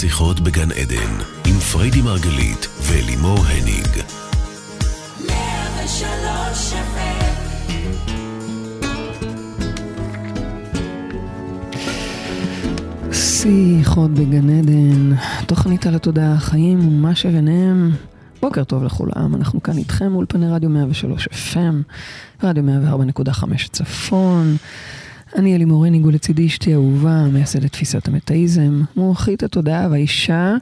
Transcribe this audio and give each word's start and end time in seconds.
שיחות 0.00 0.40
בגן 0.40 0.72
עדן, 0.72 1.12
עם 1.46 1.58
פריידי 1.72 2.02
מרגלית 2.02 2.68
ולימור 2.82 3.38
הניג. 3.46 3.88
שיחות 13.12 14.10
בגן 14.10 14.50
עדן, 14.50 15.16
תוכנית 15.46 15.86
על 15.86 15.94
התודעה, 15.94 16.32
החיים 16.32 16.88
ומה 16.88 17.14
שביניהם. 17.14 17.90
בוקר 18.42 18.64
טוב 18.64 18.84
לכולם, 18.84 19.34
אנחנו 19.34 19.62
כאן 19.62 19.78
איתכם, 19.78 20.14
אולפני 20.14 20.50
רדיו 20.50 20.70
103 20.70 21.28
FM, 21.28 21.92
רדיו 22.42 22.64
104.5 23.28 23.68
צפון. 23.72 24.56
אני 25.36 25.56
אלי 25.56 25.64
מורניג 25.64 26.06
ולצידי 26.06 26.46
אשתי 26.46 26.74
אהובה, 26.74 27.22
מייסדת 27.32 27.72
תפיסת 27.72 28.08
המטאיזם, 28.08 28.82
מומחית 28.96 29.42
התודעה 29.42 29.88
והאישה 29.90 30.54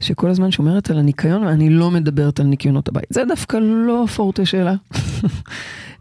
שכל 0.00 0.30
הזמן 0.30 0.50
שומרת 0.50 0.90
על 0.90 0.98
הניקיון 0.98 1.44
ואני 1.44 1.70
לא 1.70 1.90
מדברת 1.90 2.40
על 2.40 2.46
ניקיונות 2.46 2.88
הבית. 2.88 3.04
זה 3.10 3.22
דווקא 3.28 3.56
לא 3.56 4.04
הפורטה 4.04 4.46
שלה. 4.46 4.74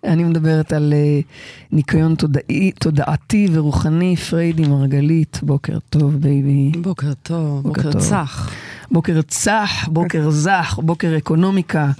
אני 0.04 0.24
מדברת 0.24 0.74
על 0.74 0.94
אה, 0.94 1.24
ניקיון 1.72 2.16
תודעי, 2.16 2.72
תודעתי 2.72 3.48
ורוחני, 3.52 4.16
פריידי 4.16 4.68
מרגלית, 4.68 5.40
בוקר 5.44 5.78
טוב 5.90 6.16
baby. 6.16 6.72
בוקר 6.82 7.14
טוב, 7.14 7.64
בוקר, 7.64 7.82
בוקר 7.82 8.00
צח. 8.00 8.52
בוקר 8.92 9.22
צח, 9.22 9.88
בוקר 9.88 10.30
זך, 10.46 10.80
בוקר 10.84 11.18
אקונומיקה. 11.18 11.92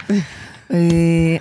אה, 0.70 0.74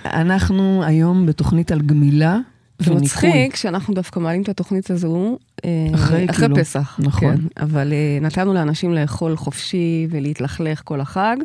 אנחנו 0.05 0.83
היום 0.85 1.25
בתוכנית 1.25 1.71
על 1.71 1.81
גמילה. 1.81 2.37
זה 2.79 2.93
מצחיק 2.93 3.55
שאנחנו 3.55 3.93
דווקא 3.93 4.19
מעלים 4.19 4.41
את 4.41 4.49
התוכנית 4.49 4.91
הזו 4.91 5.37
אה, 5.65 5.87
אחרי, 5.95 6.25
אחרי 6.25 6.47
כאילו, 6.47 6.55
פסח. 6.55 6.99
נכון. 6.99 7.37
כן, 7.37 7.63
אבל 7.63 7.93
uh, 7.93 8.23
נתנו 8.23 8.53
לאנשים 8.53 8.93
לאכול 8.93 9.35
חופשי 9.35 10.07
ולהתלכלך 10.09 10.81
כל 10.83 11.01
החג, 11.01 11.37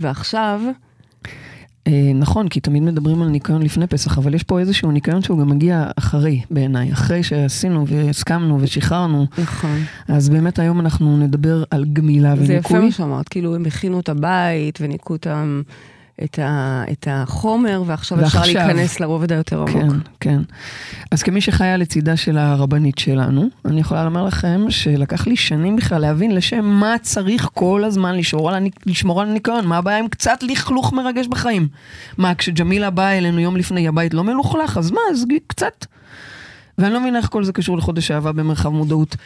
ועכשיו... 0.00 0.60
Uh, 1.88 1.90
נכון, 2.14 2.48
כי 2.48 2.60
תמיד 2.60 2.82
מדברים 2.82 3.22
על 3.22 3.28
ניקיון 3.28 3.62
לפני 3.62 3.86
פסח, 3.86 4.18
אבל 4.18 4.34
יש 4.34 4.42
פה 4.42 4.60
איזשהו 4.60 4.90
ניקיון 4.90 5.22
שהוא 5.22 5.38
גם 5.38 5.48
מגיע 5.48 5.90
אחרי, 5.96 6.40
בעיניי. 6.50 6.92
אחרי 6.92 7.22
שעשינו 7.22 7.86
והסכמנו 7.86 8.58
ושחררנו. 8.60 9.26
נכון. 9.38 9.78
אז 10.08 10.28
באמת 10.28 10.58
היום 10.58 10.80
אנחנו 10.80 11.16
נדבר 11.16 11.64
על 11.70 11.84
גמילה 11.92 12.28
וניקוי. 12.28 12.46
זה 12.46 12.54
יפה 12.54 12.80
מה 12.80 12.90
שאמרת, 12.90 13.28
כאילו 13.28 13.54
הם 13.54 13.66
הכינו 13.66 14.00
את 14.00 14.08
הבית 14.08 14.78
וניקו 14.80 15.12
אותם. 15.12 15.62
את, 16.24 16.38
ה, 16.38 16.82
את 16.92 17.08
החומר, 17.10 17.82
ועכשיו, 17.86 18.24
אפשר 18.26 18.42
להיכנס 18.42 19.00
לרובד 19.00 19.32
היותר 19.32 19.62
עמוק. 19.62 19.70
כן, 19.70 19.88
כן. 20.20 20.42
אז 21.10 21.22
כמי 21.22 21.40
שחיה 21.40 21.76
לצידה 21.76 22.16
של 22.16 22.38
הרבנית 22.38 22.98
שלנו, 22.98 23.48
אני 23.64 23.80
יכולה 23.80 24.04
לומר 24.04 24.24
לכם 24.24 24.60
שלקח 24.68 25.26
לי 25.26 25.36
שנים 25.36 25.76
בכלל 25.76 26.00
להבין 26.00 26.34
לשם 26.34 26.64
מה 26.64 26.94
צריך 27.02 27.48
כל 27.54 27.84
הזמן 27.84 28.14
לשמור 28.14 28.48
על, 28.48 28.54
הניק, 28.54 28.76
לשמור 28.86 29.20
על 29.20 29.28
הניקיון, 29.28 29.66
מה 29.66 29.78
הבעיה 29.78 29.98
עם 29.98 30.08
קצת 30.08 30.38
לכלוך 30.42 30.92
מרגש 30.92 31.26
בחיים. 31.26 31.68
מה, 32.18 32.34
כשג'מילה 32.34 32.90
באה 32.90 33.18
אלינו 33.18 33.40
יום 33.40 33.56
לפני 33.56 33.88
הבית 33.88 34.14
לא 34.14 34.24
מלוכלך, 34.24 34.78
אז 34.78 34.90
מה, 34.90 35.00
אז 35.10 35.24
קצת. 35.46 35.86
ואני 36.78 36.92
לא 36.92 37.00
מבינה 37.00 37.18
איך 37.18 37.28
כל 37.28 37.44
זה 37.44 37.52
קשור 37.52 37.76
לחודש 37.76 38.10
אהבה 38.10 38.32
במרחב 38.32 38.68
מודעות. 38.68 39.16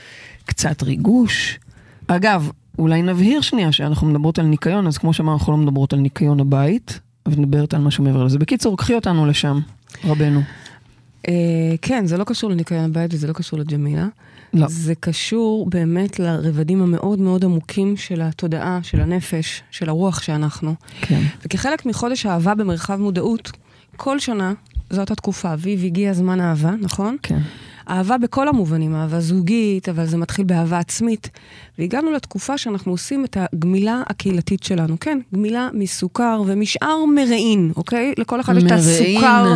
קצת 0.45 0.83
ריגוש. 0.83 1.59
אגב, 2.07 2.51
אולי 2.79 3.03
נבהיר 3.03 3.41
שנייה 3.41 3.73
שאנחנו 3.73 4.07
מדברות 4.07 4.39
על 4.39 4.47
ניקיון, 4.47 4.87
אז 4.87 4.99
כמו 4.99 5.13
שאמרנו, 5.13 5.39
אנחנו 5.39 5.53
לא 5.53 5.59
מדברות 5.59 5.93
על 5.93 5.99
ניקיון 5.99 6.41
הבית, 6.41 7.01
אבל 7.27 7.41
נדברת 7.41 7.75
על 7.75 7.81
משהו 7.81 8.05
מעבר 8.05 8.25
לזה. 8.25 8.39
בקיצור, 8.39 8.77
קחי 8.77 8.95
אותנו 8.95 9.27
לשם, 9.27 9.61
רבנו. 10.05 10.41
Uh, 11.27 11.31
כן, 11.83 12.07
זה 12.07 12.17
לא 12.17 12.25
קשור 12.25 12.51
לניקיון 12.51 12.85
הבית 12.85 13.15
וזה 13.15 13.27
לא 13.27 13.33
קשור 13.33 13.59
לג'מילה. 13.59 14.07
לא. 14.55 14.67
זה 14.69 14.95
קשור 14.95 15.67
באמת 15.71 16.19
לרבדים 16.19 16.83
המאוד 16.83 17.19
מאוד 17.19 17.45
עמוקים 17.45 17.97
של 17.97 18.21
התודעה, 18.23 18.79
של 18.83 19.01
הנפש, 19.01 19.63
של 19.71 19.89
הרוח 19.89 20.23
שאנחנו. 20.23 20.75
כן. 21.01 21.23
וכחלק 21.45 21.87
מחודש 21.87 22.27
אהבה 22.27 22.55
במרחב 22.55 22.97
מודעות, 22.97 23.51
כל 23.97 24.19
שנה, 24.19 24.53
זאת 24.91 25.11
התקופה, 25.11 25.53
אביב 25.53 25.85
הגיע 25.85 26.13
זמן 26.13 26.41
אהבה, 26.41 26.71
נכון? 26.81 27.17
כן. 27.23 27.39
אהבה 27.91 28.19
בכל 28.19 28.49
המובנים, 28.49 28.95
אהבה 28.95 29.21
זוגית, 29.21 29.89
אבל 29.89 30.07
זה 30.07 30.17
מתחיל 30.17 30.45
באהבה 30.45 30.79
עצמית. 30.79 31.31
והגענו 31.79 32.13
לתקופה 32.13 32.59
שאנחנו 32.59 32.93
עושים 32.93 33.25
את 33.25 33.37
הגמילה 33.41 34.03
הקהילתית 34.07 34.63
שלנו. 34.63 34.97
כן, 35.01 35.19
גמילה 35.35 35.69
מסוכר 35.73 36.43
ומשאר 36.47 37.05
מרעין, 37.05 37.73
אוקיי? 37.77 38.15
לכל 38.19 38.41
אחד 38.41 38.57
יש 38.57 38.65
את 38.65 38.73
הסוכר. 38.73 39.55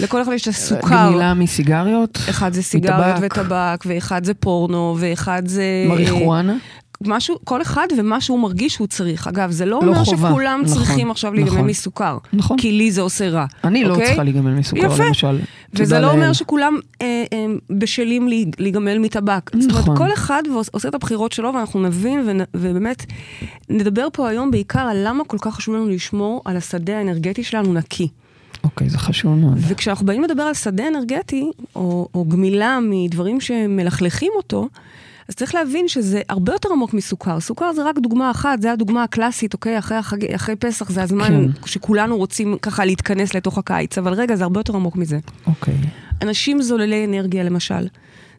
לכל 0.00 0.22
אחד 0.22 0.32
יש 0.32 0.42
את 0.42 0.48
הסוכר. 0.48 1.08
גמילה 1.08 1.34
מסיגריות? 1.34 2.18
אחד 2.30 2.52
זה 2.52 2.62
סיגריות 2.62 3.16
וטבק, 3.20 3.84
ואחד 3.86 4.24
זה 4.24 4.34
פורנו, 4.34 4.96
ואחד 4.98 5.42
זה... 5.46 5.64
מריחואנה? 5.88 6.56
משהו, 7.00 7.38
כל 7.44 7.62
אחד 7.62 7.86
ומה 7.98 8.20
שהוא 8.20 8.38
מרגיש 8.38 8.74
שהוא 8.74 8.86
צריך. 8.86 9.28
אגב, 9.28 9.50
זה 9.50 9.64
לא, 9.64 9.70
לא 9.70 9.76
אומר 9.76 10.04
חובה, 10.04 10.28
שכולם 10.28 10.60
נכון, 10.64 10.74
צריכים 10.74 11.10
עכשיו 11.10 11.34
להיגמל 11.34 11.52
נכון, 11.52 11.66
מסוכר. 11.66 12.18
נכון. 12.32 12.58
כי 12.58 12.72
לי 12.72 12.90
זה 12.90 13.00
עושה 13.00 13.28
רע. 13.28 13.46
אני 13.64 13.84
לא 13.84 13.90
אוקיי? 13.90 14.02
לא 14.02 14.08
צריכה 14.08 14.24
להיגמל 14.24 14.50
מסוכר, 14.50 14.86
יפה. 14.86 15.04
למשל. 15.04 15.38
וזה 15.74 16.00
לא 16.00 16.10
אומר 16.10 16.32
שכולם 16.32 16.78
אה, 17.02 17.24
אה, 17.32 17.46
בשלים 17.70 18.28
להיגמל 18.58 18.98
מטבק. 18.98 19.50
נכון. 19.54 19.60
זאת 19.60 19.70
אומרת, 19.70 19.82
נכון. 19.84 19.96
כל 19.96 20.12
אחד 20.12 20.42
עושה 20.72 20.88
את 20.88 20.94
הבחירות 20.94 21.32
שלו, 21.32 21.54
ואנחנו 21.54 21.80
נבין 21.80 22.22
ונ, 22.26 22.40
ובאמת 22.54 23.06
נדבר 23.68 24.08
פה 24.12 24.28
היום 24.28 24.50
בעיקר 24.50 24.80
על 24.80 24.96
למה 25.04 25.24
כל 25.24 25.38
כך 25.40 25.54
חשוב 25.54 25.74
לנו 25.74 25.88
לשמור 25.88 26.42
על 26.44 26.56
השדה 26.56 26.98
האנרגטי 26.98 27.44
שלנו 27.44 27.72
נקי. 27.72 28.08
אוקיי, 28.64 28.88
זה 28.88 28.98
חשוב 28.98 29.34
מאוד. 29.38 29.54
וכשאנחנו 29.58 30.06
באים 30.06 30.22
לדבר 30.22 30.42
על 30.42 30.54
שדה 30.54 30.88
אנרגטי, 30.88 31.50
או, 31.76 32.08
או 32.14 32.24
גמילה 32.24 32.78
מדברים 32.82 33.40
שמלכלכים 33.40 34.32
אותו, 34.36 34.68
אז 35.28 35.34
צריך 35.34 35.54
להבין 35.54 35.88
שזה 35.88 36.20
הרבה 36.28 36.52
יותר 36.52 36.68
עמוק 36.72 36.94
מסוכר. 36.94 37.40
סוכר 37.40 37.72
זה 37.72 37.84
רק 37.84 37.98
דוגמה 37.98 38.30
אחת, 38.30 38.62
זה 38.62 38.72
הדוגמה 38.72 39.02
הקלאסית, 39.02 39.54
אוקיי? 39.54 39.78
אחרי, 39.78 39.98
אחרי, 39.98 40.34
אחרי 40.34 40.56
פסח 40.56 40.90
זה 40.90 41.02
הזמן 41.02 41.28
כן. 41.28 41.66
שכולנו 41.66 42.16
רוצים 42.16 42.56
ככה 42.62 42.84
להתכנס 42.84 43.34
לתוך 43.34 43.58
הקיץ, 43.58 43.98
אבל 43.98 44.12
רגע, 44.12 44.36
זה 44.36 44.44
הרבה 44.44 44.60
יותר 44.60 44.76
עמוק 44.76 44.96
מזה. 44.96 45.18
אוקיי. 45.46 45.74
אנשים 46.22 46.62
זוללי 46.62 47.04
אנרגיה, 47.04 47.44
למשל. 47.44 47.88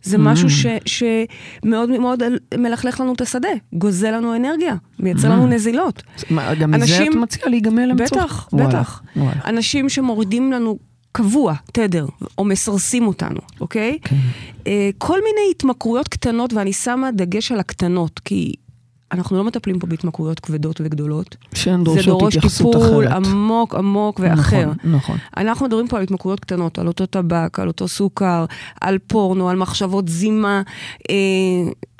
זה 0.04 0.18
משהו 0.18 0.50
ש, 0.50 0.66
שמאוד 0.86 1.90
מאוד 1.90 2.24
מלכלך 2.58 3.00
לנו 3.00 3.14
את 3.14 3.22
השדה, 3.22 3.50
גוזל 3.74 4.12
לנו 4.12 4.36
אנרגיה, 4.36 4.76
מייצר 5.00 5.30
לנו 5.30 5.48
נזילות. 5.48 6.04
מה, 6.30 6.56
גם 6.56 6.72
מזה 6.72 7.04
את 7.04 7.16
מציעה 7.16 7.50
להיגמל 7.50 7.86
למצוא? 7.86 8.18
בטח, 8.18 8.50
בטח. 8.54 9.02
אנשים 9.46 9.90
שמורידים 9.90 10.52
לנו 10.52 10.78
קבוע, 11.18 11.54
תדר, 11.72 12.06
או 12.38 12.46
מסרסים 12.46 13.08
אותנו, 13.08 13.40
אוקיי? 13.62 13.98
כן. 14.02 14.16
Uh, 14.60 14.68
כל 14.98 15.18
מיני 15.24 15.52
התמכרויות 15.52 16.08
קטנות, 16.08 16.54
ואני 16.54 16.74
שמה 16.74 17.12
דגש 17.12 17.52
על 17.52 17.60
הקטנות, 17.60 18.20
כי 18.20 18.54
אנחנו 19.12 19.38
לא 19.38 19.44
מטפלים 19.44 19.80
פה 19.80 19.88
בהתמכרויות 19.88 20.40
כבדות 20.40 20.82
וגדולות. 20.84 21.36
שהן 21.54 21.84
דורשות 21.84 22.24
התייחסות 22.24 22.76
אחרת. 22.76 22.84
זה 22.84 22.90
דורש 22.90 23.08
טיפול 23.08 23.08
עמוק 23.08 23.76
עמוק 23.76 24.20
ואחר. 24.24 24.62
נכון, 24.62 24.92
נכון. 24.92 25.18
אנחנו 25.38 25.66
מדברים 25.66 25.88
פה 25.88 25.98
על 25.98 26.04
התמכרויות 26.04 26.40
קטנות, 26.40 26.80
על 26.80 26.88
אותו 26.88 27.06
טבק, 27.06 27.60
על 27.60 27.68
אותו 27.68 27.88
סוכר, 27.88 28.46
על 28.82 28.98
פורנו, 29.08 29.50
על 29.50 29.58
מחשבות 29.58 30.08
זימה. 30.08 30.62
אה, 31.10 31.16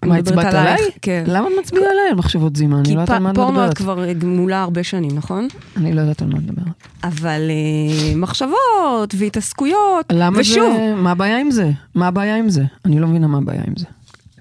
מה, 0.06 0.16
הצבעת 0.16 0.54
עליי? 0.54 0.78
כן. 1.02 1.24
למה 1.28 1.48
את 1.48 1.54
מצביעה 1.60 1.92
עליי 1.92 2.10
על 2.10 2.16
מחשבות 2.16 2.56
זימה? 2.56 2.80
אני 2.80 2.96
לא 2.96 3.02
יודעת 3.02 3.10
על 3.10 3.20
מה 3.20 3.32
את 3.32 3.38
מדברת. 3.38 3.48
כי 3.48 3.54
פורנו 3.54 3.72
את 3.72 3.78
כבר 3.78 4.14
גמולה 4.14 4.62
הרבה 4.62 4.84
שנים, 4.84 5.12
נכון? 5.16 5.48
אני 5.78 5.94
לא 5.94 6.02
יודעת 6.02 6.22
על 6.22 6.28
מה 6.28 6.38
את 6.38 6.44
מדברת. 6.44 6.68
אבל 7.04 7.42
אה, 7.50 8.16
מחשבות 8.16 9.16
והתעסקויות, 9.18 10.06
למה 10.12 10.40
ושוב... 10.40 10.74
זה, 10.78 10.94
מה 10.96 11.12
הבעיה 11.12 11.40
עם 11.40 11.52
זה? 11.52 11.72
מה 11.96 12.08
הבעיה 12.08 12.38
עם 12.38 12.50
זה? 12.50 12.64
אני 12.86 13.00
לא 13.00 13.08
מבינה 13.08 13.28
מה 13.28 13.38
הבעיה 13.38 13.62
עם 13.68 13.74
זה. 13.78 13.86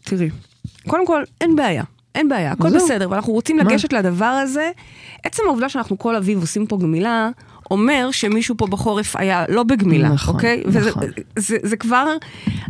תראי, 0.05 0.31
קודם 0.87 1.07
כל, 1.07 1.23
אין 1.41 1.57
בעיה. 1.57 1.83
אין 2.17 2.29
בעיה, 2.29 2.53
הכל 2.53 2.71
בסדר, 2.77 3.11
ואנחנו 3.11 3.33
רוצים 3.33 3.59
לגשת 3.59 3.93
לדבר 3.93 4.25
הזה. 4.25 4.71
עצם 5.25 5.43
העובדה 5.47 5.69
שאנחנו 5.69 5.99
כל 5.99 6.17
אביב 6.17 6.41
עושים 6.41 6.67
פה 6.67 6.79
גמילה, 6.79 7.31
אומר 7.71 8.09
שמישהו 8.11 8.57
פה 8.57 8.67
בחורף 8.67 9.17
היה 9.17 9.45
לא 9.49 9.63
בגמילה, 9.63 10.09
נכון, 10.09 10.35
אוקיי? 10.35 10.63
נכון. 10.67 10.81
וזה 10.81 10.91
זה, 11.39 11.57
זה 11.63 11.77
כבר 11.77 12.07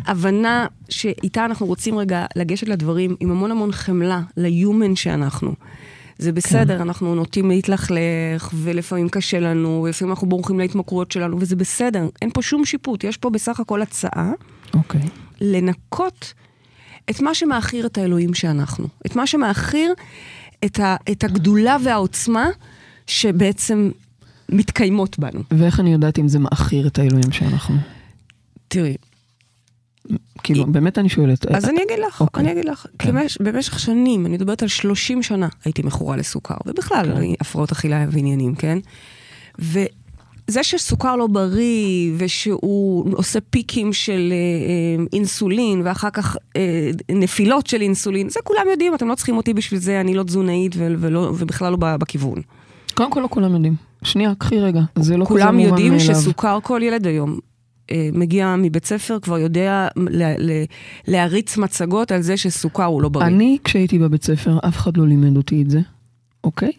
הבנה 0.07 0.67
שאיתה 0.89 1.45
אנחנו 1.45 1.67
רוצים 1.67 1.99
רגע 1.99 2.27
לגשת 2.37 2.69
לדברים 2.69 3.17
עם 3.21 3.31
המון 3.31 3.51
המון 3.51 3.73
חמלה 3.73 4.21
ליומן 4.37 4.97
שאנחנו. 4.97 5.55
זה 6.19 6.33
בסדר, 6.33 6.77
כן. 6.77 6.81
אנחנו 6.81 7.15
נוטים 7.15 7.51
להתלכלך, 7.51 8.51
ולפעמים 8.55 9.09
קשה 9.09 9.41
לנו, 9.41 9.83
ולפעמים 9.85 10.13
אנחנו 10.13 10.29
בורחים 10.29 10.59
להתמכרויות 10.59 11.13
שלנו, 11.13 11.37
וזה 11.41 11.57
בסדר, 11.57 12.09
אין 12.23 12.31
פה 12.35 12.43
שום 12.43 12.65
שיפוט, 12.65 13.05
יש 13.05 13.17
פה 13.17 13.31
בסך 13.31 13.61
הכל 13.61 13.83
הצעה. 13.83 14.33
אוקיי. 14.75 15.01
לנקות 15.41 16.35
את 17.11 17.21
מה 17.21 17.35
שמאכיר 17.35 17.87
את 17.87 17.99
האלוהים 17.99 18.35
שאנחנו. 18.35 18.87
את 19.07 19.17
מה 19.17 19.27
שמאכיר 19.27 19.93
את, 20.65 20.81
ה, 20.81 20.97
את 21.13 21.25
הגדולה 21.25 21.77
והעוצמה 21.85 22.49
שבעצם 23.07 23.91
מתקיימות 24.49 25.19
בנו. 25.19 25.41
ואיך 25.51 25.81
אני 25.81 25.93
יודעת 25.93 26.19
אם 26.19 26.29
זה 26.29 26.39
מאכיר 26.39 26.87
את 26.87 26.99
האלוהים 26.99 27.33
שאנחנו? 27.33 27.77
תראי. 28.69 28.97
כאילו, 30.43 30.65
היא... 30.65 30.73
באמת 30.73 30.99
אני 30.99 31.09
שואלת. 31.09 31.47
אז 31.47 31.65
אני 31.69 31.83
אגיד 31.83 31.99
לך, 32.07 32.21
אוקיי. 32.21 32.43
אני 32.43 32.53
אגיד 32.53 32.65
לך. 32.65 32.87
כן. 32.99 33.13
כמש, 33.13 33.39
במשך 33.41 33.79
שנים, 33.79 34.27
אני 34.27 34.35
מדברת 34.35 34.63
על 34.63 34.69
30 34.69 35.23
שנה, 35.23 35.49
הייתי 35.65 35.83
מכורה 35.83 36.17
לסוכר, 36.17 36.57
ובכלל, 36.67 37.15
כן. 37.15 37.33
הפרעות 37.41 37.73
אכילה 37.73 38.07
ועניינים, 38.11 38.55
כן? 38.55 38.79
ו... 39.61 39.81
זה 40.51 40.63
שסוכר 40.63 41.17
לא 41.17 41.27
בריא, 41.27 42.13
ושהוא 42.17 43.07
עושה 43.17 43.39
פיקים 43.41 43.93
של 43.93 44.33
אה, 44.33 44.37
אה, 44.99 45.05
אינסולין, 45.13 45.83
ואחר 45.85 46.11
כך 46.11 46.37
אה, 46.57 46.91
נפילות 47.13 47.67
של 47.67 47.81
אינסולין, 47.81 48.29
זה 48.29 48.41
כולם 48.45 48.63
יודעים, 48.71 48.95
אתם 48.95 49.09
לא 49.09 49.15
צריכים 49.15 49.37
אותי 49.37 49.55
בשביל 49.55 49.81
זה, 49.81 50.01
אני 50.01 50.15
לא 50.15 50.23
תזונאית 50.23 50.75
ולא, 50.79 51.19
ובכלל 51.39 51.71
לא 51.73 51.79
בכיוון. 51.81 52.43
קודם 52.95 53.11
כל 53.11 53.21
לא 53.21 53.29
כולם 53.31 53.55
יודעים. 53.55 53.75
שנייה, 54.03 54.33
קחי 54.39 54.61
רגע, 54.61 54.81
זה 54.99 55.17
לא 55.17 55.25
כזה 55.25 55.29
כולם 55.29 55.57
מובן 55.57 55.71
מאליו. 55.71 55.85
יודעים 55.87 56.01
שסוכר, 56.15 56.59
כל 56.63 56.81
ילד 56.85 57.07
היום 57.07 57.39
אה, 57.91 58.09
מגיע 58.13 58.55
מבית 58.59 58.85
ספר, 58.85 59.19
כבר 59.23 59.39
יודע 59.39 59.89
ל- 59.97 60.51
ל- 60.51 60.65
להריץ 61.09 61.57
מצגות 61.57 62.13
על 62.13 62.23
זה 62.23 62.37
שסוכר 62.37 62.85
הוא 62.85 63.03
לא 63.03 63.09
בריא. 63.09 63.27
אני, 63.27 63.59
כשהייתי 63.65 63.99
בבית 63.99 64.25
ספר, 64.25 64.59
אף 64.69 64.77
אחד 64.77 64.97
לא 64.97 65.07
לימד 65.07 65.37
אותי 65.37 65.63
את 65.63 65.71
זה, 65.71 65.81
אוקיי? 66.45 66.73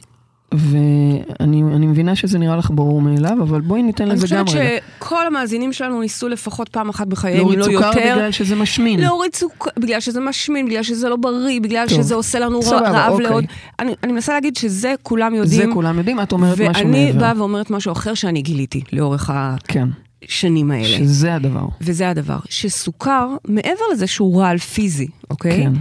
ואני 0.54 1.64
אני 1.76 1.88
מבינה 1.88 2.16
שזה 2.16 2.40
נראה 2.40 2.56
לך 2.56 2.72
ברור 2.74 3.02
מאליו, 3.02 3.38
אבל 3.42 3.62
בואי 3.62 3.84
ניתן 3.84 4.08
לזה 4.08 4.28
גם 4.28 4.48
אני 4.48 4.60
רגע. 4.60 4.70
חושבת 4.70 4.84
שכל 5.00 5.28
המאזינים 5.28 5.74
שלנו 5.74 6.02
ניסו 6.02 6.28
לפחות 6.28 6.70
פעם 6.70 6.90
אחת 6.90 7.08
בחייהם, 7.08 7.38
אם 7.38 7.44
להוריד 7.44 7.60
לא 7.60 7.64
סוכר 7.64 7.88
יותר. 7.88 8.14
בגלל 8.16 8.32
שזה 8.32 8.56
משמין. 8.56 9.00
להוריד 9.00 9.36
סוכר, 9.36 9.70
בגלל 9.78 10.00
שזה 10.00 10.20
משמין, 10.20 10.66
בגלל 10.66 10.84
שזה 10.84 11.10
לא 11.10 11.16
בריא, 11.16 11.62
בגלל 11.62 11.88
טוב. 11.90 11.98
שזה 11.98 12.16
עושה 12.16 12.40
לנו 12.40 12.62
סבבה, 12.62 12.90
רעב 12.90 13.12
אוקיי. 13.12 13.26
לעוד. 13.28 13.46
אני, 13.80 13.96
אני 14.04 14.12
מנסה 14.12 14.34
להגיד 14.34 14.56
שזה 14.56 14.94
כולם 15.04 15.32
זה 15.32 15.38
יודעים. 15.38 15.74
כולם 15.74 15.98
יודעים, 15.98 16.22
את 16.22 16.32
אומרת 16.32 16.60
משהו 16.62 16.86
ואני 16.86 17.06
מעבר. 17.06 17.20
באה 17.20 17.34
ואומרת 17.38 17.70
משהו 17.70 17.92
אחר 17.92 18.14
שאני 18.14 18.42
גיליתי 18.42 18.82
לאורך 18.94 19.32
כן, 19.68 19.88
השנים 20.24 20.72
האלה. 20.72 20.98
שזה 20.98 21.36
הדבר. 21.36 21.66
וזה 21.82 22.10
הדבר, 22.10 22.38
שסוכר, 22.50 23.28
מעבר 23.48 23.84
לזה 23.94 24.08
שהוא 24.08 24.42
רעל 24.42 24.58
פיזי, 24.58 25.08
אוקיי? 25.30 25.64
כן. 25.64 25.74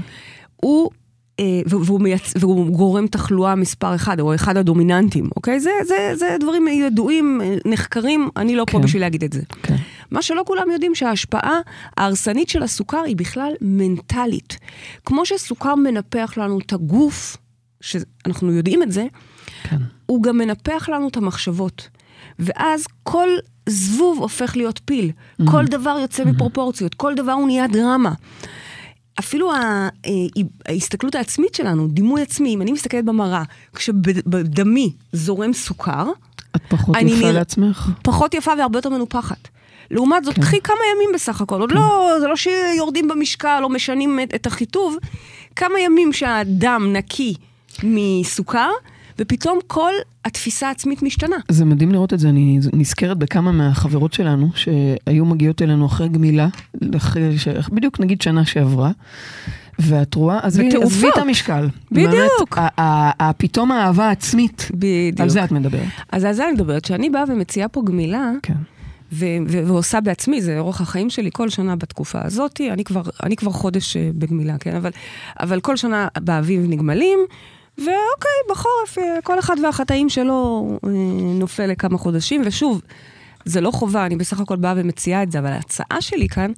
הוא, 0.56 0.90
והוא, 1.66 2.00
מייצ... 2.00 2.32
והוא 2.38 2.70
גורם 2.70 3.06
תחלואה 3.06 3.54
מספר 3.54 3.94
אחד, 3.94 4.20
או 4.20 4.34
אחד 4.34 4.56
הדומיננטים, 4.56 5.28
אוקיי? 5.36 5.60
זה, 5.60 5.70
זה, 5.84 6.12
זה 6.14 6.36
דברים 6.40 6.68
ידועים, 6.68 7.40
אה, 7.44 7.56
נחקרים, 7.64 8.28
אני 8.36 8.56
לא 8.56 8.64
פה 8.70 8.78
כן. 8.78 8.84
בשביל 8.84 9.02
להגיד 9.02 9.24
את 9.24 9.32
זה. 9.32 9.40
כן. 9.62 9.76
מה 10.10 10.22
שלא 10.22 10.42
כולם 10.46 10.70
יודעים, 10.70 10.94
שההשפעה 10.94 11.60
ההרסנית 11.96 12.48
של 12.48 12.62
הסוכר 12.62 13.02
היא 13.02 13.16
בכלל 13.16 13.52
מנטלית. 13.60 14.58
כמו 15.04 15.26
שסוכר 15.26 15.74
מנפח 15.74 16.34
לנו 16.36 16.58
את 16.58 16.72
הגוף, 16.72 17.36
שאנחנו 17.80 18.52
יודעים 18.52 18.82
את 18.82 18.92
זה, 18.92 19.06
כן. 19.62 19.76
הוא 20.06 20.22
גם 20.22 20.38
מנפח 20.38 20.88
לנו 20.88 21.08
את 21.08 21.16
המחשבות. 21.16 21.88
ואז 22.38 22.84
כל 23.02 23.28
זבוב 23.68 24.18
הופך 24.18 24.56
להיות 24.56 24.80
פיל. 24.84 25.10
Mm-hmm. 25.10 25.50
כל 25.50 25.64
דבר 25.64 25.98
יוצא 26.00 26.24
מפרופורציות, 26.24 26.94
כל 26.94 27.14
דבר 27.14 27.32
הוא 27.32 27.46
נהיה 27.46 27.66
דרמה. 27.66 28.12
אפילו 29.18 29.52
אה, 29.52 29.88
ההסתכלות 30.68 31.14
העצמית 31.14 31.54
שלנו, 31.54 31.88
דימוי 31.88 32.22
עצמי, 32.22 32.54
אם 32.54 32.62
אני 32.62 32.72
מסתכלת 32.72 33.04
במראה, 33.04 33.42
כשבדמי 33.74 34.92
זורם 35.12 35.52
סוכר, 35.52 36.06
את 36.56 36.60
פחות 36.68 36.96
אני 36.96 37.10
יפה 37.10 37.20
נרא- 37.22 37.32
לעצמך. 37.32 37.88
פחות 38.02 38.34
יפה 38.34 38.52
והרבה 38.58 38.78
יותר 38.78 38.88
מנופחת. 38.88 39.48
לעומת 39.90 40.24
זאת, 40.24 40.34
כן. 40.34 40.42
קחי 40.42 40.60
כמה 40.60 40.76
ימים 40.94 41.10
בסך 41.14 41.40
הכל, 41.40 41.60
עוד 41.60 41.72
לא, 41.72 42.10
זה 42.20 42.26
לא 42.28 42.36
שיורדים 42.36 43.08
במשקל 43.08 43.60
או 43.62 43.68
משנים 43.68 44.20
את, 44.22 44.34
את 44.34 44.46
החיטוב, 44.46 44.96
כמה 45.56 45.80
ימים 45.80 46.12
שהדם 46.12 46.88
נקי 46.92 47.34
מסוכר, 47.82 48.70
ופתאום 49.18 49.58
כל 49.66 49.92
התפיסה 50.24 50.68
העצמית 50.68 51.02
משתנה. 51.02 51.36
זה 51.48 51.64
מדהים 51.64 51.92
לראות 51.92 52.12
את 52.12 52.18
זה, 52.18 52.28
אני 52.28 52.58
נזכרת 52.72 53.18
בכמה 53.18 53.52
מהחברות 53.52 54.12
שלנו 54.12 54.48
שהיו 54.54 55.24
מגיעות 55.24 55.62
אלינו 55.62 55.86
אחרי 55.86 56.08
גמילה, 56.08 56.48
אחרי 56.96 57.38
ש... 57.38 57.48
בדיוק 57.48 58.00
נגיד 58.00 58.22
שנה 58.22 58.44
שעברה, 58.44 58.90
ואת 59.78 60.14
רואה, 60.14 60.38
עזבי 60.42 60.68
בתעופה. 60.68 60.86
עזבי 60.86 61.08
את 61.08 61.18
המשקל. 61.18 61.68
בדיוק. 61.92 62.58
פתאום 63.36 63.72
האהבה 63.72 64.08
העצמית, 64.08 64.68
בדיוק. 64.74 65.20
על 65.20 65.28
זה 65.28 65.44
את 65.44 65.52
מדברת. 65.52 65.88
אז 66.12 66.24
על 66.24 66.32
זה 66.32 66.44
אני 66.44 66.52
מדברת, 66.52 66.84
שאני 66.84 67.10
באה 67.10 67.24
ומציעה 67.28 67.68
פה 67.68 67.82
גמילה, 67.84 68.30
כן. 68.42 68.54
ו- 69.12 69.24
ו- 69.48 69.66
ועושה 69.66 70.00
בעצמי, 70.00 70.42
זה 70.42 70.58
אורח 70.58 70.80
החיים 70.80 71.10
שלי 71.10 71.30
כל 71.32 71.48
שנה 71.48 71.76
בתקופה 71.76 72.18
הזאת, 72.24 72.60
אני 72.72 72.84
כבר, 72.84 73.02
אני 73.22 73.36
כבר 73.36 73.50
חודש 73.50 73.96
אה, 73.96 74.10
בגמילה, 74.14 74.58
כן? 74.58 74.76
אבל, 74.76 74.90
אבל 75.40 75.60
כל 75.60 75.76
שנה 75.76 76.08
באביב 76.20 76.66
נגמלים, 76.68 77.18
ואוקיי, 77.78 78.38
בחורף, 78.50 78.98
אה, 78.98 79.18
כל 79.24 79.38
אחד 79.38 79.56
והחטאים 79.62 80.08
שלו 80.08 80.68
אה, 80.84 80.90
נופל 81.38 81.66
לכמה 81.66 81.98
חודשים, 81.98 82.42
ושוב, 82.44 82.80
זה 83.44 83.60
לא 83.60 83.70
חובה, 83.70 84.06
אני 84.06 84.16
בסך 84.16 84.40
הכל 84.40 84.56
באה 84.56 84.74
ומציעה 84.76 85.22
את 85.22 85.32
זה, 85.32 85.38
אבל 85.38 85.52
ההצעה 85.52 86.00
שלי 86.00 86.28
כאן 86.28 86.52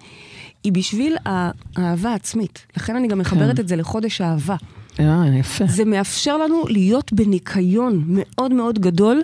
היא 0.65 0.73
בשביל 0.73 1.17
האהבה 1.25 2.11
העצמית. 2.11 2.67
לכן 2.77 2.97
אני 2.97 3.09
גם 3.09 3.19
מחברת 3.19 3.57
כן. 3.57 3.63
את 3.63 3.69
זה 3.69 3.77
לחודש 3.77 4.21
אהבה. 4.21 4.57
אה, 5.01 5.25
יפה. 5.41 5.65
זה 5.67 5.85
מאפשר 5.85 6.37
לנו 6.37 6.65
להיות 6.69 7.13
בניקיון 7.13 8.05
מאוד 8.07 8.53
מאוד 8.53 8.79
גדול, 8.79 9.23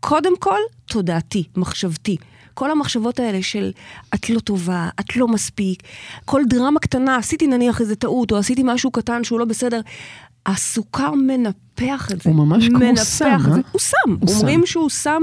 קודם 0.00 0.32
כל, 0.38 0.58
תודעתי, 0.86 1.44
מחשבתי. 1.56 2.16
כל 2.54 2.70
המחשבות 2.70 3.20
האלה 3.20 3.42
של 3.42 3.72
את 4.14 4.30
לא 4.30 4.40
טובה, 4.40 4.88
את 5.00 5.16
לא 5.16 5.28
מספיק, 5.28 5.82
כל 6.24 6.42
דרמה 6.48 6.80
קטנה, 6.80 7.16
עשיתי 7.16 7.46
נניח 7.46 7.80
איזה 7.80 7.96
טעות, 7.96 8.32
או 8.32 8.36
עשיתי 8.36 8.62
משהו 8.64 8.90
קטן 8.90 9.24
שהוא 9.24 9.40
לא 9.40 9.44
בסדר, 9.44 9.80
הסוכר 10.50 11.12
מנפח 11.14 12.08
את 12.12 12.20
זה. 12.22 12.30
הוא 12.30 12.36
ממש 12.46 12.68
כמו 12.68 12.78
סם, 12.96 13.34
את 13.34 13.40
זה. 13.42 13.50
אה? 13.50 13.56
הוא 13.72 13.80
סם. 13.80 13.96
הוא 14.20 14.34
אומרים 14.38 14.60
סם. 14.60 14.66
שהוא 14.66 14.90
סם 14.90 15.20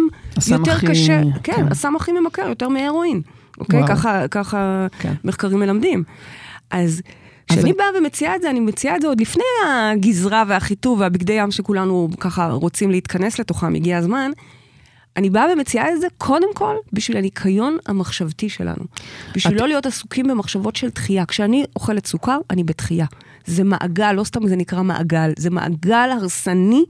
יותר 0.51 0.71
הכי- 0.71 0.87
קשה. 0.87 1.21
כן. 1.43 1.53
כן, 1.55 1.67
הסם 1.71 1.95
הכי 1.95 2.11
ממכר, 2.11 2.47
יותר 2.47 2.69
מהרואין. 2.69 3.21
אוקיי? 3.59 3.79
וואו. 3.79 3.89
ככה, 3.95 4.27
ככה 4.27 4.87
כן. 4.99 5.13
מחקרים 5.23 5.59
מלמדים. 5.59 6.03
אז 6.71 7.01
כשאני 7.47 7.61
אני- 7.63 7.73
באה 7.73 7.85
ומציעה 7.99 8.35
את 8.35 8.41
זה, 8.41 8.49
אני 8.49 8.59
מציעה 8.59 8.95
את 8.95 9.01
זה 9.01 9.07
עוד 9.07 9.21
לפני 9.21 9.43
הגזרה 9.67 10.43
והחיטוב 10.47 10.99
והבגדי 10.99 11.33
ים 11.33 11.51
שכולנו 11.51 12.09
ככה 12.19 12.49
רוצים 12.51 12.91
להתכנס 12.91 13.39
לתוכם, 13.39 13.75
הגיע 13.75 13.97
הזמן. 13.97 14.31
אני 15.17 15.29
באה 15.29 15.45
ומציעה 15.53 15.93
את 15.93 16.01
זה 16.01 16.07
קודם 16.17 16.47
כל 16.53 16.75
בשביל 16.93 17.17
הניקיון 17.17 17.77
המחשבתי 17.85 18.49
שלנו. 18.49 18.83
בשביל 19.35 19.55
את- 19.55 19.61
לא 19.61 19.67
להיות 19.67 19.85
עסוקים 19.85 20.27
במחשבות 20.27 20.75
של 20.75 20.89
דחייה. 20.89 21.25
כשאני 21.25 21.65
אוכלת 21.75 22.05
סוכר, 22.07 22.37
אני 22.49 22.63
בדחייה. 22.63 23.05
זה 23.47 23.63
מעגל, 23.63 24.11
לא 24.11 24.23
סתם 24.23 24.47
זה 24.47 24.55
נקרא 24.55 24.81
מעגל, 24.81 25.31
זה 25.37 25.49
מעגל 25.49 26.09
הרסני 26.11 26.85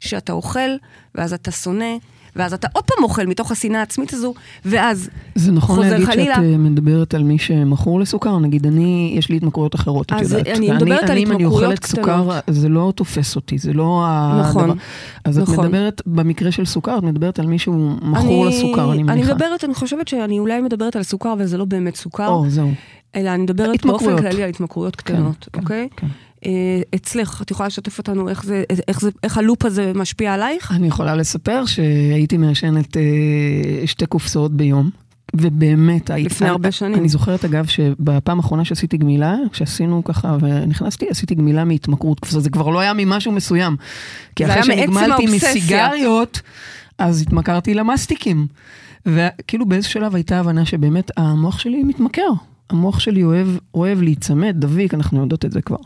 שאתה 0.00 0.32
אוכל, 0.32 0.70
ואז 1.14 1.32
אתה 1.32 1.50
שונא, 1.50 1.94
ואז 2.36 2.52
אתה 2.52 2.68
עוד 2.72 2.84
פעם 2.84 3.04
אוכל 3.04 3.26
מתוך 3.26 3.52
השנאה 3.52 3.80
העצמית 3.80 4.12
הזו, 4.12 4.34
ואז 4.64 5.10
זה 5.34 5.52
נכון 5.52 5.76
חוזר 5.76 5.90
להגיד 5.90 6.06
חלילה. 6.06 6.34
שאת 6.34 6.44
אה, 6.44 6.56
מדברת 6.58 7.14
על 7.14 7.22
מי 7.22 7.38
שמכור 7.38 8.00
לסוכר, 8.00 8.38
נגיד 8.38 8.66
אני, 8.66 9.14
יש 9.16 9.28
לי 9.28 9.36
התמכרויות 9.36 9.74
אחרות, 9.74 10.06
את 10.06 10.12
אז 10.12 10.32
יודעת. 10.32 10.46
אני 10.56 10.70
מדברת 10.70 11.02
על 11.02 11.10
אני, 11.10 11.22
אם 11.22 11.32
אני 11.32 11.44
התמכרויות 11.44 11.72
אוכלת 11.72 11.86
סוכר, 11.86 12.02
קטנות. 12.02 12.34
זה 12.46 12.68
לא 12.68 12.92
תופס 12.96 13.36
אותי, 13.36 13.58
זה 13.58 13.72
לא 13.72 14.04
הדבר. 14.06 14.48
נכון, 14.48 14.78
אז 15.24 15.38
את 15.38 15.48
נכון. 15.48 15.66
מדברת, 15.66 16.02
במקרה 16.06 16.52
של 16.52 16.64
סוכר, 16.64 16.98
את 16.98 17.02
מדברת 17.02 17.38
על 17.38 17.46
מישהו 17.46 17.96
מכור 18.02 18.46
לסוכר, 18.46 18.92
אני 18.92 19.02
אני 19.02 19.02
מניחה. 19.02 19.34
מדברת, 19.34 19.64
אני 19.64 19.74
חושבת 19.74 20.08
שאני 20.08 20.38
אולי 20.38 20.60
מדברת 20.60 20.96
על 20.96 21.02
סוכר, 21.02 21.32
אבל 21.32 21.46
זה 21.46 21.58
לא 21.58 21.64
באמת 21.64 21.96
סוכר, 21.96 22.28
או, 22.28 22.44
זהו. 22.48 22.70
אלא 23.16 23.30
אני 23.30 23.42
מדברת 23.42 23.66
באופן 23.66 23.88
התמכרויות. 23.88 24.20
כללי 24.20 24.42
על 24.42 24.48
התמכרויות 24.48 24.96
קטנות, 24.96 25.48
כן, 25.52 25.60
אוקיי? 25.60 25.88
כן. 25.96 26.06
אה, 26.46 26.50
אצלך, 26.94 27.42
את 27.42 27.50
יכולה 27.50 27.66
לשתף 27.66 27.98
אותנו 27.98 28.28
איך 28.28 28.44
זה- 28.44 28.64
איך 28.88 29.00
זה- 29.00 29.10
איך 29.22 29.38
הלופ 29.38 29.64
הזה 29.64 29.92
משפיע 29.94 30.34
עלייך? 30.34 30.72
אני 30.72 30.86
יכולה 30.86 31.14
לספר 31.14 31.66
שהייתי 31.66 32.36
מעשנת 32.36 32.96
אה, 32.96 33.02
שתי 33.86 34.06
קופסאות 34.06 34.52
ביום. 34.52 34.90
ובאמת, 35.34 36.10
הייתי... 36.10 36.26
לפני 36.30 36.46
אני- 36.46 36.52
הרבה 36.52 36.70
שנים. 36.72 36.98
אני 36.98 37.08
זוכרת 37.08 37.44
אגב 37.44 37.66
שבפעם 37.66 38.36
האחרונה 38.38 38.64
שעשיתי 38.64 38.96
גמילה, 38.96 39.36
כשעשינו 39.52 40.04
ככה 40.04 40.36
ונכנסתי, 40.40 41.06
עשיתי 41.10 41.34
גמילה 41.34 41.64
מהתמכרות. 41.64 42.18
זה 42.28 42.50
כבר 42.50 42.68
לא 42.68 42.80
היה 42.80 42.92
ממשהו 42.96 43.32
מסוים. 43.32 43.76
כי 44.36 44.46
אחרי 44.46 44.62
שנגמלתי. 44.62 45.26
מסיגריות, 45.26 46.40
אז 46.98 47.22
התמכרתי 47.22 47.74
למסטיקים. 47.74 48.46
וכאילו 49.06 49.66
באיזה 49.66 49.88
שלב 49.88 50.14
הייתה 50.14 50.40
הבנה 50.40 50.64
שבאמת 50.64 51.10
המוח 51.16 51.58
שלי 51.58 51.82
מתמכר. 51.82 52.30
המוח 52.70 53.00
שלי 53.00 53.22
אוהב, 53.24 53.48
אוהב 53.74 54.02
להיצמד, 54.02 54.54
דביק, 54.58 54.94
אנחנו 54.94 55.20
יודעות 55.20 55.44
את 55.44 55.52
זה 55.52 55.62
כבר. 55.62 55.76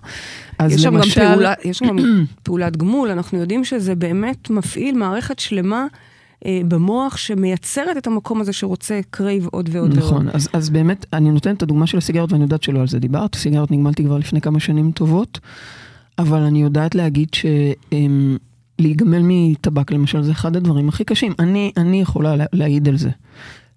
אז 0.58 0.72
יש 0.72 0.82
שם 0.82 0.88
גם 0.90 0.96
למשל, 0.96 1.32
פעולה- 1.32 1.52
יש 1.64 1.78
שם 1.78 1.86
גם 1.86 1.96
פעולת 2.42 2.76
גמול, 2.76 3.10
אנחנו 3.10 3.38
יודעים 3.38 3.64
שזה 3.64 3.94
באמת 3.94 4.50
מפעיל 4.50 4.98
מערכת 4.98 5.38
שלמה 5.38 5.86
אה, 6.46 6.60
במוח 6.68 7.16
שמייצרת 7.16 7.96
את 7.96 8.06
המקום 8.06 8.40
הזה 8.40 8.52
שרוצה 8.52 9.00
crave 9.10 9.46
עוד 9.50 9.68
ועוד 9.72 9.90
ועוד. 9.90 10.04
נכון, 10.04 10.28
אז, 10.32 10.48
אז 10.52 10.70
באמת, 10.70 11.06
אני 11.12 11.30
נותנת 11.30 11.56
את 11.56 11.62
הדוגמה 11.62 11.86
של 11.86 11.98
הסיגריות, 11.98 12.32
ואני 12.32 12.44
יודעת 12.44 12.62
שלא 12.62 12.80
על 12.80 12.88
זה 12.88 12.98
דיברת, 12.98 13.34
סיגריות 13.34 13.70
נגמלתי 13.70 14.04
כבר 14.04 14.18
לפני 14.18 14.40
כמה 14.40 14.60
שנים 14.60 14.92
טובות, 14.92 15.40
אבל 16.18 16.38
אני 16.42 16.62
יודעת 16.62 16.94
להגיד 16.94 17.28
שלהיגמל 18.78 19.20
מטבק, 19.22 19.92
למשל, 19.92 20.22
זה 20.22 20.32
אחד 20.32 20.56
הדברים 20.56 20.88
הכי 20.88 21.04
קשים. 21.04 21.32
אני, 21.38 21.72
אני 21.76 22.00
יכולה 22.00 22.36
לה, 22.36 22.44
להעיד 22.52 22.88
על 22.88 22.96
זה. 22.96 23.10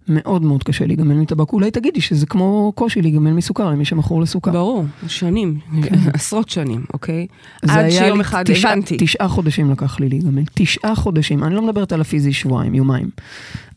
מאוד 0.07 0.41
מאוד 0.43 0.63
קשה 0.63 0.85
להיגמל 0.85 1.13
מטבק. 1.15 1.53
אולי 1.53 1.71
תגידי 1.71 2.01
שזה 2.01 2.25
כמו 2.25 2.71
קושי 2.75 3.01
להיגמל 3.01 3.31
מסוכר, 3.31 3.69
למי 3.69 3.85
שמכור 3.85 4.21
לסוכר. 4.21 4.51
ברור, 4.51 4.85
שנים, 5.07 5.59
עשרות 6.13 6.50
שנים, 6.50 6.85
אוקיי? 6.93 7.27
עד 7.69 7.89
שיום 7.89 8.19
אחד 8.19 8.43
תשעה- 8.43 8.71
הבנתי. 8.71 8.97
תשעה 9.00 9.27
חודשים 9.27 9.71
לקח 9.71 10.00
לי 10.00 10.09
להיגמל. 10.09 10.41
תשעה 10.53 10.95
חודשים. 10.95 11.43
אני 11.43 11.55
לא 11.55 11.62
מדברת 11.62 11.91
על 11.93 12.01
הפיזי 12.01 12.33
שבועיים, 12.33 12.75
יומיים. 12.75 13.09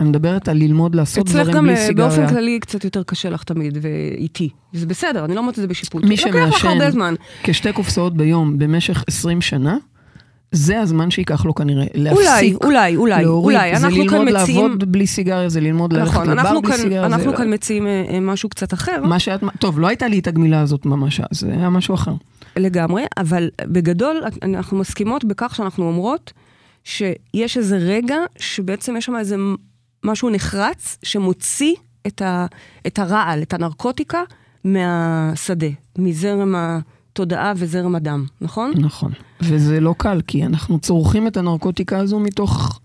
אני 0.00 0.08
מדברת 0.08 0.49
על 0.49 0.56
ללמוד 0.56 0.94
לעשות 0.94 1.26
אצלך 1.26 1.40
דברים 1.40 1.54
גם 1.56 1.64
בלי 1.64 1.73
אה, 1.75 1.87
סיגריה. 1.87 2.08
באופן 2.08 2.28
כללי 2.28 2.58
קצת 2.61 2.85
יותר 2.85 3.02
קשה 3.02 3.30
לך 3.30 3.42
תמיד, 3.42 3.78
ואיטי. 3.82 4.49
זה 4.73 4.87
בסדר, 4.87 5.25
אני 5.25 5.35
לא 5.35 5.40
אומרת 5.40 5.54
את 5.58 5.62
זה 5.62 5.66
בשיפוט. 5.66 6.04
מי 6.04 6.16
שמעשן. 6.16 7.14
כשתי 7.42 7.73
קופסאות 7.73 8.16
ביום 8.16 8.58
במשך 8.58 9.04
20 9.06 9.40
שנה, 9.40 9.76
זה 10.52 10.81
הזמן 10.81 11.11
שייקח 11.11 11.45
לו 11.45 11.55
כנראה 11.55 11.87
אולי, 11.95 12.05
להפסיק, 12.05 12.64
אולי, 12.64 12.97
אולי, 12.97 13.23
להוריד. 13.23 13.59
אולי. 13.59 13.78
זה 13.78 13.87
אנחנו 13.87 14.07
כאן 14.09 14.19
ללמוד 14.19 14.43
מציעים... 14.43 14.62
לעבוד 14.64 14.93
בלי 14.93 15.07
סיגריה, 15.07 15.49
זה 15.49 15.61
ללמוד 15.61 15.93
ללכת 15.93 16.11
נכון, 16.11 16.31
לבר 16.31 16.40
אנחנו 16.40 16.62
בלי 16.62 16.73
כאן, 16.73 16.81
סיגריה. 16.81 17.07
אנחנו 17.07 17.31
זה... 17.31 17.37
כאן 17.37 17.55
מציעים 17.55 17.87
אה, 17.87 18.05
אה, 18.11 18.21
משהו 18.21 18.49
קצת 18.49 18.75
אחר. 18.75 19.02
מה 19.05 19.19
שאת... 19.19 19.40
טוב, 19.59 19.81
לא 19.81 19.87
הייתה 19.87 20.09
לי 20.09 20.19
את 20.19 20.26
הגמילה 20.26 20.61
הזאת 20.61 20.87
ממש 20.87 21.21
אז, 21.21 21.40
זה 21.40 21.52
היה 21.52 21.71
משהו 21.71 21.95
אחר. 21.95 22.12
לגמרי, 22.57 23.05
אבל 23.17 23.49
בגדול 23.64 24.23
אנחנו 24.43 24.78
מסכימות 24.78 25.25
בכך 25.25 25.55
שאנחנו 25.55 25.88
אומרות 25.88 26.33
שיש 26.85 27.57
איזה 27.57 27.76
רגע 27.76 28.17
שבעצם 28.38 28.97
יש 28.97 29.05
שם 29.05 29.17
איזה 29.17 29.37
משהו 30.05 30.31
נחרץ 30.31 30.99
שמוציא 31.02 31.75
את, 32.07 32.23
ה, 32.23 32.47
את 32.87 32.99
הרעל, 32.99 33.43
את 33.43 33.55
הנרקוטיקה, 33.55 34.23
מהשדה, 34.64 35.67
מזרם 35.99 36.55
התודעה 37.19 37.53
וזרם 37.57 37.95
הדם, 37.95 38.27
נכון? 38.41 38.73
נכון. 38.77 39.13
וזה 39.41 39.81
לא 39.81 39.95
קל, 39.99 40.21
כי 40.27 40.45
אנחנו 40.45 40.79
צורכים 40.79 41.27
את 41.27 41.37
הנרקוטיקה 41.37 41.99
הזו 41.99 42.21
מתוך 42.21 42.81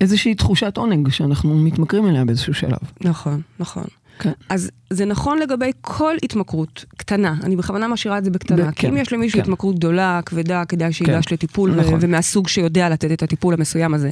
איזושהי 0.00 0.34
תחושת 0.34 0.76
עונג 0.76 1.08
שאנחנו 1.08 1.54
מתמכרים 1.54 2.06
אליה 2.06 2.24
באיזשהו 2.24 2.54
שלב. 2.54 2.78
נכון, 3.00 3.40
נכון. 3.58 3.84
כן. 4.18 4.32
אז 4.48 4.70
זה 4.90 5.04
נכון 5.04 5.38
לגבי 5.38 5.70
כל 5.80 6.14
התמכרות 6.22 6.84
קטנה, 6.96 7.34
אני 7.42 7.56
בכוונה 7.56 7.88
משאירה 7.88 8.18
את 8.18 8.24
זה 8.24 8.30
בקטנה, 8.30 8.70
ב- 8.70 8.70
כי 8.70 8.86
אם 8.86 8.94
כן, 8.94 9.00
יש 9.00 9.12
למישהו 9.12 9.38
כן. 9.38 9.42
התמכרות 9.42 9.76
גדולה, 9.76 10.20
כבדה, 10.26 10.64
כדאי 10.64 10.92
שייגש 10.92 11.26
כן, 11.26 11.34
לטיפול, 11.34 11.70
ו- 11.70 11.76
נכון. 11.76 11.98
ומהסוג 12.00 12.48
שיודע 12.48 12.88
לתת 12.88 13.12
את 13.12 13.22
הטיפול 13.22 13.54
המסוים 13.54 13.94
הזה. 13.94 14.10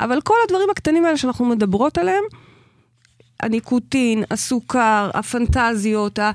אבל 0.00 0.20
כל 0.24 0.34
הדברים 0.46 0.70
הקטנים 0.70 1.04
האלה 1.04 1.16
שאנחנו 1.16 1.44
מדברות 1.44 1.98
עליהם, 1.98 2.24
הניקוטין, 3.40 4.24
הסוכר, 4.30 5.10
הפנטזיות, 5.14 6.18
ה... 6.18 6.30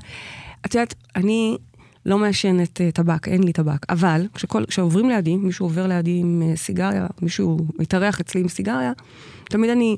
את 0.66 0.74
יודעת, 0.74 0.94
אני 1.16 1.56
לא 2.06 2.18
מעשנת 2.18 2.80
אה, 2.80 2.90
טבק, 2.90 3.28
אין 3.28 3.42
לי 3.42 3.52
טבק, 3.52 3.86
אבל 3.92 4.26
כשכל- 4.34 4.64
כשעוברים 4.68 5.08
לידי, 5.08 5.36
מישהו 5.36 5.66
עובר 5.66 5.86
לידי 5.86 6.18
עם 6.18 6.42
אה, 6.46 6.56
סיגריה, 6.56 7.06
מישהו 7.22 7.58
מתארח 7.78 8.20
אצלי 8.20 8.40
עם 8.40 8.48
סיגריה, 8.48 8.92
תמיד 9.50 9.70
אני 9.70 9.96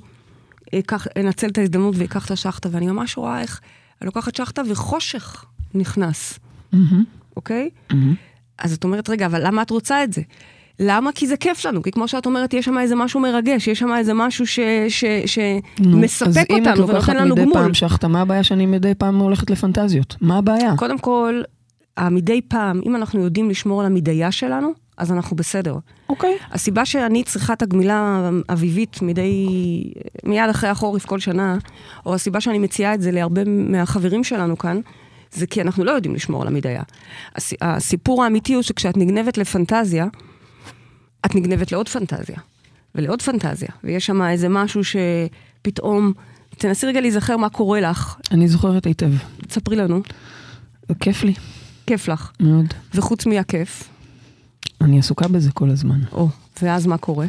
אקח, 0.75 1.07
אנצל 1.17 1.49
את 1.49 1.59
ההזדמנות 1.59 1.95
ואקח 1.99 2.27
את 2.27 2.31
השחטה, 2.31 2.69
ואני 2.73 2.87
ממש 2.87 3.17
רואה 3.17 3.41
איך 3.41 3.61
אני 4.03 4.07
לוקחת 4.07 4.35
שחטה 4.37 4.63
וחושך 4.69 5.45
נכנס, 5.75 6.39
מהמם, 6.73 7.05
אוקיי? 7.37 7.71
מהמם. 7.91 8.15
אז 8.59 8.73
את 8.73 8.85
אומרת, 8.85 9.11
רגע, 9.11 9.27
אבל 9.27 9.47
למה 9.47 9.63
את 9.63 9.71
רוצה 9.71 10.05
את 10.05 10.13
זה? 10.13 10.23
למה? 10.83 11.13
כי 11.13 11.27
זה 11.27 11.37
כיף 11.37 11.65
לנו, 11.67 11.83
כי 11.83 11.91
כמו 11.91 12.09
שאת 12.09 12.27
אומרת, 12.27 12.55
יש 12.55 12.65
שם 12.65 12.79
איזה 12.79 12.95
משהו 12.97 13.21
מרגש, 13.21 13.69
יש 13.69 13.79
שם 13.79 13.93
איזה 13.99 14.15
משהו 14.15 14.47
ש, 14.47 14.59
ש, 14.89 15.05
נו, 15.05 15.27
שמספק 15.27 16.27
אז 16.27 16.37
אם 16.39 16.43
את 16.63 16.67
אותנו 16.67 16.81
לוקחת 16.87 17.09
ונותן 17.09 17.17
לנו 17.17 17.35
מדי 17.35 17.43
גמול. 17.43 17.55
פעם 17.55 17.75
שחטה, 17.75 18.09
מה 18.09 18.21
הבעיה 18.21 18.43
שאני 18.45 18.67
מדי 18.67 18.95
פעם 18.95 19.19
הולכת 19.19 19.51
לפנטזיות? 19.51 20.17
מה 20.21 20.39
הבעיה? 20.39 20.77
קודם 20.77 20.99
כל, 20.99 21.43
המדי 22.01 22.41
פעם, 22.49 22.81
אם 22.87 22.97
אנחנו 22.97 23.21
יודעים 23.21 23.51
לשמור 23.51 23.81
על 23.81 23.87
המדיה 23.87 24.33
שלנו, 24.33 24.73
אז 24.97 25.13
אנחנו 25.13 25.37
בסדר. 25.37 25.77
אוקיי. 26.09 26.37
הסיבה 26.53 26.85
שאני 26.87 27.25
צריכה 27.25 27.53
את 27.53 27.63
הגמילה 27.63 28.31
האביבית 28.49 29.03
מדי, 29.03 29.47
מיד 30.25 30.49
אחרי 30.51 30.71
החורף 30.71 31.07
כל 31.07 31.19
שנה, 31.19 31.59
או 32.07 32.15
הסיבה 32.15 32.41
שאני 32.41 32.59
מציעה 32.59 32.95
את 32.95 33.03
זה 33.03 33.11
להרבה 33.11 33.45
מהחברים 33.47 34.25
שלנו 34.25 34.59
כאן, 34.59 34.81
זה 35.33 35.47
כי 35.47 35.61
אנחנו 35.63 35.85
לא 35.85 35.91
יודעים 35.91 36.15
לשמור 36.15 36.43
על 36.43 36.49
המדיה. 36.49 36.83
הס- 37.37 37.53
הסיפור 37.61 38.25
האמיתי 38.25 38.55
הוא 38.55 38.63
שכשאת 38.63 38.97
נגנבת 38.97 39.39
לפנטזיה, 39.39 40.07
את 41.27 41.35
נגנבת 41.35 41.73
לעוד 41.73 41.89
פנטזיה, 41.89 42.37
ולעוד 42.95 43.23
פנטזיה, 43.23 43.69
ויש 43.85 44.07
שם 44.07 44.23
איזה 44.23 44.49
משהו 44.49 44.81
שפתאום, 44.85 46.13
תנסי 46.59 46.87
רגע 46.87 47.01
להיזכר 47.01 47.37
מה 47.37 47.49
קורה 47.49 47.81
לך, 47.81 48.17
אני 48.31 48.49
זוכרת 48.49 48.85
היטב. 48.87 49.11
תספרי 49.47 49.77
לנו, 49.77 50.01
כיף 51.01 51.23
לי, 51.25 51.35
כיף 51.91 52.09
לך. 52.09 52.31
מאוד. 52.41 52.67
וחוץ 52.95 53.27
מהכיף, 53.27 53.89
אני 54.81 54.99
עסוקה 54.99 55.29
בזה 55.29 55.51
כל 55.53 55.71
הזמן. 55.71 56.01
או, 56.13 56.29
ואז 56.63 56.87
מה 56.87 56.99
קורה? 56.99 57.27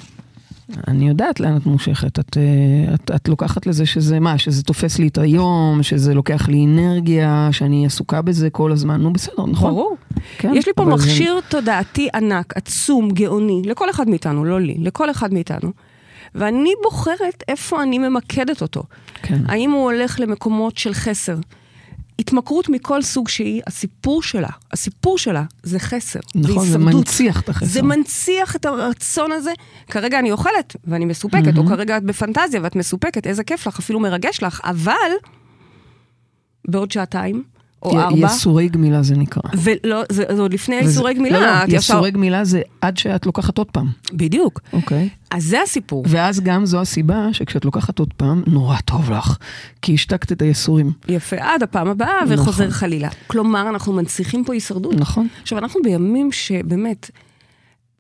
אני 0.88 1.08
יודעת 1.08 1.39
לאן 1.39 1.58
את 1.58 1.65
מושכת. 1.65 2.20
את, 2.20 2.38
אה, 2.38 2.94
את, 2.96 3.12
את 3.15 3.27
לוקחת 3.27 3.68
לזה 3.68 3.86
שזה 3.86 4.20
מה, 4.20 4.38
שזה 4.38 4.63
תופס 4.63 5.00
לי 5.00 5.08
את 5.08 5.18
היום, 5.18 5.84
שזה 5.84 6.13
לוקח 6.13 6.48
לי 6.50 6.65
אנרגיה, 6.65 7.50
שאני 7.51 7.86
עסוקה 7.86 8.22
בזה 8.22 8.50
כל 8.50 8.72
הזמן. 8.72 9.01
נו, 9.01 9.13
בסדר, 9.13 9.46
נכון? 9.46 9.72
ברור. 9.72 9.98
כן, 10.38 10.51
יש 10.56 10.68
לי 10.68 10.74
פה 10.75 10.84
אבל 10.84 10.98
זה- 10.98 11.06
מכשיר 11.08 11.39
תודעתי 11.50 12.08
ענק, 12.15 12.53
עצום, 12.58 13.12
גאוני, 13.12 13.62
לכל 13.65 13.89
אחד 13.89 14.10
מאיתנו, 14.10 14.46
לא 14.46 14.62
לי, 14.62 14.75
לכל 14.80 15.12
אחד 15.12 15.34
מאיתנו. 15.34 15.72
ואני 16.36 16.72
בוחרת 16.84 17.44
איפה 17.48 17.84
אני 17.84 17.98
ממקדת 17.98 18.62
אותו. 18.62 18.84
כן. 19.22 19.41
האם 19.48 19.72
הוא 19.72 19.84
הולך 19.91 20.20
למקומות 20.20 20.77
של 20.77 20.94
חסר? 20.94 21.36
התמכרות 22.22 22.70
מכל 22.70 23.01
סוג 23.01 23.30
שהיא, 23.30 23.62
הסיפור 23.68 24.24
שלה, 24.24 24.50
הסיפור 24.72 25.18
שלה 25.18 25.44
זה 25.63 25.80
חסר. 25.80 26.20
נכון, 26.36 26.66
זה. 26.68 26.78
מנציח 26.78 27.42
את 27.42 27.50
החסר. 27.50 27.66
זה 27.66 27.82
מנציח 27.82 28.56
את 28.56 28.66
הרצון 28.66 29.32
הזה. 29.32 29.51
כרגע 29.88 30.20
אני 30.20 30.32
אוכלת 30.32 30.75
ואני 30.84 31.06
מסופקת, 31.06 31.58
או 31.58 31.66
כרגע 31.66 31.98
את 31.98 32.04
בפנטזיה 32.04 32.60
ואת 32.63 32.75
מסופקת, 32.75 33.28
איזה 33.28 33.44
כיף 33.44 33.68
לך, 33.68 33.80
אפילו 33.80 34.00
מרגש 34.00 34.44
לך, 34.44 34.62
אבל 34.63 35.12
בעוד 36.68 36.92
שעתיים, 36.92 37.44
או 37.84 38.00
ארבע, 38.00 38.26
יסורי 38.26 38.70
גמילה 38.70 39.04
זה 39.04 39.16
נקרא. 39.16 39.42
ולא, 39.58 40.02
זה, 40.12 40.24
זה 40.36 40.42
עוד 40.42 40.54
לפני 40.54 40.80
איסורי 40.80 41.14
גמילה. 41.14 41.40
לא, 41.40 41.46
לא, 41.46 41.64
את 41.64 41.68
ישר- 41.70 41.78
יסורי 41.78 42.12
גמילה 42.12 42.44
זה 42.46 42.62
עד 42.82 42.98
שאת 42.98 43.26
לוקחת 43.26 43.58
עוד 43.58 43.68
פעם. 43.72 43.88
בדיוק. 44.14 44.60
אוקיי. 44.74 45.10
אז 45.32 45.44
זה 45.44 45.62
הסיפור. 45.62 46.04
ואז 46.08 46.40
גם 46.40 46.66
זו 46.66 46.82
הסיבה 46.82 47.28
שכשאת 47.32 47.66
לוקחת 47.66 48.00
עוד 48.00 48.14
פעם, 48.18 48.44
נורא 48.48 48.78
טוב 48.86 49.12
לך. 49.12 49.38
כי 49.82 49.94
השתקת 49.94 50.32
את 50.32 50.42
היסורים. 50.42 50.92
יפה, 51.08 51.36
עד 51.40 51.64
הפעם 51.64 51.88
הבאה, 51.88 52.24
נכון. 52.26 52.40
וחוזר 52.40 52.70
חלילה. 52.70 53.10
כלומר, 53.28 53.70
אנחנו 53.70 53.94
מנציחים 53.94 54.44
פה 54.44 54.54
הישרדות. 54.54 54.94
נכון. 54.96 55.28
עכשיו, 55.42 55.58
אנחנו 55.58 55.80
בימים 55.84 56.32
שבאמת, 56.32 57.10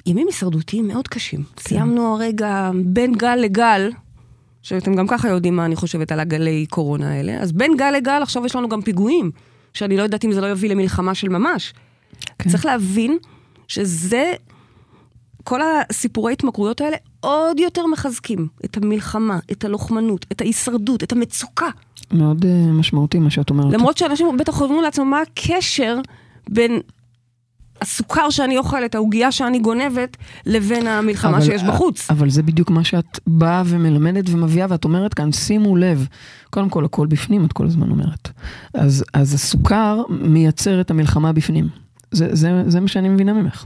ימים 0.05 0.27
הישרדותיים 0.27 0.87
מאוד 0.87 1.07
קשים. 1.07 1.43
כן. 1.55 1.61
סיימנו 1.69 2.13
הרגע 2.15 2.71
בין 2.85 3.13
גל 3.13 3.35
לגל, 3.35 3.91
שאתם 4.63 4.95
גם 4.95 5.07
ככה 5.07 5.27
יודעים 5.29 5.55
מה 5.55 5.65
אני 5.65 5.75
חושבת 5.75 6.11
על 6.11 6.19
הגלי 6.19 6.65
קורונה 6.69 7.09
האלה, 7.11 7.37
אז 7.39 7.51
בין 7.51 7.71
גל 7.77 7.91
לגל 7.97 8.19
עכשיו 8.23 8.45
יש 8.45 8.55
לנו 8.55 8.69
גם 8.69 8.81
פיגועים, 8.81 9.31
שאני 9.73 9.97
לא 9.97 10.03
יודעת 10.03 10.25
אם 10.25 10.31
זה 10.31 10.41
לא 10.41 10.51
יביא 10.51 10.69
למלחמה 10.69 11.15
של 11.15 11.29
ממש. 11.29 11.73
כן. 12.39 12.49
צריך 12.49 12.65
להבין 12.65 13.17
שזה, 13.67 14.33
כל 15.43 15.59
הסיפורי 15.61 16.33
התמכרויות 16.33 16.81
האלה 16.81 16.97
עוד 17.19 17.59
יותר 17.59 17.87
מחזקים 17.87 18.47
את 18.65 18.77
המלחמה, 18.77 19.39
את 19.51 19.65
הלוחמנות, 19.65 20.25
את 20.31 20.41
ההישרדות, 20.41 21.03
את 21.03 21.11
המצוקה. 21.11 21.69
מאוד 22.11 22.43
uh, 22.45 22.47
משמעותי 22.71 23.19
מה 23.19 23.29
שאת 23.29 23.49
אומרת. 23.49 23.73
למרות 23.73 23.97
שאנשים 23.97 24.37
בטח 24.37 24.53
חושבים 24.53 24.81
לעצמם 24.81 25.09
מה 25.09 25.21
הקשר 25.21 25.97
בין 26.49 26.79
הסוכר 27.81 28.29
שאני 28.29 28.57
אוכלת, 28.57 28.95
העוגייה 28.95 29.31
שאני 29.31 29.59
גונבת, 29.59 30.17
לבין 30.45 30.87
המלחמה 30.87 31.37
אבל- 31.37 31.45
שיש 31.45 31.63
בחוץ. 31.63 32.09
אבל 32.11 32.29
זה 32.29 32.43
בדיוק 32.43 32.69
מה 32.69 32.83
שאת 32.83 33.19
באה 33.27 33.63
ומלמדת 33.65 34.29
ומביאה, 34.29 34.65
ואת 34.69 34.83
אומרת 34.85 35.13
כאן, 35.13 35.31
שימו 35.31 35.75
לב, 35.75 36.07
קודם 36.49 36.69
כל, 36.69 36.85
הכל 36.85 37.07
בפנים, 37.07 37.45
את 37.45 37.53
כל 37.53 37.65
הזמן 37.65 37.89
אומרת. 37.91 38.29
אז, 38.73 39.03
אז 39.13 39.33
הסוכר 39.33 40.01
מייצר 40.09 40.81
את 40.81 40.91
המלחמה 40.91 41.31
בפנים. 41.33 41.67
זה, 42.11 42.27
זה, 42.35 42.63
זה 42.67 42.79
מה 42.79 42.87
שאני 42.87 43.09
מבינה 43.09 43.33
ממך, 43.33 43.65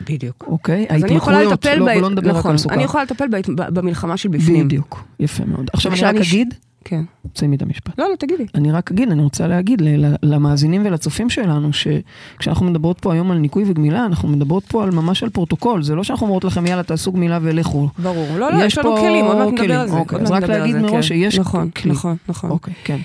בדיוק. 0.00 0.44
אוקיי? 0.46 0.86
אז 0.88 1.04
אני 1.04 1.14
יכולה 1.14 1.42
לטפל, 1.42 1.74
לא, 1.74 1.86
ב... 1.86 1.88
לא 1.88 2.10
נדבר 2.10 2.30
רק 2.30 2.36
נכון, 2.36 2.50
על 2.50 2.58
סוכר. 2.58 2.74
אני 2.74 2.82
יכולה 2.84 3.04
לטפל. 3.04 3.24
ב- 3.28 3.74
במלחמה 3.74 4.16
של 4.16 4.28
בפנים. 4.28 4.64
בדיוק, 4.64 5.04
יפה 5.20 5.44
מאוד. 5.44 5.66
עכשיו 5.72 5.92
אני 5.92 6.00
רק 6.00 6.22
ש- 6.22 6.28
אגיד, 6.32 6.54
כן. 6.84 7.02
תסיימי 7.32 7.56
את 7.56 7.62
המשפט. 7.62 7.98
לא, 7.98 8.10
לא, 8.10 8.16
תגידי. 8.16 8.46
אני 8.54 8.72
רק 8.72 8.90
אגיד, 8.90 9.10
אני 9.10 9.22
רוצה 9.22 9.46
להגיד 9.46 9.82
למאזינים 10.22 10.82
ולצופים 10.86 11.30
שלנו, 11.30 11.70
שכשאנחנו 11.72 12.66
מדברות 12.66 13.00
פה 13.00 13.12
היום 13.12 13.30
על 13.30 13.38
ניקוי 13.38 13.64
וגמילה, 13.66 14.06
אנחנו 14.06 14.28
מדברות 14.28 14.64
פה 14.64 14.82
על 14.84 14.90
ממש 14.90 15.22
על 15.22 15.30
פרוטוקול. 15.30 15.82
זה 15.82 15.94
לא 15.94 16.04
שאנחנו 16.04 16.26
אומרות 16.26 16.44
לכם, 16.44 16.66
יאללה, 16.66 16.82
תעשו 16.82 17.12
גמילה 17.12 17.38
ולכו. 17.42 17.88
ברור. 17.98 18.26
לא, 18.38 18.52
לא, 18.52 18.64
יש 18.64 18.78
לנו 18.78 18.96
כלים, 18.96 19.24
עוד 19.24 19.36
מעט 19.36 19.48
נדבר 19.48 19.62
כלים, 19.64 19.78
על 19.80 19.88
זה. 19.88 19.96
אוקיי, 19.96 20.18
אז 20.20 20.30
רק 20.30 20.42
להגיד 20.42 20.76
מראש 20.76 20.92
כן. 20.94 21.02
שיש 21.02 21.38
נכון, 21.38 21.70
כלי. 21.70 21.92
נכון, 21.92 22.16
נכון. 22.28 22.50
אוקיי, 22.50 22.74
כן. 22.84 22.98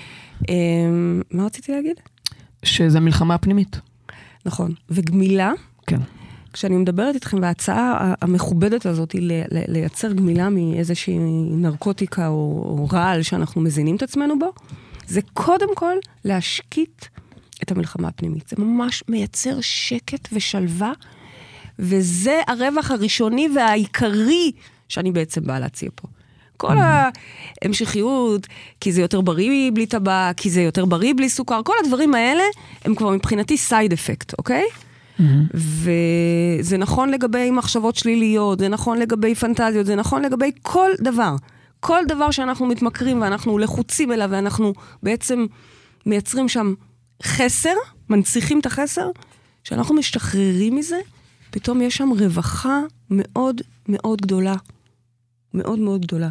אמ, 0.48 1.22
מה 1.30 1.44
רציתי 1.44 1.72
להגיד? 1.72 1.96
שזה 2.62 3.00
מלחמה 3.00 3.38
פנימית. 3.38 3.80
נכון. 4.46 4.72
וגמילה, 4.90 5.52
כן. 5.86 5.98
כשאני 6.52 6.76
מדברת 6.76 7.14
איתכם, 7.14 7.38
וההצעה 7.42 8.14
המכובדת 8.20 8.86
הזאת 8.86 9.12
היא 9.12 9.32
לייצר 9.68 10.12
גמילה 10.12 10.48
מאיזושהי 10.48 11.18
נרקוטיקה 11.50 12.28
או, 12.28 12.32
או 12.78 12.88
רעל 12.92 13.22
שאנחנו 13.22 13.60
מזינים 13.60 13.96
את 13.96 14.02
עצמנו 14.02 14.38
בו, 14.38 14.52
זה 15.06 15.20
קודם 15.34 15.74
כל 15.74 15.96
להשקיט 16.24 17.04
את 17.62 17.70
המלחמה 17.70 18.08
הפנימית. 18.08 18.48
זה 18.48 18.56
ממש 18.58 19.04
מייצר 19.08 19.60
שקט 19.60 20.28
ושלווה, 20.32 20.92
וזה 21.78 22.40
הרווח 22.48 22.90
הראשוני 22.90 23.48
והעיקרי 23.56 24.52
שאני 24.88 25.12
בעצם 25.12 25.44
באה 25.44 25.60
להציע 25.60 25.88
פה. 25.94 26.08
כל 26.56 26.76
ההמשכיות, 27.62 28.46
כי 28.80 28.92
זה 28.92 29.00
יותר 29.00 29.20
בריא 29.20 29.70
בלי 29.74 29.86
טבק, 29.86 30.34
כי 30.36 30.50
זה 30.50 30.62
יותר 30.62 30.84
בריא 30.84 31.14
בלי 31.16 31.28
סוכר, 31.28 31.60
כל 31.64 31.72
הדברים 31.84 32.14
האלה 32.14 32.42
הם 32.84 32.94
כבר 32.94 33.10
מבחינתי 33.10 33.56
סייד 33.56 33.92
אפקט, 33.92 34.34
אוקיי? 34.38 34.64
וזה 35.54 36.76
נכון 36.78 37.10
לגבי 37.10 37.50
מחשבות 37.50 37.96
שליליות, 37.96 38.58
זה 38.58 38.68
נכון 38.68 38.98
לגבי 38.98 39.34
פנטזיות, 39.34 39.86
זה 39.86 39.96
נכון 39.96 40.22
לגבי 40.22 40.50
כל 40.62 40.90
דבר. 41.00 41.36
כל 41.80 42.00
דבר 42.08 42.30
שאנחנו 42.30 42.66
מתמכרים 42.66 43.22
ואנחנו 43.22 43.58
לחוצים 43.58 44.12
אליו 44.12 44.28
ואנחנו 44.32 44.72
בעצם 45.02 45.46
מייצרים 46.06 46.48
שם 46.48 46.74
חסר, 47.22 47.74
מנציחים 48.08 48.60
את 48.60 48.66
החסר, 48.66 49.10
כשאנחנו 49.64 49.94
משתחררים 49.94 50.76
מזה, 50.76 51.00
פתאום 51.50 51.82
יש 51.82 51.96
שם 51.96 52.08
רווחה 52.18 52.80
מאוד 53.10 53.60
מאוד 53.88 54.20
גדולה. 54.20 54.54
מאוד 55.54 55.78
מאוד 55.78 56.00
גדולה. 56.06 56.28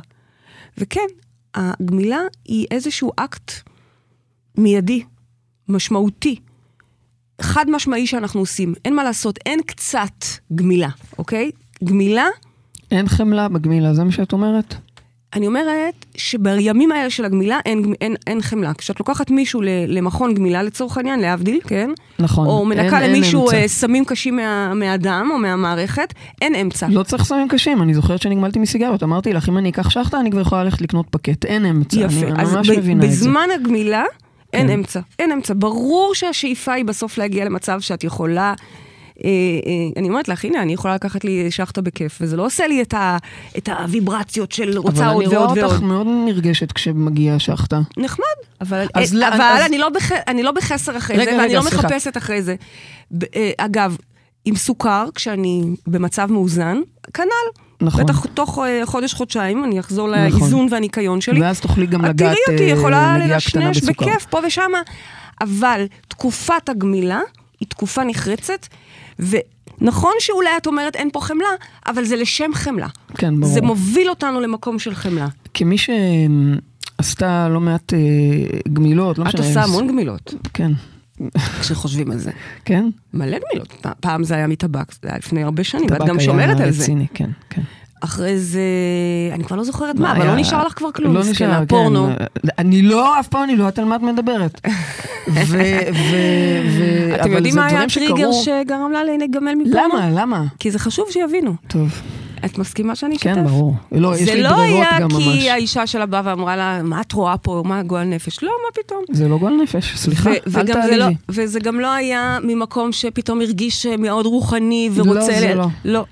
וכן, 0.77 1.07
הגמילה 1.55 2.19
היא 2.45 2.67
איזשהו 2.71 3.11
אקט 3.15 3.51
מיידי, 4.57 5.03
משמעותי, 5.67 6.39
חד 7.41 7.65
משמעי 7.69 8.07
שאנחנו 8.07 8.39
עושים. 8.39 8.73
אין 8.85 8.95
מה 8.95 9.03
לעשות, 9.03 9.39
אין 9.45 9.59
קצת 9.65 10.25
גמילה, 10.55 10.89
אוקיי? 11.17 11.51
גמילה, 11.83 12.25
אין 12.91 13.07
חמלה 13.07 13.47
בגמילה, 13.47 13.93
זה 13.93 14.03
מה 14.03 14.11
שאת 14.11 14.33
אומרת? 14.33 14.75
אני 15.33 15.47
אומרת 15.47 16.05
שבימים 16.15 16.91
האלה 16.91 17.09
של 17.09 17.25
הגמילה 17.25 17.59
אין, 17.65 17.93
אין, 18.01 18.15
אין 18.27 18.41
חמלה. 18.41 18.73
כשאת 18.73 18.99
לוקחת 18.99 19.31
מישהו 19.31 19.61
למכון 19.87 20.33
גמילה 20.33 20.63
לצורך 20.63 20.97
העניין, 20.97 21.19
להבדיל, 21.19 21.59
כן? 21.67 21.89
נכון. 22.19 22.47
או 22.47 22.59
אין- 22.59 22.69
מנקה 22.69 23.01
אין 23.01 23.09
למישהו 23.13 23.41
אמצע. 23.45 23.57
אה, 23.57 23.67
סמים 23.67 24.05
קשים 24.05 24.35
מה, 24.35 24.73
מהדם 24.73 25.29
או 25.33 25.37
מהמערכת, 25.37 26.13
אין 26.41 26.55
אמצע. 26.55 26.87
לא 26.89 27.03
צריך 27.03 27.23
סמים 27.23 27.47
קשים, 27.47 27.81
אני 27.81 27.93
זוכרת 27.93 28.21
שנגמלתי 28.21 28.59
מסיגריות, 28.59 29.03
אמרתי 29.03 29.33
לך, 29.33 29.49
אם 29.49 29.57
אני 29.57 29.69
אקח 29.69 29.89
שחטה, 29.89 30.19
אני 30.19 30.31
כבר 30.31 30.41
יכולה 30.41 30.63
ללכת 30.63 30.81
לקנות 30.81 31.05
פקט, 31.09 31.45
אין 31.45 31.65
אמצע, 31.65 31.99
יפה. 31.99 32.25
אני 32.27 32.43
ממש 32.55 32.69
מבינה 32.69 33.05
את 33.05 33.11
זה. 33.11 33.15
בזמן 33.17 33.47
הגמילה, 33.55 34.03
אין 34.53 34.67
כן. 34.67 34.73
אמצע. 34.73 34.99
אין 35.19 35.31
אמצע. 35.31 35.53
ברור 35.57 36.15
שהשאיפה 36.15 36.73
היא 36.73 36.85
בסוף 36.85 37.17
להגיע 37.17 37.45
למצב 37.45 37.81
שאת 37.81 38.03
יכולה... 38.03 38.53
אה, 39.23 39.29
אה, 39.29 39.29
אני 39.97 40.09
אומרת 40.09 40.27
לך, 40.27 40.45
הנה, 40.45 40.61
אני 40.61 40.73
יכולה 40.73 40.95
לקחת 40.95 41.23
לי 41.23 41.51
שחטה 41.51 41.81
בכיף, 41.81 42.17
וזה 42.21 42.37
לא 42.37 42.45
עושה 42.45 42.67
לי 42.67 42.81
את, 42.81 42.93
ה, 42.93 43.17
את 43.57 43.69
הוויברציות 43.69 44.51
של 44.51 44.77
רוצה 44.77 44.87
עוד 44.89 44.97
אבל 44.97 45.07
ועוד 45.07 45.25
אני 45.25 45.35
רואה 45.35 45.47
ועוד. 45.47 45.71
אותך 45.73 45.81
מאוד 45.81 46.07
נרגשת 46.25 46.71
כשמגיעה 46.71 47.39
שחטה. 47.39 47.81
נחמד, 47.97 48.25
אבל, 48.61 48.85
אז 48.93 49.15
אה, 49.15 49.27
אבל 49.27 49.41
אז- 49.41 49.65
אני, 49.65 49.77
לא 49.77 49.89
בח, 49.89 50.11
אני 50.11 50.43
לא 50.43 50.51
בחסר 50.51 50.97
אחרי 50.97 51.15
רגע, 51.17 51.31
זה, 51.31 51.37
ואני 51.37 51.47
רגע, 51.47 51.57
לא 51.57 51.61
סליחה. 51.69 51.87
מחפשת 51.87 52.17
אחרי 52.17 52.41
זה. 52.41 52.55
אגב, 53.57 53.97
עם 54.45 54.55
סוכר, 54.55 55.05
כשאני 55.15 55.63
במצב 55.87 56.31
מאוזן, 56.31 56.77
כנ"ל. 57.13 57.61
נכון. 57.81 58.03
בטח 58.03 58.25
תוך 58.25 58.59
אה, 58.59 58.81
חודש-חודשיים 58.85 59.63
אני 59.65 59.79
אחזור 59.79 60.07
נכון. 60.07 60.39
לאיזון 60.41 60.67
והניקיון 60.71 61.21
שלי. 61.21 61.41
ואז 61.41 61.59
תוכלי 61.59 61.85
גם 61.87 62.05
את 62.05 62.09
לגעת 62.09 62.35
תראי 62.45 62.57
אותי, 62.57 62.71
אה, 62.71 62.77
יכולה 62.77 63.17
נגיעה 63.17 63.39
קטנה 63.41 63.65
לנשנש 63.67 63.83
בסוכר. 63.89 64.05
בכיף 64.05 64.25
פה 64.25 64.39
ושמה, 64.47 64.81
אבל 65.41 65.85
תקופת 66.07 66.69
הגמילה 66.69 67.19
היא 67.59 67.67
תקופה 67.67 68.03
נחרצת, 68.03 68.67
ונכון 69.19 70.11
שאולי 70.19 70.49
את 70.57 70.67
אומרת 70.67 70.95
אין 70.95 71.09
פה 71.13 71.21
חמלה, 71.21 71.47
אבל 71.87 72.03
זה 72.05 72.15
לשם 72.15 72.49
חמלה. 72.53 72.87
כן, 73.17 73.39
ברור. 73.39 73.53
זה 73.53 73.61
מוביל 73.61 74.09
אותנו 74.09 74.39
למקום 74.39 74.79
של 74.79 74.95
חמלה. 74.95 75.27
כמי 75.53 75.75
שעשתה 75.77 77.49
לא 77.49 77.59
מעט 77.59 77.93
אה, 77.93 77.99
גמילות, 78.73 79.17
לא 79.17 79.23
את 79.23 79.27
משנה. 79.27 79.47
עושה 79.47 79.61
אז- 79.63 79.69
המון 79.69 79.87
גמילות, 79.87 80.33
כן, 80.53 80.71
כשחושבים 81.61 82.11
על 82.11 82.17
זה. 82.17 82.31
כן. 82.65 82.89
מלא 83.13 83.37
גמילות. 83.49 83.85
פעם 83.99 84.23
זה 84.23 84.35
היה 84.35 84.47
מטבק, 84.47 84.91
זה 85.01 85.09
היה 85.09 85.17
לפני 85.17 85.43
הרבה 85.43 85.63
שנים, 85.63 85.85
ואת 85.89 85.97
טבק 85.97 86.07
גם 86.07 86.19
שומרת 86.19 86.59
על 86.59 86.71
זה. 86.71 86.83
רציני, 86.83 87.07
כן, 87.13 87.29
כן. 87.49 87.61
אחרי 88.03 88.39
זה, 88.39 88.61
אני 89.33 89.43
כבר 89.43 89.55
לא 89.55 89.63
זוכרת 89.63 89.95
מה, 89.95 90.01
מה 90.01 90.11
אבל 90.11 90.27
לא? 90.27 90.35
נשאר 90.35 90.65
לך 90.65 90.73
כבר 90.73 90.91
כלום, 90.91 91.13
לא 91.13 91.21
נשאר, 91.31 91.65
פורנו. 91.67 92.09
כן. 92.17 92.25
אני 92.57 92.81
לא, 92.81 93.19
אף 93.19 93.27
פעם 93.27 93.43
אני 93.43 93.55
לא 93.55 93.63
יודעת 93.63 93.79
על 93.79 93.85
מה 93.85 93.95
את 93.95 94.01
מדברת. 94.01 94.61
ו... 95.27 95.57
ו... 95.93 96.15
ו... 96.77 97.15
אתם 97.21 97.31
יודעים 97.31 97.55
מה 97.55 97.65
היה 97.65 97.83
הטריגר 97.83 98.31
שקרו- 98.31 98.43
שגרם 98.43 98.91
לה 98.91 99.03
להיגמל 99.03 99.53
מפורנו? 99.55 99.87
למה? 99.95 100.09
למה? 100.21 100.43
כי 100.59 100.71
זה 100.71 100.79
חשוב 100.79 101.05
שיבינו. 101.09 101.53
טוב, 101.67 102.01
את 102.45 102.57
מסכימה 102.57 102.95
שאני 102.95 103.15
אשתף? 103.15 103.23
כן, 103.35 103.43
ברור. 103.47 103.75
לא, 103.91 104.15
יש 104.15 104.21
זה 104.21 104.35
לי 104.35 104.43
לא 104.43 104.49
ברירות 104.49 104.85
היה 104.91 104.99
גם 104.99 105.07
ממש. 105.11 105.23
כי 105.23 105.49
האישה 105.49 105.87
שלה 105.87 106.05
באה 106.05 106.21
ואמרה 106.25 106.55
לה, 106.55 106.83
מה 106.83 107.01
את 107.01 107.11
רואה 107.11 107.37
פה, 107.37 107.63
מה 107.65 107.83
גועל 107.83 108.07
נפש? 108.07 108.43
לא, 108.43 108.51
מה 108.67 108.83
פתאום. 108.83 109.03
זה 109.11 109.27
לא 109.27 109.37
גועל 109.37 109.53
נפש, 109.63 109.95
סליחה, 109.97 110.29
אל 110.31 110.37
לא, 110.67 110.73
תעליבי. 110.73 111.15
וזה 111.29 111.59
גם 111.59 111.79
לא 111.79 111.93
היה 111.93 112.37
ממקום 112.43 112.91
שפתאום 112.91 113.41
הרגיש 113.41 113.85
מאוד 113.85 114.25
רוחני 114.25 114.89
ורוצה... 114.93 115.13
לא, 115.13 115.21
זה 115.25 115.53
ל- 115.53 115.57
לא. 115.57 115.67
לא. 115.85 116.05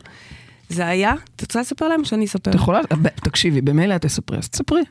זה 0.70 0.88
היה, 0.88 1.14
את 1.36 1.42
רוצה 1.42 1.60
לספר 1.62 1.88
להם 1.88 2.00
או 2.00 2.06
שאני 2.06 2.26
אספר? 2.26 2.50
את 2.52 2.56
יכולה, 2.56 2.80
תקשיבי, 3.16 3.62
במילא 3.62 3.96
את 3.96 4.02
תספרי, 4.02 4.38
אז 4.38 4.50
תספרי. 4.50 4.82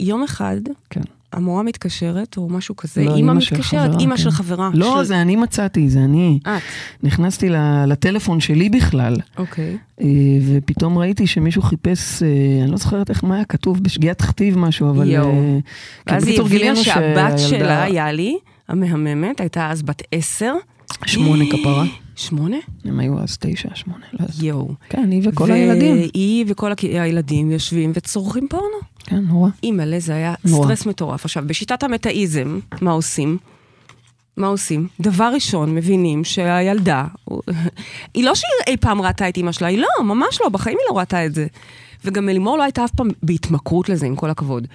יום 0.00 0.22
אחד, 0.22 0.56
כן. 0.90 1.00
המורה 1.32 1.62
מתקשרת, 1.62 2.36
או 2.36 2.48
משהו 2.48 2.76
כזה, 2.76 3.04
לא, 3.04 3.16
אימא 3.16 3.32
מתקשרת, 3.32 4.00
אימא 4.00 4.16
כן. 4.16 4.22
של 4.22 4.30
חברה. 4.30 4.70
לא, 4.74 4.94
של- 4.98 5.04
זה 5.04 5.20
אני 5.20 5.36
מצאתי, 5.36 5.88
זה 5.90 5.98
אני. 5.98 6.38
את. 6.42 6.62
נכנסתי 7.02 7.48
לטלפון 7.86 8.40
שלי 8.40 8.68
בכלל, 8.68 9.16
אוקיי. 9.38 9.76
אה, 10.00 10.06
ופתאום 10.48 10.98
ראיתי 10.98 11.26
שמישהו 11.26 11.62
חיפש, 11.62 12.22
אה, 12.22 12.28
אני 12.62 12.70
לא 12.70 12.76
זוכרת 12.76 13.10
איך, 13.10 13.24
מה 13.24 13.34
היה 13.34 13.44
כתוב, 13.44 13.82
בשגיאת 13.82 14.22
כתיב 14.22 14.58
משהו, 14.58 14.90
אבל... 14.90 15.10
יואו. 15.10 15.28
אה, 15.30 15.58
כן, 16.06 16.14
ואז 16.14 16.26
היא 16.26 16.40
הבינה 16.40 16.76
שהבת 16.76 17.38
שלה, 17.38 17.86
יאלי, 17.88 18.38
המהממת, 18.68 19.40
הייתה 19.40 19.70
אז 19.70 19.82
בת 19.82 20.02
עשר. 20.12 20.54
שמונה 21.06 21.44
כפרה. 21.50 21.84
שמונה? 22.16 22.56
הם 22.84 23.00
היו 23.00 23.18
אז 23.20 23.36
תשע, 23.40 23.68
שמונה, 23.74 24.04
לא 24.12 24.18
יודעת. 24.24 24.42
יואו. 24.42 24.74
כן, 24.88 25.02
אני 25.02 25.20
וכל 25.24 25.50
הילדים. 25.52 25.96
והיא 25.96 26.44
וכל 26.48 26.72
הק- 26.72 26.84
הילדים 26.84 27.50
יושבים 27.50 27.92
וצורכים 27.94 28.48
פורנו. 28.50 28.76
כן, 28.98 29.16
נורא. 29.28 29.50
אימא'לה, 29.62 30.00
זה 30.00 30.14
היה 30.14 30.34
נורא. 30.44 30.64
סטרס 30.66 30.86
מטורף. 30.86 31.24
עכשיו, 31.24 31.42
בשיטת 31.46 31.82
המטאיזם, 31.82 32.58
מה 32.80 32.90
עושים? 32.90 33.38
מה 34.36 34.46
עושים? 34.46 34.88
דבר 35.00 35.30
ראשון, 35.34 35.74
מבינים 35.74 36.24
שהילדה, 36.24 37.04
היא 38.14 38.24
לא 38.24 38.34
שהיא 38.34 38.50
אי 38.66 38.76
פעם 38.76 39.00
ראתה 39.02 39.28
את 39.28 39.36
אימא 39.36 39.52
שלה, 39.52 39.68
היא 39.68 39.78
לא, 39.78 40.04
ממש 40.04 40.38
לא, 40.40 40.48
בחיים 40.48 40.76
היא 40.80 40.86
לא 40.94 40.98
ראתה 40.98 41.26
את 41.26 41.34
זה. 41.34 41.46
וגם 42.04 42.26
מלימור 42.26 42.58
לא 42.58 42.62
הייתה 42.62 42.84
אף 42.84 42.90
פעם 42.90 43.08
בהתמכרות 43.22 43.88
לזה, 43.88 44.06
עם 44.06 44.16
כל 44.16 44.30
הכבוד. 44.30 44.66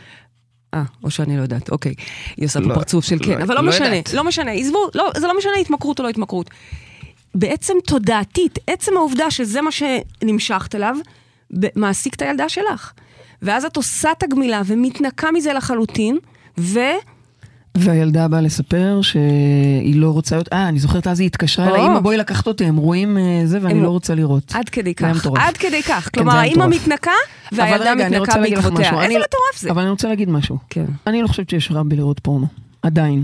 אה, 0.77 0.83
או 1.03 1.11
שאני 1.11 1.37
לא 1.37 1.41
יודעת, 1.41 1.69
אוקיי. 1.69 1.93
היא 2.37 2.45
עושה 2.45 2.59
פה 2.61 2.67
לא, 2.67 2.75
פרצוף 2.75 3.05
של 3.05 3.17
כן, 3.25 3.37
לא- 3.37 3.43
אבל 3.43 3.55
לא 3.55 3.61
לא 3.61 3.69
משנה, 3.69 3.87
יודעת. 3.87 4.13
לא 4.13 4.23
משנה, 4.23 4.51
עזבו, 4.51 4.79
לא, 4.95 5.11
זה 5.17 5.27
לא 5.27 5.37
משנה 5.37 5.53
התמכרות 5.61 5.99
או 5.99 6.03
לא 6.03 6.09
התמכרות. 6.09 6.49
בעצם 7.35 7.73
תודעתית, 7.85 8.59
עצם 8.67 8.97
העובדה 8.97 9.31
שזה 9.31 9.61
מה 9.61 9.69
שנמשכת 9.71 10.75
אליו, 10.75 10.95
מעסיק 11.75 12.13
את 12.13 12.21
הילדה 12.21 12.49
שלך. 12.49 12.91
ואז 13.41 13.65
את 13.65 13.77
עושה 13.77 14.11
את 14.11 14.23
הגמילה 14.23 14.61
ומתנקה 14.65 15.31
מזה 15.31 15.53
לחלוטין, 15.53 16.17
ו... 16.59 16.79
והילדה 17.79 18.27
באה 18.27 18.41
לספר 18.41 18.99
שהיא 19.01 19.95
לא 19.95 20.09
רוצה 20.11 20.35
להיות, 20.35 20.49
אה, 20.53 20.67
אני 20.69 20.79
זוכרת 20.79 21.07
אז 21.07 21.19
היא 21.19 21.25
התקשרה. 21.25 21.69
אליי, 21.69 21.85
אמא 21.85 21.99
בואי 21.99 22.17
לקחת 22.17 22.47
אותי, 22.47 22.65
הם 22.65 22.77
רואים 22.77 23.17
אה, 23.17 23.41
זה 23.45 23.59
ואני 23.61 23.73
הם- 23.73 23.83
לא 23.83 23.89
רוצה 23.89 24.15
לראות. 24.15 24.51
עד 24.55 24.69
כדי 24.69 24.93
כך. 24.95 25.27
עד 25.37 25.57
כדי 25.57 25.83
כך. 25.83 26.09
כן, 26.13 26.21
כלומר, 26.21 26.35
האמא. 26.35 26.67
מתנקה, 26.67 27.11
והילדה 27.51 27.95
מתנקה 27.95 28.33
בעקבותיה. 28.41 29.01
איזה 29.03 29.15
מטורף 29.15 29.59
זה. 29.59 29.71
אבל 29.71 29.81
אני 29.81 29.89
רוצה 29.91 30.07
להגיד 30.07 30.29
משהו. 30.29 30.57
כן. 30.69 30.85
אני 31.07 31.21
לא 31.21 31.27
חושבת 31.27 31.49
שיש 31.49 31.71
רע 31.71 31.83
בלראות 31.85 32.19
פורנו. 32.19 32.47
עדיין. 32.81 33.23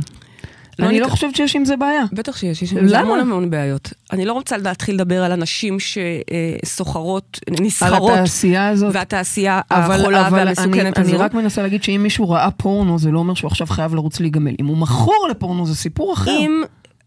לא 0.79 0.85
אני 0.87 0.99
לא 0.99 1.05
ניק- 1.05 1.11
חושבת 1.11 1.35
שיש 1.35 1.55
עם 1.55 1.65
זה 1.65 1.77
בעיה. 1.77 2.03
בטח 2.13 2.37
שיש, 2.37 2.61
יש 2.61 2.73
עם 2.73 2.87
זה? 2.87 2.99
המון 2.99 3.19
המון 3.19 3.49
בעיות. 3.49 3.93
אני 4.11 4.25
לא 4.25 4.33
רוצה 4.33 4.57
להתחיל 4.57 4.95
לדבר 4.95 5.23
על 5.23 5.31
אנשים 5.31 5.77
שסוחרות, 6.63 7.39
על 7.49 7.55
נסחרות, 7.65 8.11
התעשייה 8.11 8.67
הזאת. 8.69 8.95
והתעשייה 8.95 9.61
אבל, 9.71 9.99
החולה 10.01 10.27
אבל 10.27 10.37
והמסוכנת 10.45 10.97
אני, 10.97 11.05
הזו. 11.05 11.15
אני 11.15 11.23
רק 11.23 11.33
מנסה 11.33 11.61
להגיד 11.61 11.83
שאם 11.83 11.99
מישהו 12.03 12.29
ראה 12.29 12.51
פורנו, 12.51 12.99
זה 12.99 13.11
לא 13.11 13.19
אומר 13.19 13.33
שהוא 13.33 13.47
עכשיו 13.51 13.67
חייב 13.67 13.95
לרוץ 13.95 14.19
להיגמל. 14.19 14.53
אם 14.59 14.65
הוא 14.65 14.77
מכור 14.77 15.27
לפורנו, 15.31 15.65
זה 15.65 15.75
סיפור 15.75 16.13
אחר. 16.13 16.31
אם... 16.31 16.63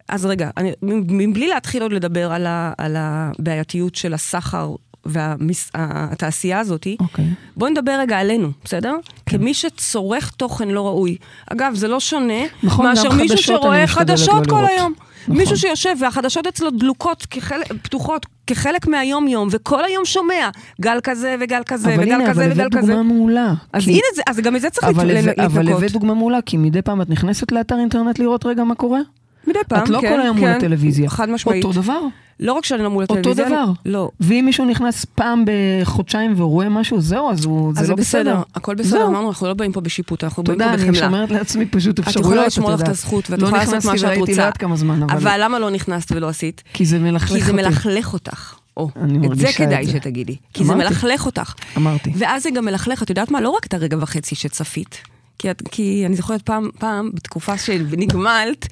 אז 0.09 0.27
רגע, 0.27 0.51
אני, 0.57 0.73
מבלי 0.83 1.49
להתחיל 1.49 1.83
עוד 1.83 1.93
לדבר 1.93 2.33
על, 2.33 2.47
ה, 2.47 2.73
על 2.79 2.97
הבעייתיות 2.99 3.95
של 3.95 4.15
הסחר 4.15 4.71
והתעשייה 5.09 6.61
הזאת, 6.61 6.87
אוקיי. 7.01 7.25
בואי 7.57 7.71
נדבר 7.71 7.97
רגע 8.01 8.19
עלינו, 8.19 8.49
בסדר? 8.64 8.97
כן. 9.27 9.38
כמי 9.38 9.55
שצורך 9.55 10.31
תוכן 10.31 10.69
לא 10.69 10.87
ראוי. 10.87 11.16
אגב, 11.53 11.75
זה 11.75 11.88
לא 11.88 12.01
שונה 12.01 12.42
נכון, 12.62 12.87
מאשר 12.87 13.12
מישהו 13.12 13.38
שרואה 13.38 13.87
חדשות 13.87 14.47
לא 14.47 14.51
כל 14.53 14.57
לראות. 14.57 14.71
היום. 14.71 14.92
נכון. 15.25 15.37
מישהו 15.37 15.57
שיושב 15.57 15.95
והחדשות 16.01 16.47
אצלו 16.47 16.71
דלוקות, 16.71 17.27
כחלק, 17.31 17.66
פתוחות, 17.83 18.27
כחלק 18.47 18.87
מהיום-יום, 18.87 19.49
וכל 19.51 19.85
היום 19.85 20.05
שומע 20.05 20.49
גל 20.81 20.99
כזה 21.03 21.35
וגל 21.40 21.62
כזה 21.66 21.95
אבל 21.95 22.03
וגל 22.03 22.12
הנה, 22.14 22.31
כזה 22.31 22.45
אבל 22.45 22.53
וגל 22.53 22.61
הבאת 22.61 22.75
כזה. 22.75 22.87
דוגמה 22.92 23.03
מעולה. 23.03 23.55
אז 23.73 23.85
כי- 23.85 23.90
הנה 23.90 24.01
זה, 24.14 24.23
אז 24.27 24.40
גם 24.40 24.55
מזה 24.55 24.71
צריך 24.71 24.85
אבל, 24.88 25.07
להת- 25.07 25.25
הבאת- 25.25 25.38
אבל 25.38 25.61
להתנקות. 25.62 25.83
הבאת 25.83 25.92
דוגמה 25.92 26.14
מעולה, 26.14 26.38
כי 26.47 26.57
מדי 26.57 26.83
פעם 26.83 27.03
את 27.03 27.11
נכנסת 27.11 27.53
לאתר 27.53 27.79
אינטרנט 27.79 28.19
לראות 28.19 28.47
רגע 28.47 28.64
מה 28.64 28.75
קורה? 28.75 29.01
מדי 29.47 29.59
פעם, 29.69 29.85
את 29.85 29.88
לא 29.88 30.01
כן, 30.01 30.09
כל 30.14 30.21
היום 30.21 30.37
כן, 30.37 30.42
מול 30.42 30.51
הטלוויזיה. 30.51 31.09
חד 31.11 31.31
משמעית. 31.31 31.64
אותו 31.64 31.81
דבר. 31.81 32.01
לא 32.40 32.53
רק 32.53 32.64
שאני 32.64 32.83
לא 32.83 32.90
מול 32.90 33.03
אותו 33.03 33.14
הטלוויזיה, 33.18 33.46
דבר. 33.49 33.64
אני- 33.64 33.92
לא. 33.92 34.11
ואם 34.20 34.42
מישהו 34.46 34.64
נכנס 34.64 35.05
פעם 35.05 35.44
בחודשיים 35.83 36.35
ורואה 36.37 36.68
משהו, 36.68 37.01
זהו, 37.01 37.31
אז 37.31 37.44
הוא, 37.44 37.70
אז 37.70 37.77
זה 37.79 37.85
זה 37.85 37.90
לא 37.90 37.96
בסדר, 37.96 38.20
בסדר. 38.20 38.42
הכל 38.55 38.75
בסדר, 38.75 38.90
זהו. 38.99 39.09
אמרנו, 39.09 39.29
אנחנו 39.29 39.46
לא 39.46 39.55
באים 39.55 39.72
פה 39.72 39.81
בשיפוט, 39.81 40.25
אנחנו 40.25 40.42
באים 40.44 40.59
תודה, 40.59 40.68
פה 40.68 40.75
אני 40.75 40.83
בחמלה. 40.90 40.99
שומרת 41.07 41.31
לעצמי 41.31 41.66
פשוט 41.66 42.01
את 42.01 42.07
אפשרויות, 42.07 42.27
יכולה 42.33 42.46
לשמור 42.46 42.70
לך 42.70 42.81
את. 42.83 42.88
הזכות, 42.88 43.31
ואת 43.31 43.38
לא 43.38 43.46
יכולה 43.46 43.61
לעשות 43.62 43.75
מה 43.75 43.79
נכנסתי 43.79 43.99
שאת 43.99 44.05
וראיתי 44.07 44.20
רוצה. 44.20 44.33
לא 44.33 44.42
יודעת 44.42 44.57
כמה 44.57 44.77
זמן, 44.77 45.03
אבל... 45.03 45.16
אבל 45.16 45.40
למה 45.44 45.59
לא 45.59 45.70
נכנסת 45.70 46.12
ולא 46.12 46.29
עשית? 46.29 46.62
כי 46.72 46.85
זה 46.87 46.99
מלכלך 46.99 47.29
כי 47.33 47.40
זה 47.44 47.53
אותי. 47.53 47.62
מלכלך 47.62 48.12
אותך. 48.12 48.55
או, 48.77 48.90
אני 49.01 49.27
את 49.29 49.37
זה 49.38 49.46
כדאי 49.57 49.83
את 49.83 49.87
זה. 49.87 49.92
שתגידי. 49.92 50.37
כי 50.55 50.64
זה 50.64 50.72
אמרתי. 50.72 50.88
מלכלך 50.88 51.27
אותך. 51.27 51.55
אמרתי. 51.77 52.12
ואז 52.16 52.42
זה 52.42 52.51
גם 52.51 52.64
מלכלך, 52.64 53.03
את 53.03 53.11
יודעת 53.11 53.31
מה? 53.31 53.40
לא 53.40 53.51
רק 53.51 53.66
את 53.66 53.75
הרגע 53.75 53.96
וחצי 54.01 54.35
שצפית. 54.35 55.01
כי, 55.38 55.51
את, 55.51 55.62
כי 55.70 56.03
אני 56.07 56.16
זוכרת 56.16 56.42
פעם, 56.42 56.68
פעם, 56.79 57.11
בתקופה 57.14 57.59
שנגמלת 57.59 58.66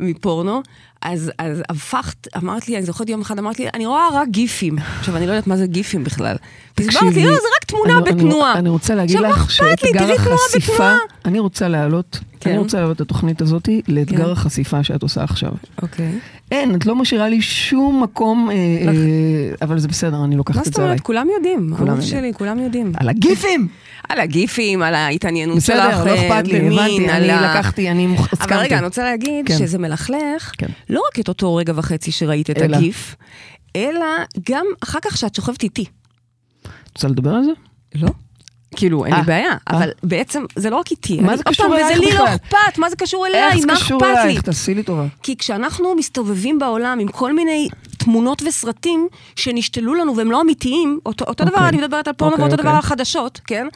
מפורנו, 0.00 0.62
אז, 1.02 1.32
אז 1.38 1.62
הפכת, 1.68 2.28
אמרת 2.36 2.68
לי, 2.68 2.76
אני 2.76 2.84
זוכרת 2.86 3.08
יום 3.08 3.20
אחד, 3.20 3.38
אמרת 3.38 3.58
לי, 3.58 3.68
אני 3.74 3.86
רואה 3.86 4.08
רק 4.12 4.28
גיפים. 4.28 4.76
עכשיו, 4.98 5.16
אני 5.16 5.26
לא 5.26 5.32
יודעת 5.32 5.46
מה 5.46 5.56
זה 5.56 5.66
גיפים 5.66 6.04
בכלל. 6.04 6.36
והסברת 6.78 7.02
לי, 7.14 7.24
לא, 7.24 7.30
זה 7.34 7.48
רק 7.56 7.64
תמונה 7.64 7.98
אני- 7.98 8.10
אני- 8.10 8.16
בתנועה. 8.24 8.52
אני 8.58 8.68
רוצה 8.68 8.94
להגיד 8.94 9.20
מה 9.20 9.28
לך? 9.28 9.50
שאתגר 9.50 10.12
החשיפה. 10.14 10.90
אני 11.24 11.38
רוצה 11.38 11.68
להעלות 11.68 12.18
כן. 12.40 12.50
אני 12.50 12.58
רוצה 12.58 12.78
להעלות 12.78 12.96
את 12.96 13.00
התוכנית 13.00 13.40
הזאת 13.40 13.68
לאתגר 13.88 14.24
כן. 14.24 14.30
החשיפה 14.30 14.84
שאת 14.84 15.02
עושה 15.02 15.22
עכשיו. 15.22 15.52
אוקיי. 15.82 16.18
אין, 16.50 16.74
את 16.74 16.86
לא 16.86 16.96
משאירה 16.96 17.28
לי 17.28 17.42
שום 17.42 18.02
מקום, 18.02 18.50
אה, 18.50 18.54
אה, 18.54 18.92
אבל 19.62 19.78
זה 19.78 19.88
בסדר, 19.88 20.24
אני 20.24 20.36
לוקחת 20.36 20.66
את 20.66 20.74
זה 20.74 20.82
עליי. 20.82 20.94
מה 20.94 20.96
זאת 20.96 21.06
אומרת? 21.06 21.06
כולם 21.06 21.28
יודעים, 21.36 21.74
הרוב 21.78 22.00
שלי, 22.00 22.32
כולם 22.34 22.58
יודעים. 22.58 22.92
על 22.96 23.08
הגיפים! 23.08 23.68
על 24.08 24.20
הגיפים, 24.20 24.82
על 24.82 24.94
ההתעניינות 24.94 25.60
שלך 25.60 25.76
במין. 25.76 25.90
בסדר, 25.90 26.04
לא 26.04 26.14
אכפת 26.14 26.48
לי, 26.48 26.66
הבנתי, 26.66 27.10
אני 27.10 27.26
לקחתי, 27.26 27.90
אני 27.90 28.16
הסכמתי. 28.16 28.54
אבל 28.54 28.62
רגע, 28.62 28.78
אני 28.78 28.84
רוצה 28.84 29.04
להגיד 29.04 29.48
כן. 29.48 29.58
שזה 29.58 29.78
מלכלך, 29.78 30.52
כן. 30.58 30.66
לא 30.90 31.00
רק 31.12 31.20
את 31.20 31.28
אותו 31.28 31.54
רגע 31.54 31.72
וחצי 31.76 32.12
שראית 32.12 32.50
את 32.50 32.62
הגיף, 32.62 33.16
אלא 33.76 34.06
גם 34.50 34.66
אחר 34.82 34.98
כך 35.02 35.16
שאת 35.16 35.34
שוכבת 35.34 35.62
איתי. 35.62 35.84
רוצה 36.94 37.08
לדבר 37.08 37.30
על 37.30 37.44
זה? 37.44 37.50
לא. 37.94 38.08
כאילו, 38.76 39.04
אין 39.04 39.14
לי 39.14 39.20
אה, 39.20 39.24
בעיה, 39.24 39.50
אה. 39.50 39.56
אבל 39.66 39.90
בעצם 40.02 40.44
זה 40.56 40.70
לא 40.70 40.76
רק 40.76 40.90
איתי. 40.90 41.20
מה 41.20 41.36
זה 41.36 41.44
קשור 41.44 41.66
אלייך 41.66 41.86
בכלל? 41.86 42.00
וזה 42.00 42.10
לי 42.10 42.18
לא 42.18 42.34
אכפת, 42.34 42.78
מה 42.78 42.90
זה 42.90 42.96
קשור 42.96 43.26
אליי? 43.26 43.40
מה 43.40 43.48
אכפת 43.48 43.56
לי? 43.56 43.72
איך 43.72 43.78
זה 43.78 43.84
קשור 43.84 44.06
אלייך? 44.06 44.42
תעשי 44.42 44.74
לי 44.74 44.82
טובה. 44.82 45.06
כי 45.22 45.36
כשאנחנו 45.36 45.94
מסתובבים 45.94 46.58
בעולם 46.58 46.98
עם 47.00 47.08
כל 47.08 47.32
מיני 47.32 47.68
תמונות 47.96 48.42
וסרטים 48.42 49.08
שנשתלו 49.36 49.94
לנו 49.94 50.16
והם 50.16 50.30
לא 50.30 50.40
אמיתיים, 50.40 51.00
אותו 51.06 51.44
דבר, 51.44 51.54
אוקיי. 51.54 51.68
אני 51.68 51.76
מדברת 51.76 52.08
על 52.08 52.14
פורנו 52.14 52.38
ואותו 52.38 52.56
דבר 52.56 52.62
אוקיי. 52.62 52.76
על 52.76 52.82
חדשות, 52.82 53.40
כן? 53.46 53.66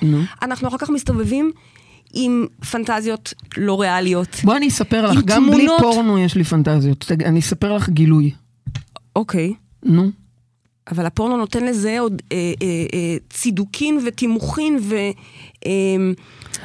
אנחנו 0.43 0.69
אחר 0.69 0.79
כך 0.79 0.91
מסתובבים 0.91 1.53
עם 2.13 2.47
פנטזיות 2.71 3.35
לא 3.57 3.81
ריאליות. 3.81 4.41
בואי 4.45 4.57
אני 4.57 4.69
אספר 4.69 5.07
לך, 5.07 5.19
גם 5.25 5.51
בלי 5.51 5.67
פורנו 5.79 6.19
יש 6.19 6.35
לי 6.35 6.45
פנטזיות. 6.45 7.13
אני 7.25 7.41
אספר 7.41 7.73
לך 7.73 7.89
גילוי. 7.89 8.31
אוקיי. 9.17 9.55
נו. 9.83 10.11
אבל 10.91 11.07
הפורנו 11.07 11.37
נותן 11.37 11.65
לזה 11.65 12.01
עוד 12.01 12.23
אה, 12.33 12.37
אה, 12.37 12.67
אה, 12.95 13.17
צידוקין 13.31 14.01
ותימוכין 14.07 14.79
ו... 14.83 14.97
אה, 15.67 15.71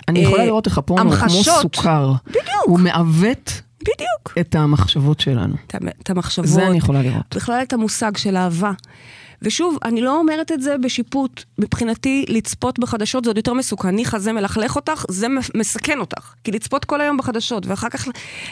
אני 0.08 0.20
יכולה 0.20 0.42
אה, 0.42 0.46
לראות 0.46 0.66
איך 0.66 0.78
הפורנו 0.78 1.10
הוא 1.10 1.20
כמו 1.20 1.44
סוכר. 1.44 2.14
בדיוק. 2.28 2.46
הוא 2.66 2.80
מעוות 2.80 3.62
בדיוק. 3.82 4.38
את 4.40 4.56
המחשבות 4.56 5.20
שלנו. 5.20 5.56
את 6.02 6.10
המחשבות. 6.10 6.48
זה 6.48 6.68
אני 6.68 6.78
יכולה 6.78 7.02
לראות. 7.02 7.36
בכלל 7.36 7.60
את 7.64 7.74
המושג 7.74 8.18
של 8.18 8.38
אהבה. 8.38 8.72
ושוב, 9.42 9.78
אני 9.86 10.02
לא 10.02 10.18
אומרת 10.20 10.52
את 10.52 10.62
זה 10.62 10.78
בשיפוט. 10.78 11.44
מבחינתי, 11.58 12.26
לצפות 12.30 12.80
בחדשות 12.80 13.24
זה 13.24 13.30
עוד 13.30 13.38
יותר 13.38 13.54
מסוכן. 13.54 13.90
ניחא 13.90 14.18
זה 14.18 14.34
מלכלך 14.34 14.76
אותך, 14.76 15.06
זה 15.10 15.28
מסכן 15.56 16.00
אותך. 16.00 16.34
כי 16.44 16.52
לצפות 16.52 16.86
כל 16.86 17.02
היום 17.02 17.18
בחדשות, 17.18 17.66
ואחר 17.68 17.90
כך 17.90 18.08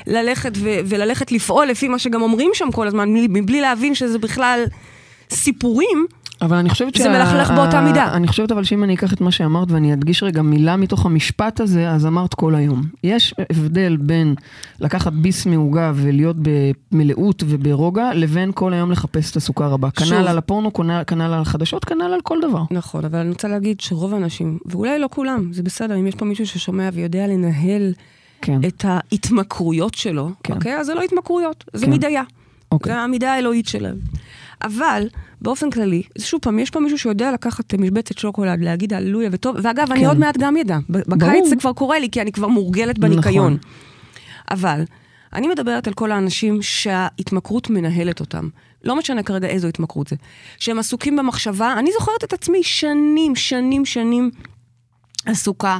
ללכת 0.08 0.52
ו- 0.58 0.80
וללכת 0.86 1.32
לפעול 1.32 1.68
לפי 1.68 1.88
מה 1.88 2.00
שגם 2.00 2.22
אומרים 2.22 2.52
שם 2.54 2.72
כל 2.72 2.88
הזמן, 2.88 3.10
מבלי 3.14 3.62
להבין 3.62 3.96
שזה 3.96 4.20
בכלל 4.20 4.66
סיפורים, 5.32 6.06
אבל 6.42 6.58
אני 6.58 6.70
חושבת 6.70 6.96
שה... 6.96 7.04
זה 7.04 7.10
מלכלך 7.10 7.52
באותה 7.52 7.82
מידה. 7.82 8.14
אני 8.14 8.28
חושבת 8.28 8.52
אבל 8.52 8.64
שאם 8.64 8.84
אני 8.84 8.96
אקח 8.96 9.14
את 9.14 9.22
מה 9.22 9.32
שאמרת 9.32 9.72
ואני 9.72 9.94
אדגיש 9.94 10.24
רגע 10.24 10.42
מילה 10.42 10.76
מתוך 10.76 11.06
המשפט 11.06 11.60
הזה, 11.60 11.90
אז 11.90 12.06
אמרת 12.06 12.34
כל 12.34 12.56
היום. 12.56 12.82
יש 13.04 13.34
הבדל 13.50 13.98
בין 13.98 14.36
לקחת 14.80 15.14
ביס 15.14 15.46
מעוגה 15.46 15.92
ולהיות 15.96 16.36
במלאות 16.42 17.44
וברוגע, 17.48 18.14
לבין 18.14 18.52
כל 18.54 18.74
היום 18.74 18.92
לחפש 18.92 19.32
את 19.32 19.36
הסוכר 19.36 19.74
הבא. 19.74 19.90
כנ"ל 19.90 20.28
על 20.28 20.38
הפורנו, 20.38 20.74
כנ"ל 21.08 21.22
על 21.22 21.34
החדשות, 21.34 21.86
כנ"ל 21.86 22.14
על 22.14 22.22
כל 22.24 22.38
דבר. 22.42 22.64
נכון, 22.72 23.06
אבל 23.06 23.20
אני 23.20 23.30
רוצה 23.30 23.48
להגיד 23.48 23.82
שרוב 23.82 24.14
האנשים, 24.14 24.58
ואולי 24.66 25.00
לא 25.00 25.08
כולם, 25.12 25.54
זה 25.54 25.64
בסדר, 25.64 26.00
אם 26.00 26.08
יש 26.08 26.16
פה 26.16 26.26
מישהו 26.26 26.48
ששומע 26.48 26.90
ויודע 26.94 27.28
לנהל 27.28 27.94
כן. 28.42 28.60
את 28.68 28.86
ההתמכרויות 28.88 29.94
שלו, 29.94 30.30
כן. 30.44 30.54
אוקיי? 30.54 30.78
אז 30.80 30.86
זה 30.86 30.94
לא 30.94 31.02
התמכרויות, 31.02 31.64
זה 31.74 31.86
כן. 31.86 31.92
מידיה. 31.92 32.24
אוקיי. 32.72 32.94
זה 32.94 33.00
המידה 33.00 33.34
האלוהית 33.34 33.68
שלהם. 33.68 33.96
אבל 34.62 35.08
באופן 35.42 35.70
כללי, 35.70 36.04
שוב 36.18 36.40
פעם, 36.42 36.60
יש 36.60 36.70
פה 36.70 36.80
מישהו 36.80 36.98
שיודע 36.98 37.32
לקחת 37.32 37.74
משבצת 37.74 38.18
שוקולד, 38.18 38.62
להגיד 38.62 38.94
הללויה 38.94 39.30
וטוב, 39.32 39.56
ואגב, 39.64 39.88
כן. 39.88 39.92
אני 39.92 40.06
עוד 40.06 40.18
מעט 40.18 40.38
גם 40.38 40.58
ידע. 40.58 40.78
בקיץ. 40.90 41.48
זה 41.48 41.56
כבר 41.56 41.74
קורה 41.74 42.00
לי, 42.00 42.10
כי 42.10 42.22
אני 42.22 42.32
כבר 42.32 42.48
מורגלת 42.48 43.00
בניקיון. 43.00 43.54
נכון. 43.54 43.72
אבל, 44.52 44.84
אני 45.34 45.48
מדברת 45.48 45.88
על 45.88 45.94
כל 45.94 46.12
האנשים 46.12 46.62
שההתמכרות 46.62 47.70
מנהלת 47.70 48.20
אותם. 48.20 48.50
לא 48.84 48.96
משנה 48.96 49.24
כרגע 49.24 49.48
איזו 49.48 49.68
התמכרות 49.68 50.08
זה. 50.08 50.16
שהם 50.58 50.80
עסוקים 50.80 51.16
במחשבה, 51.16 51.74
אני 51.80 51.92
זוכרת 52.00 52.24
את 52.24 52.34
עצמי 52.34 52.64
שנים, 52.64 53.36
שנים, 53.36 53.86
שנים 53.86 54.32
עסוקה 55.26 55.78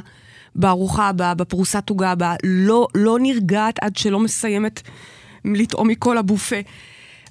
בארוחה 0.54 1.08
הבאה, 1.08 1.34
בפרוסת 1.34 1.90
עוגה 1.90 2.10
הבאה, 2.10 2.34
לא, 2.44 2.88
לא 2.94 3.18
נרגעת 3.20 3.78
עד 3.80 3.96
שלא 3.96 4.20
מסיימת 4.20 4.82
לטעום 5.44 5.88
מכל 5.88 6.18
הבופה. 6.18 6.56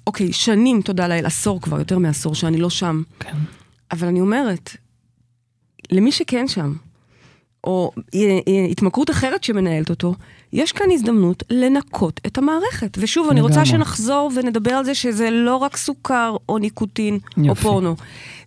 אוקיי, 0.08 0.34
שנים, 0.34 0.82
תודה 0.82 1.08
לאל, 1.08 1.26
עשור 1.26 1.62
כבר, 1.62 1.80
יותר 1.80 2.00
מעשור 2.00 2.36
שאני 2.36 2.58
לא 2.58 2.70
שם. 2.70 3.04
כן. 3.20 3.38
אבל 3.92 4.08
אני 4.08 4.22
אומרת, 4.22 4.78
למי 5.92 6.12
שכן 6.12 6.48
שם, 6.48 6.74
או 7.64 7.92
התמכרות 8.72 9.10
אחרת 9.10 9.44
שמנהלת 9.44 9.90
אותו, 9.90 10.16
יש 10.54 10.72
כאן 10.72 10.92
הזדמנות 10.92 11.44
לנקות 11.50 12.22
את 12.28 12.38
המערכת. 12.38 12.98
ושוב, 13.02 13.30
אני 13.30 13.42
רוצה 13.42 13.66
שנחזור 13.66 14.32
ונדבר 14.36 14.72
על 14.72 14.86
זה 14.86 14.96
שזה 14.96 15.30
לא 15.32 15.56
רק 15.56 15.78
סוכר 15.78 16.36
או 16.50 16.58
ניקוטין 16.58 17.20
יופי. 17.38 17.50
או 17.50 17.56
פורנו. 17.56 17.96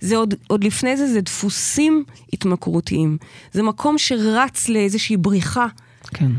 זה 0.00 0.16
עוד, 0.16 0.34
עוד 0.46 0.64
לפני 0.64 0.96
זה, 0.96 1.06
זה 1.06 1.20
דפוסים 1.20 2.04
התמכרותיים. 2.32 3.18
זה 3.52 3.62
מקום 3.62 3.98
שרץ 3.98 4.68
לאיזושהי 4.68 5.16
בריחה. 5.16 5.66
כן. 6.14 6.30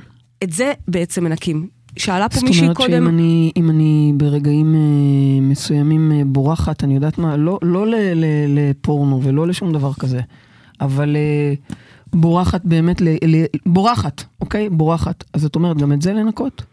את 0.44 0.52
זה 0.52 0.74
בעצם 0.88 1.24
מנקים. 1.24 1.68
שאלה 1.98 2.30
פה 2.30 2.40
מישהי 2.44 2.68
קודם... 2.74 2.74
זאת 2.74 2.80
אומרת 2.80 2.92
שאם 2.92 3.08
אני, 3.08 3.52
אני 3.70 4.14
ברגעים 4.18 4.76
אה, 4.76 5.42
מסוימים 5.42 6.12
אה, 6.12 6.22
בורחת, 6.26 6.84
אני 6.84 6.96
יודעת 6.96 7.18
מה, 7.18 7.38
לא, 7.38 7.60
לא 7.62 7.88
ל, 7.88 7.96
ל, 7.96 8.26
לפורנו 8.48 9.24
ולא 9.24 9.48
לשום 9.48 9.74
דבר 9.74 9.94
כזה, 9.94 10.22
אבל 10.82 11.16
אה, 11.16 11.54
בורחת 12.14 12.62
באמת, 12.66 13.02
ל, 13.02 13.08
ל, 13.08 13.46
בורחת, 13.66 14.24
אוקיי? 14.42 14.70
בורחת. 14.70 15.24
אז 15.34 15.46
את 15.46 15.56
אומרת, 15.56 15.78
גם 15.78 15.94
את 15.94 16.02
זה 16.02 16.14
לנקות? 16.14 16.64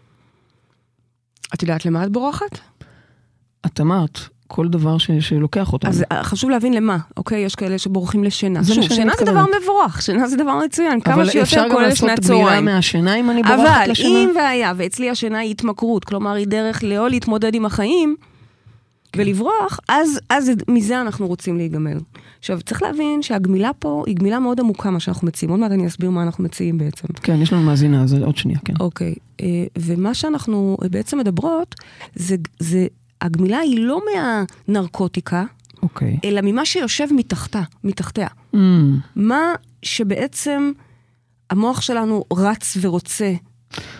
את 1.55 1.63
יודעת 1.63 1.87
למה 1.87 2.05
את 2.05 2.13
בורחת? 2.13 2.59
את 3.67 3.81
אמרת, 3.81 4.19
כל 4.47 4.69
דבר 4.69 4.99
ש, 4.99 5.11
שלוקח 5.11 5.73
אותנו. 5.73 5.91
אז 5.91 6.05
אה, 6.13 6.25
חשוב 6.25 6.51
להבין 6.51 6.75
למה, 6.75 6.99
אוקיי? 7.17 7.41
יש 7.41 7.55
כאלה 7.55 7.79
שבורחים 7.79 8.25
לשינה. 8.25 8.65
שוב, 8.65 8.89
שינה 8.89 9.13
זה 9.19 9.25
דבר 9.25 9.45
מבורך, 9.63 10.03
שינה 10.03 10.29
זה 10.29 10.37
דבר 10.37 10.59
מצוין, 10.65 11.01
כמה 11.01 11.27
שיותר 11.27 11.71
כולל 11.71 11.89
לפני 11.89 12.13
הצהריים. 12.13 12.47
אבל 12.47 12.53
אפשר 12.53 12.59
גם 12.59 12.61
לעשות 12.61 12.61
בריאה 12.61 12.61
מהשינה 12.61 13.15
אם 13.15 13.31
אני 13.31 13.43
בורחת 13.43 13.89
לשינה? 13.89 14.09
אבל 14.09 14.31
אם 14.31 14.37
והיה, 14.37 14.73
ואצלי 14.77 15.11
השינה 15.11 15.39
היא 15.39 15.51
התמכרות, 15.51 16.05
כלומר 16.05 16.33
היא 16.33 16.47
דרך 16.47 16.85
לא 16.85 17.11
להתמודד 17.11 17.55
עם 17.55 17.67
החיים, 17.67 18.17
כן. 19.13 19.23
ולברוח, 19.23 19.81
אז, 19.89 20.21
אז 20.31 20.51
מזה 20.69 21.01
אנחנו 21.01 21.27
רוצים 21.27 21.57
להיגמל. 21.57 21.99
עכשיו, 22.39 22.61
צריך 22.63 22.83
להבין 22.83 23.23
שהגמילה 23.23 23.71
פה 23.79 24.05
היא 24.07 24.17
גמילה 24.17 24.39
מאוד 24.39 24.61
עמוקה, 24.61 24.91
מה 24.91 25.01
שאנחנו 25.01 25.27
מציעים. 25.27 25.51
עוד 25.51 25.61
מעט 25.61 25.71
אני 25.71 25.87
אסביר 25.87 26.11
מה 26.11 26.23
אנחנו 26.23 26.45
מציעים 26.45 26.79
בעצם. 26.79 27.09
כן, 27.23 27.43
יש 27.43 27.53
לנו 27.53 27.63
מאזינה, 27.63 28.03
אז 28.03 28.15
עוד 28.15 28.37
שנייה, 28.37 28.59
כן. 28.65 28.75
אוקיי, 28.81 29.15
אה, 29.41 29.47
ומה 29.79 30.15
שאנחנו 30.15 30.77
בעצם 30.91 31.19
מדברות, 31.19 31.75
זה, 32.15 32.37
זה 32.59 32.87
הגמילה 33.21 33.59
היא 33.59 33.79
לא 33.81 34.01
מהנרקוטיקה, 34.07 35.45
okay. 35.45 35.83
אוקיי. 35.83 36.19
אלא 36.25 36.41
ממה 36.45 36.67
שיושב 36.67 37.07
מתחתה, 37.17 37.63
מתחתיה. 37.85 38.29
Mm. 38.55 38.59
מה 39.17 39.53
שבעצם 39.83 40.73
המוח 41.51 41.81
שלנו 41.81 42.25
רץ 42.33 42.77
ורוצה 42.81 43.35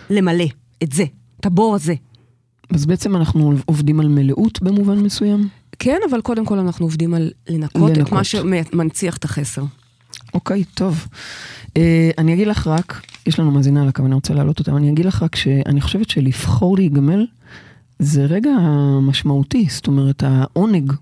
למלא, 0.09 0.45
את 0.83 0.91
זה, 0.91 1.05
את 1.39 1.45
הבור 1.45 1.75
הזה. 1.75 1.93
אז 2.73 2.85
בעצם 2.85 3.15
אנחנו 3.15 3.53
עובדים 3.65 3.99
על 3.99 4.07
מלאות 4.07 4.61
במובן 4.61 4.99
מסוים? 4.99 5.47
כן, 5.79 5.97
אבל 6.09 6.21
קודם 6.21 6.45
כל 6.45 6.59
אנחנו 6.59 6.85
עובדים 6.85 7.13
על 7.13 7.31
לנקות, 7.49 7.89
לנקות. 7.89 8.07
את 8.07 8.11
מה 8.11 8.23
שמנציח 8.23 9.17
את 9.17 9.25
החסר. 9.25 9.63
אוקיי, 10.33 10.61
okay, 10.61 10.75
טוב. 10.75 11.07
Uh, 11.65 11.71
אני 12.17 12.33
אגיד 12.33 12.47
לך 12.47 12.67
רק, 12.67 13.01
יש 13.25 13.39
לנו 13.39 13.51
מאזינה 13.51 13.81
על 13.81 13.87
הקו, 13.87 14.05
אני 14.05 14.15
רוצה 14.15 14.33
להעלות 14.33 14.59
אותה, 14.59 14.71
אני 14.71 14.91
אגיד 14.91 15.05
לך 15.05 15.23
רק 15.23 15.35
שאני 15.35 15.81
חושבת 15.81 16.09
שלבחור 16.09 16.77
להיגמל, 16.77 17.25
זה 17.99 18.25
רגע 18.25 18.51
משמעותי, 19.01 19.65
זאת 19.69 19.87
אומרת, 19.87 20.23
העונג 20.25 20.93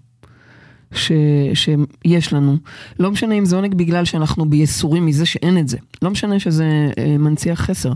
ש, 0.95 1.11
שיש 1.53 2.33
לנו, 2.33 2.57
לא 2.99 3.11
משנה 3.11 3.35
אם 3.35 3.45
זה 3.45 3.55
עונג 3.55 3.75
בגלל 3.75 4.05
שאנחנו 4.05 4.49
בייסורים 4.49 5.05
מזה 5.05 5.25
שאין 5.25 5.57
את 5.57 5.67
זה, 5.67 5.77
לא 6.01 6.09
משנה 6.09 6.39
שזה 6.39 6.89
אה, 6.97 7.17
מנציח 7.17 7.61
חסר. 7.61 7.93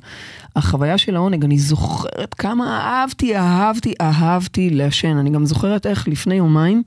החוויה 0.55 0.97
של 0.97 1.15
העונג, 1.15 1.43
אני 1.43 1.59
זוכרת 1.59 2.33
כמה 2.33 2.79
אהבתי, 2.79 3.37
אהבתי, 3.37 3.93
אהבתי 4.01 4.69
לעשן. 4.69 5.17
אני 5.17 5.29
גם 5.29 5.45
זוכרת 5.45 5.85
איך 5.85 6.07
לפני 6.07 6.35
יומיים, 6.35 6.83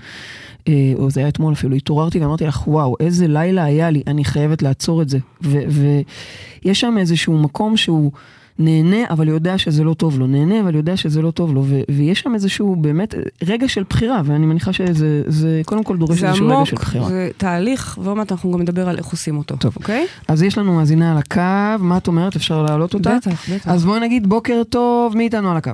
אה, 0.68 0.92
או 0.94 1.10
זה 1.10 1.20
היה 1.20 1.28
אתמול 1.28 1.52
אפילו, 1.52 1.76
התעוררתי 1.76 2.20
ואמרתי 2.20 2.46
לך, 2.46 2.68
וואו, 2.68 2.96
איזה 3.00 3.28
לילה 3.28 3.64
היה 3.64 3.90
לי, 3.90 4.02
אני 4.06 4.24
חייבת 4.24 4.62
לעצור 4.62 5.02
את 5.02 5.08
זה. 5.08 5.18
ויש 5.42 6.80
שם 6.80 6.94
איזשהו 6.98 7.38
מקום 7.38 7.76
שהוא... 7.76 8.12
נהנה, 8.58 8.96
אבל 9.10 9.28
יודע 9.28 9.58
שזה 9.58 9.84
לא 9.84 9.94
טוב 9.94 10.18
לו, 10.18 10.26
נהנה, 10.26 10.60
אבל 10.60 10.74
יודע 10.74 10.96
שזה 10.96 11.22
לא 11.22 11.30
טוב 11.30 11.54
לו, 11.54 11.62
ו- 11.64 11.80
ויש 11.90 12.20
שם 12.20 12.34
איזשהו 12.34 12.76
באמת 12.76 13.14
רגע 13.46 13.68
של 13.68 13.82
בחירה, 13.90 14.20
ואני 14.24 14.46
מניחה 14.46 14.72
שזה 14.72 15.22
זה 15.26 15.60
קודם 15.66 15.84
כל 15.84 15.96
דורש 15.96 16.24
איזשהו 16.24 16.46
עמוק, 16.46 16.56
רגע 16.58 16.66
של 16.66 16.76
בחירה. 16.76 17.04
זה 17.08 17.14
עמוק, 17.14 17.32
זה 17.32 17.38
תהליך, 17.38 17.98
ועוד 18.02 18.16
מעט 18.16 18.32
אנחנו 18.32 18.52
גם 18.52 18.60
נדבר 18.60 18.88
על 18.88 18.98
איך 18.98 19.06
עושים 19.06 19.38
אותו, 19.38 19.56
טוב. 19.56 19.76
אוקיי? 19.76 20.06
אז 20.28 20.42
יש 20.42 20.58
לנו 20.58 20.72
מאזינה 20.72 21.12
על 21.12 21.18
הקו, 21.18 21.84
מה 21.84 21.96
את 21.96 22.06
אומרת? 22.06 22.36
אפשר 22.36 22.62
להעלות 22.62 22.94
אותה? 22.94 23.16
בטח, 23.16 23.50
בטח. 23.50 23.68
אז 23.68 23.84
בואי 23.84 24.00
נגיד 24.00 24.26
בוקר 24.28 24.62
טוב, 24.70 25.16
מי 25.16 25.24
איתנו 25.24 25.50
על 25.50 25.56
הקו? 25.56 25.70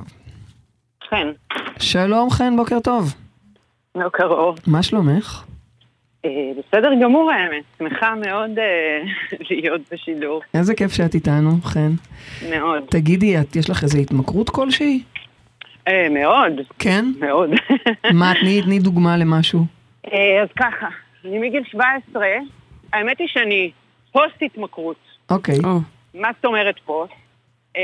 חן. 1.09 1.27
שלום 1.79 2.29
חן, 2.29 2.53
בוקר 2.57 2.79
טוב. 2.79 3.13
בוקר 4.03 4.25
אור. 4.25 4.55
מה 4.67 4.83
שלומך? 4.83 5.43
אה, 6.25 6.51
בסדר 6.57 6.89
גמור 7.01 7.31
האמת, 7.31 7.63
שמחה 7.77 8.15
מאוד 8.15 8.59
אה, 8.59 9.01
להיות 9.49 9.81
בשידור. 9.91 10.41
איזה 10.53 10.75
כיף 10.75 10.91
שאת 10.91 11.15
איתנו, 11.15 11.51
חן. 11.63 11.91
מאוד. 12.49 12.83
תגידי, 12.89 13.39
את, 13.39 13.55
יש 13.55 13.69
לך 13.69 13.83
איזו 13.83 13.97
התמכרות 13.97 14.49
כלשהי? 14.49 15.03
אה, 15.87 16.07
מאוד. 16.09 16.53
כן? 16.79 17.05
מאוד. 17.19 17.49
מה, 18.19 18.33
תני, 18.41 18.79
דוגמה 18.79 19.17
למשהו. 19.17 19.65
אז 20.05 20.49
ככה, 20.59 20.87
אני 21.25 21.39
מגיל 21.39 21.63
17, 21.71 22.25
האמת 22.93 23.19
היא 23.19 23.27
שאני 23.27 23.71
פוסט 24.11 24.41
התמכרות. 24.41 24.95
אוקיי. 25.29 25.55
או, 25.63 25.79
מה 26.13 26.27
זאת 26.35 26.45
אומרת 26.45 26.75
פוסט? 26.85 27.13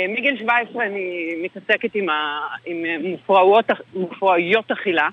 מגיל 0.10 0.38
17 0.40 0.86
אני 0.86 1.36
מתעסקת 1.44 1.96
עם, 1.96 2.06
מהפרעות, 3.12 3.66
מהפרעות 3.96 4.72
אכילה. 4.72 5.08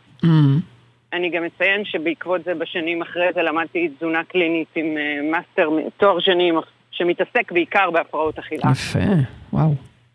אני 1.13 1.31
גם 1.31 1.45
אציין 1.45 1.85
שבעקבות 1.85 2.45
זה 2.45 2.55
בשנים 2.55 3.03
אחרי 3.03 3.27
זה 3.35 3.43
למדתי 3.43 3.89
תזונה 3.89 4.25
קלינית 4.25 4.69
עם 4.75 4.97
אה, 4.97 5.31
מאסטר, 5.31 5.69
תואר 5.97 6.21
שני 6.21 6.53
שמתעסק 6.91 7.53
בעיקר 7.53 7.91
בהפרעות 7.91 8.39
אכילה. 8.39 8.63
יפה, 8.73 8.99
וואו. 9.53 9.75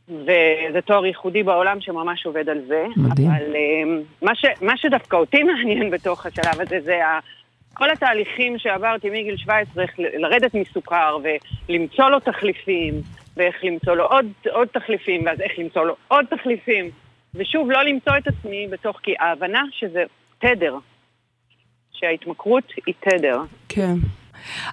וזה 0.10 0.82
תואר 0.86 1.06
ייחודי 1.06 1.44
בעולם 1.44 1.82
שממש 1.82 2.26
עובד 2.26 2.50
על 2.50 2.62
זה. 2.68 2.86
מדהים. 2.98 3.28
אבל 3.28 3.56
אה, 3.56 4.02
מה, 4.22 4.36
ש, 4.36 4.46
מה 4.62 4.78
שדווקא 4.78 5.16
אותי 5.16 5.44
מעניין 5.54 5.90
בתוך 5.90 6.26
השלב 6.26 6.62
הזה 6.62 6.80
זה 6.80 7.06
ה, 7.06 7.20
כל 7.74 7.92
התהליכים 7.92 8.60
שעברתי 8.60 9.10
מגיל 9.10 9.38
17, 9.38 9.84
איך 9.84 9.92
לרדת 9.98 10.54
מסוכר 10.54 11.18
ולמצוא 11.70 12.10
לו 12.10 12.20
תחליפים, 12.20 12.94
ואיך 13.38 13.56
למצוא 13.64 13.96
לו 13.96 14.06
עוד, 14.06 14.26
עוד 14.52 14.68
תחליפים, 14.68 15.26
ואז 15.26 15.42
איך 15.42 15.52
למצוא 15.60 15.86
לו 15.86 15.96
עוד 16.08 16.26
תחליפים. 16.26 16.90
ושוב, 17.36 17.72
לא 17.72 17.84
למצוא 17.84 18.18
את 18.18 18.28
עצמי 18.28 18.68
בתוך, 18.72 19.00
כי 19.04 19.14
ההבנה 19.20 19.64
שזה 19.72 20.04
תדר, 20.40 20.78
שההתמכרות 21.92 22.64
היא 22.86 22.94
תדר. 23.00 23.42
כן. 23.70 23.96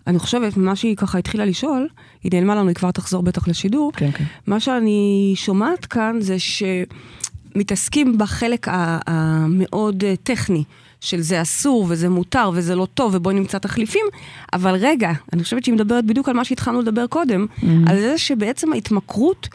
אני 0.07 0.18
חושבת, 0.18 0.57
מה 0.57 0.77
שהיא 0.77 0.96
ככה 0.96 1.18
התחילה 1.18 1.44
לשאול, 1.44 1.88
היא 2.22 2.33
נעלמה 2.35 2.55
לנו, 2.55 2.68
היא 2.68 2.77
כבר 2.77 2.90
תחזור 2.90 3.22
בטח 3.22 3.48
לשידור. 3.48 3.92
כן, 3.92 4.11
כן. 4.11 4.24
מה 4.46 4.61
שאני 4.61 5.33
שומעת 5.37 5.87
כאן 5.87 6.16
זה 6.20 6.37
שמתעסקים 6.38 8.18
בחלק 8.18 8.66
המאוד 9.07 10.05
אה, 10.05 10.14
טכני. 10.22 10.64
של 11.00 11.20
זה 11.20 11.42
אסור 11.42 11.87
וזה 11.88 12.09
מותר 12.09 12.50
וזה 12.55 12.74
לא 12.74 12.87
טוב 12.94 13.14
ובואי 13.14 13.35
נמצא 13.35 13.59
תחליפים, 13.59 14.07
אבל 14.53 14.74
רגע, 14.81 15.11
אני 15.33 15.42
חושבת 15.42 15.64
שהיא 15.64 15.74
מדברת 15.74 16.05
בדיוק 16.05 16.29
על 16.29 16.37
מה 16.37 16.44
שהתחלנו 16.44 16.81
לדבר 16.81 17.07
קודם, 17.07 17.46
על 17.87 18.00
זה 18.00 18.18
שבעצם 18.18 18.72
ההתמכרות 18.72 19.48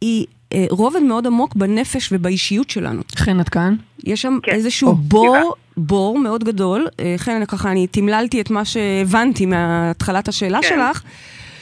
היא 0.00 0.26
אה, 0.52 0.66
רובד 0.70 1.02
מאוד 1.02 1.26
עמוק 1.26 1.54
בנפש 1.54 2.08
ובאישיות 2.12 2.70
שלנו. 2.70 3.02
חן, 3.16 3.40
את 3.40 3.48
כאן? 3.48 3.74
יש 4.04 4.22
שם 4.22 4.38
כן. 4.42 4.52
איזשהו 4.52 4.88
או, 4.88 4.94
בור, 4.94 5.36
סליחה. 5.36 5.48
בור 5.76 6.18
מאוד 6.18 6.44
גדול. 6.44 6.86
אה, 7.00 7.14
לכן 7.14 7.44
ככה 7.46 7.70
אני 7.70 7.86
תמללתי 7.86 8.40
את 8.40 8.50
מה 8.50 8.64
שהבנתי 8.64 9.46
מהתחלת 9.46 10.28
השאלה 10.28 10.58
כן. 10.62 10.68
שלך, 10.68 11.02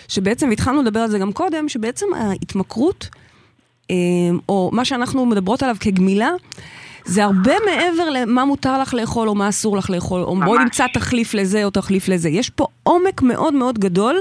שבעצם 0.09 0.51
התחלנו 0.51 0.83
לדבר 0.83 1.01
על 1.01 1.11
זה 1.11 1.19
גם 1.19 1.33
קודם, 1.33 1.69
שבעצם 1.69 2.07
ההתמכרות, 2.17 3.09
אה, 3.91 3.97
או 4.49 4.71
מה 4.73 4.85
שאנחנו 4.85 5.27
מדברות 5.27 5.63
עליו 5.63 5.77
כגמילה, 5.81 6.31
זה 7.05 7.25
הרבה 7.25 7.53
מעבר 7.67 8.11
למה 8.11 8.45
מותר 8.45 8.81
לך 8.81 8.95
לאכול 8.95 9.29
או 9.29 9.35
מה 9.35 9.49
אסור 9.49 9.77
לך 9.77 9.91
לאכול, 9.91 10.21
או 10.21 10.37
בואי 10.37 10.51
ממש. 10.51 10.63
נמצא 10.63 10.87
תחליף 10.93 11.35
לזה 11.35 11.65
או 11.65 11.71
תחליף 11.71 12.09
לזה. 12.09 12.29
יש 12.29 12.51
פה 12.51 12.67
עומק 12.83 13.23
מאוד 13.23 13.55
מאוד 13.55 13.79
גדול, 13.79 14.17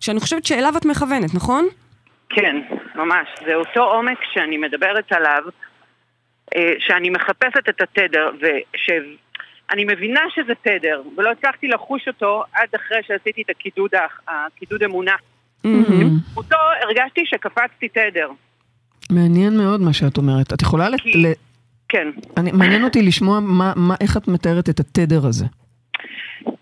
שאני 0.00 0.20
חושבת 0.20 0.46
שאליו 0.46 0.74
את 0.76 0.84
מכוונת, 0.84 1.34
נכון? 1.34 1.66
כן, 2.30 2.76
ממש. 3.04 3.28
זה 3.46 3.54
אותו 3.54 3.80
עומק 3.80 4.18
שאני 4.32 4.56
מדברת 4.56 5.12
עליו, 5.12 5.42
אה, 6.56 6.72
שאני 6.78 7.10
מחפשת 7.10 7.68
את 7.68 7.80
התדר, 7.80 8.30
ושאני 8.36 9.84
מבינה 9.84 10.20
שזה 10.34 10.52
תדר, 10.62 11.02
ולא 11.16 11.30
הצלחתי 11.30 11.68
לחוש 11.68 12.08
אותו 12.08 12.44
עד 12.52 12.68
אחרי 12.76 12.98
שעשיתי 13.06 13.42
את 13.42 13.50
הקידוד, 13.50 13.90
הקידוד 14.28 14.82
אמונה. 14.82 15.14
אותו 16.36 16.56
הרגשתי 16.82 17.20
שקפצתי 17.26 17.88
תדר. 17.88 18.28
מעניין 19.10 19.56
מאוד 19.56 19.80
מה 19.80 19.92
שאת 19.92 20.16
אומרת. 20.16 20.52
את 20.52 20.62
יכולה... 20.62 20.86
כי- 20.98 21.22
ל... 21.22 21.26
כן. 21.88 22.08
אני, 22.36 22.52
מעניין 22.52 22.84
אותי 22.84 23.02
לשמוע 23.02 23.40
מה, 23.40 23.72
מה, 23.76 23.94
איך 24.00 24.16
את 24.16 24.28
מתארת 24.28 24.68
את 24.68 24.80
התדר 24.80 25.26
הזה. 25.26 25.44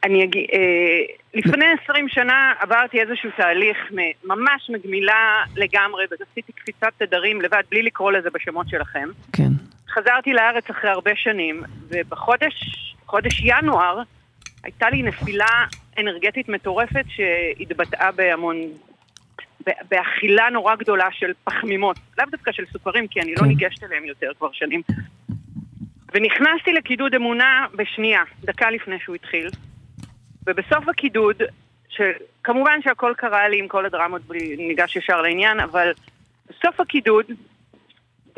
אני 0.05 0.25
אגיד, 0.25 0.47
אה, 0.53 1.15
לפני 1.35 1.65
20 1.85 2.09
שנה 2.09 2.53
עברתי 2.61 3.01
איזשהו 3.01 3.31
תהליך 3.37 3.77
ממש 4.25 4.71
מגמילה 4.71 5.45
לגמרי, 5.57 6.05
ועשיתי 6.11 6.53
קפיצת 6.53 6.93
תדרים 6.99 7.41
לבד, 7.41 7.63
בלי 7.71 7.83
לקרוא 7.83 8.13
לזה 8.13 8.29
בשמות 8.35 8.69
שלכם. 8.69 9.09
כן. 9.33 9.49
חזרתי 9.91 10.33
לארץ 10.33 10.71
אחרי 10.71 10.91
הרבה 10.91 11.11
שנים, 11.17 11.63
ובחודש, 11.89 12.55
חודש 13.07 13.43
ינואר, 13.45 14.03
הייתה 14.65 14.91
לי 14.91 15.03
נפילה 15.03 15.67
אנרגטית 15.99 16.49
מטורפת 16.49 17.05
שהתבטאה 17.09 18.13
בהמון, 18.13 18.57
באכילה 19.91 20.51
נורא 20.51 20.75
גדולה 20.77 21.09
של 21.13 21.33
פחמימות. 21.45 21.97
לאו 22.19 22.27
דווקא 22.31 22.53
של 22.53 22.65
סוכרים, 22.73 23.07
כי 23.07 23.21
אני 23.21 23.33
לא 23.35 23.41
כן. 23.41 23.47
ניגשת 23.47 23.85
אליהם 23.85 24.05
יותר 24.05 24.31
כבר 24.39 24.49
שנים. 24.53 24.83
ונכנסתי 26.15 26.73
לקידוד 26.73 27.15
אמונה 27.15 27.67
בשנייה, 27.75 28.23
דקה 28.45 28.71
לפני 28.71 28.97
שהוא 29.05 29.15
התחיל. 29.15 29.49
ובסוף 30.47 30.89
הקידוד, 30.89 31.37
שכמובן 31.89 32.79
שהכל 32.83 33.13
קרה 33.17 33.49
לי 33.49 33.59
עם 33.59 33.69
כל 33.69 33.87
הדרמות, 33.87 34.23
בלי- 34.23 34.57
ניגש 34.57 34.97
ישר 34.97 35.23
לעניין, 35.23 35.61
אבל 35.61 35.93
בסוף 36.49 36.81
הקידוד 36.81 37.25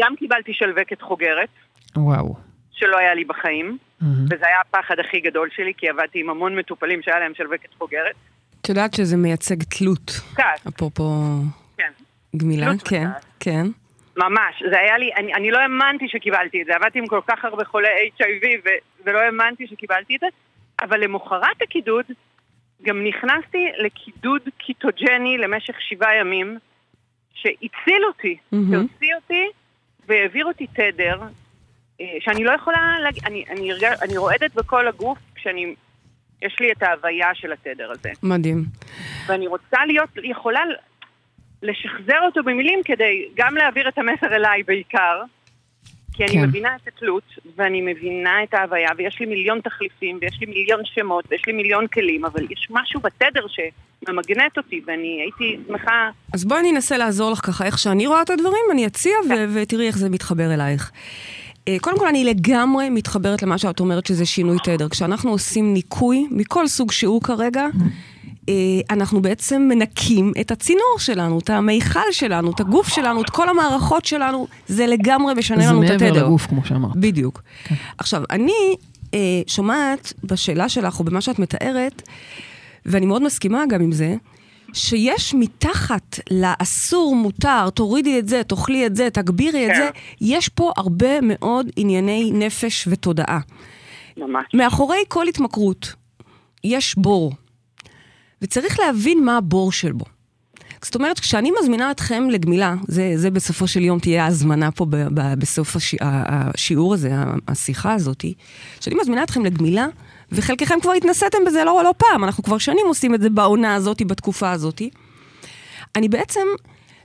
גם 0.00 0.16
קיבלתי 0.16 0.54
שלווקת 0.54 1.02
חוגרת, 1.02 1.48
וואו. 1.96 2.34
שלא 2.72 2.98
היה 2.98 3.14
לי 3.14 3.24
בחיים, 3.24 3.78
מהמם. 4.00 4.24
וזה 4.24 4.46
היה 4.46 4.60
הפחד 4.60 4.94
הכי 4.98 5.20
גדול 5.20 5.48
שלי, 5.56 5.72
כי 5.76 5.88
עבדתי 5.88 6.20
עם 6.20 6.30
המון 6.30 6.56
מטופלים 6.58 7.02
שהיה 7.02 7.18
להם 7.20 7.32
שלווקת 7.36 7.74
חוגרת. 7.78 8.14
את 8.60 8.68
יודעת 8.68 8.94
שזה 8.94 9.16
מייצג 9.16 9.62
תלות, 9.62 10.10
כעס, 10.34 10.66
אפרופו 10.68 11.04
כן. 11.76 11.90
גמילה, 12.36 12.70
כן. 12.88 13.06
כן. 13.40 13.66
ממש, 14.16 14.62
זה 14.70 14.78
היה 14.78 14.98
לי, 14.98 15.10
אני, 15.16 15.34
אני 15.34 15.50
לא 15.50 15.58
האמנתי 15.58 16.08
שקיבלתי 16.08 16.62
את 16.62 16.66
זה, 16.66 16.76
עבדתי 16.76 16.98
עם 16.98 17.06
כל 17.06 17.20
כך 17.26 17.44
הרבה 17.44 17.64
חולי 17.64 17.88
HIV 18.18 18.44
ו, 18.64 18.68
ולא 19.04 19.18
האמנתי 19.18 19.66
שקיבלתי 19.66 20.16
את 20.16 20.20
זה, 20.20 20.26
אבל 20.82 21.04
למחרת 21.04 21.62
הקידוד 21.62 22.04
גם 22.82 23.04
נכנסתי 23.04 23.68
לקידוד 23.78 24.42
קיטוג'ני 24.58 25.38
למשך 25.38 25.74
שבעה 25.80 26.16
ימים, 26.16 26.58
שהציל 27.34 28.04
אותי, 28.08 28.36
מהמם. 28.52 28.70
שהוציא 28.70 29.14
אותי 29.14 29.46
והעביר 30.06 30.44
אותי 30.44 30.66
תדר, 30.66 31.20
אה, 32.00 32.06
שאני 32.20 32.44
לא 32.44 32.52
יכולה 32.52 32.96
להגיד, 33.02 33.24
אני, 33.26 33.44
אני, 33.50 33.70
אני 34.02 34.16
רועדת 34.16 34.54
בכל 34.54 34.88
הגוף 34.88 35.18
כשאני, 35.34 35.74
יש 36.42 36.56
לי 36.60 36.72
את 36.72 36.82
ההוויה 36.82 37.34
של 37.34 37.52
התדר 37.52 37.90
הזה. 37.90 38.10
מדהים. 38.22 38.64
ואני 39.26 39.46
רוצה 39.46 39.84
להיות 39.86 40.10
יכולה 40.22 40.60
לשחזר 41.62 42.20
אותו 42.26 42.42
במילים 42.42 42.80
כדי 42.84 43.28
גם 43.34 43.54
להעביר 43.54 43.88
את 43.88 43.98
המסר 43.98 44.36
אליי 44.36 44.62
בעיקר, 44.62 45.22
כי 46.12 46.24
אני 46.24 46.32
כן. 46.32 46.42
מבינה 46.42 46.76
את 46.76 46.88
התלות, 46.88 47.22
ואני 47.56 47.80
מבינה 47.80 48.42
את 48.42 48.54
ההוויה, 48.54 48.88
ויש 48.96 49.20
לי 49.20 49.26
מיליון 49.26 49.60
תחליפים, 49.60 50.18
ויש 50.20 50.38
לי 50.40 50.46
מיליון 50.46 50.80
שמות, 50.84 51.24
ויש 51.30 51.42
לי 51.46 51.52
מיליון 51.52 51.86
כלים, 51.86 52.24
אבל 52.24 52.44
יש 52.50 52.68
משהו 52.70 53.00
בתדר 53.00 53.46
שממגנט 53.48 54.56
אותי, 54.56 54.80
ואני 54.86 55.20
הייתי 55.22 55.62
שמחה... 55.66 56.10
אז 56.34 56.44
בואי 56.44 56.60
אני 56.60 56.70
אנסה 56.70 56.98
לעזור 56.98 57.30
לך 57.30 57.38
ככה, 57.38 57.66
איך 57.66 57.78
שאני 57.78 58.06
רואה 58.06 58.22
את 58.22 58.30
הדברים, 58.30 58.64
אני 58.72 58.86
אציע 58.86 59.12
ו- 59.28 59.54
ותראי 59.54 59.86
איך 59.86 59.98
זה 59.98 60.10
מתחבר 60.10 60.54
אלייך. 60.54 60.92
אה, 61.68 61.76
קודם 61.80 61.98
כל, 61.98 62.08
אני 62.08 62.24
לגמרי 62.24 62.88
מתחברת 62.88 63.42
למה 63.42 63.58
שאת 63.58 63.80
אומרת 63.80 64.06
שזה 64.06 64.26
שינוי 64.26 64.56
תדר. 64.64 64.88
כשאנחנו 64.88 65.30
עושים 65.30 65.72
ניקוי, 65.72 66.26
מכל 66.30 66.66
סוג 66.66 66.92
שהוא 66.92 67.22
כרגע, 67.22 67.66
אנחנו 68.90 69.22
בעצם 69.22 69.62
מנקים 69.68 70.32
את 70.40 70.50
הצינור 70.50 70.98
שלנו, 70.98 71.38
את 71.38 71.50
המיכל 71.50 72.12
שלנו, 72.12 72.50
את 72.50 72.60
הגוף 72.60 72.88
שלנו, 72.88 73.22
את 73.22 73.30
כל 73.30 73.48
המערכות 73.48 74.04
שלנו, 74.04 74.46
זה 74.66 74.86
לגמרי 74.86 75.34
משנה 75.34 75.62
זה 75.62 75.70
לנו 75.70 75.82
את 75.82 75.90
מעבר 75.90 76.06
התדר. 76.06 76.26
לגוף, 76.26 76.46
כמו 76.46 76.64
שאמרת. 76.64 76.96
בדיוק. 76.96 77.42
עכשיו, 77.98 78.22
אני 78.30 78.76
אה, 79.14 79.18
שומעת 79.46 80.12
בשאלה 80.24 80.68
שלך, 80.68 80.98
או 80.98 81.04
במה 81.04 81.20
שאת 81.20 81.38
מתארת, 81.38 82.02
ואני 82.86 83.06
מאוד 83.06 83.22
מסכימה 83.22 83.64
גם 83.68 83.80
עם 83.80 83.92
זה, 83.92 84.14
שיש 84.72 85.34
מתחת 85.34 86.18
לאסור, 86.30 87.16
מותר, 87.16 87.70
תורידי 87.70 88.18
את 88.18 88.28
זה, 88.28 88.42
תאכלי 88.42 88.86
את 88.86 88.96
זה, 88.96 89.10
תגבירי 89.10 89.66
את 89.66 89.70
כן. 89.70 89.76
זה, 89.76 89.88
יש 90.20 90.48
פה 90.48 90.72
הרבה 90.76 91.20
מאוד 91.22 91.70
ענייני 91.76 92.30
נפש 92.34 92.88
ותודעה. 92.90 93.40
ממש. 94.16 94.44
מאחורי 94.54 94.98
כל 95.08 95.28
התמכרות 95.28 95.94
יש 96.64 96.98
בור, 96.98 97.32
וצריך 98.42 98.80
להבין 98.80 99.24
מה 99.24 99.36
הבור 99.36 99.72
של 99.72 99.92
בו. 99.92 100.04
זאת 100.82 100.94
אומרת, 100.94 101.20
כשאני 101.20 101.50
מזמינה 101.62 101.90
אתכם 101.90 102.30
לגמילה, 102.30 102.74
זה, 102.88 103.12
זה 103.16 103.30
בסופו 103.30 103.68
של 103.68 103.80
יום 103.80 103.98
תהיה 103.98 104.24
ההזמנה 104.24 104.70
פה 104.70 104.84
ב, 104.84 104.96
ב, 104.96 105.34
בסוף 105.38 105.76
הש, 105.76 105.94
השיעור 106.00 106.94
הזה, 106.94 107.10
השיחה 107.48 107.94
הזאת, 107.94 108.24
כשאני 108.80 108.96
מזמינה 109.00 109.22
אתכם 109.22 109.44
לגמילה, 109.44 109.86
וחלקכם 110.32 110.80
כבר 110.82 110.92
התנסיתם 110.92 111.38
בזה 111.46 111.64
לא, 111.64 111.80
לא 111.84 111.94
פעם, 111.96 112.24
אנחנו 112.24 112.42
כבר 112.42 112.58
שנים 112.58 112.86
עושים 112.86 113.14
את 113.14 113.20
זה 113.20 113.30
בעונה 113.30 113.74
הזאת, 113.74 114.02
בתקופה 114.02 114.50
הזאת. 114.50 114.82
אני 115.96 116.08
בעצם 116.08 116.46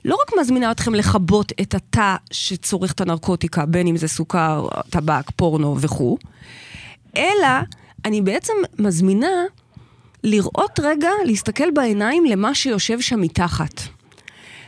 לא 0.04 0.16
רק 0.22 0.40
מזמינה 0.40 0.70
אתכם 0.70 0.94
לכבות 0.94 1.52
את 1.60 1.74
התא 1.74 2.16
שצורך 2.30 2.92
את 2.92 3.00
הנרקוטיקה, 3.00 3.66
בין 3.66 3.86
אם 3.86 3.96
זה 3.96 4.08
סוכר, 4.08 4.66
טבק, 4.90 5.30
פורנו 5.36 5.76
וכו', 5.80 6.18
אלא 7.16 7.48
אני 8.04 8.22
בעצם 8.22 8.52
מזמינה 8.78 9.44
לראות 10.26 10.80
רגע, 10.82 11.10
להסתכל 11.24 11.70
בעיניים 11.70 12.24
למה 12.24 12.54
שיושב 12.54 13.00
שם 13.00 13.20
מתחת. 13.20 13.80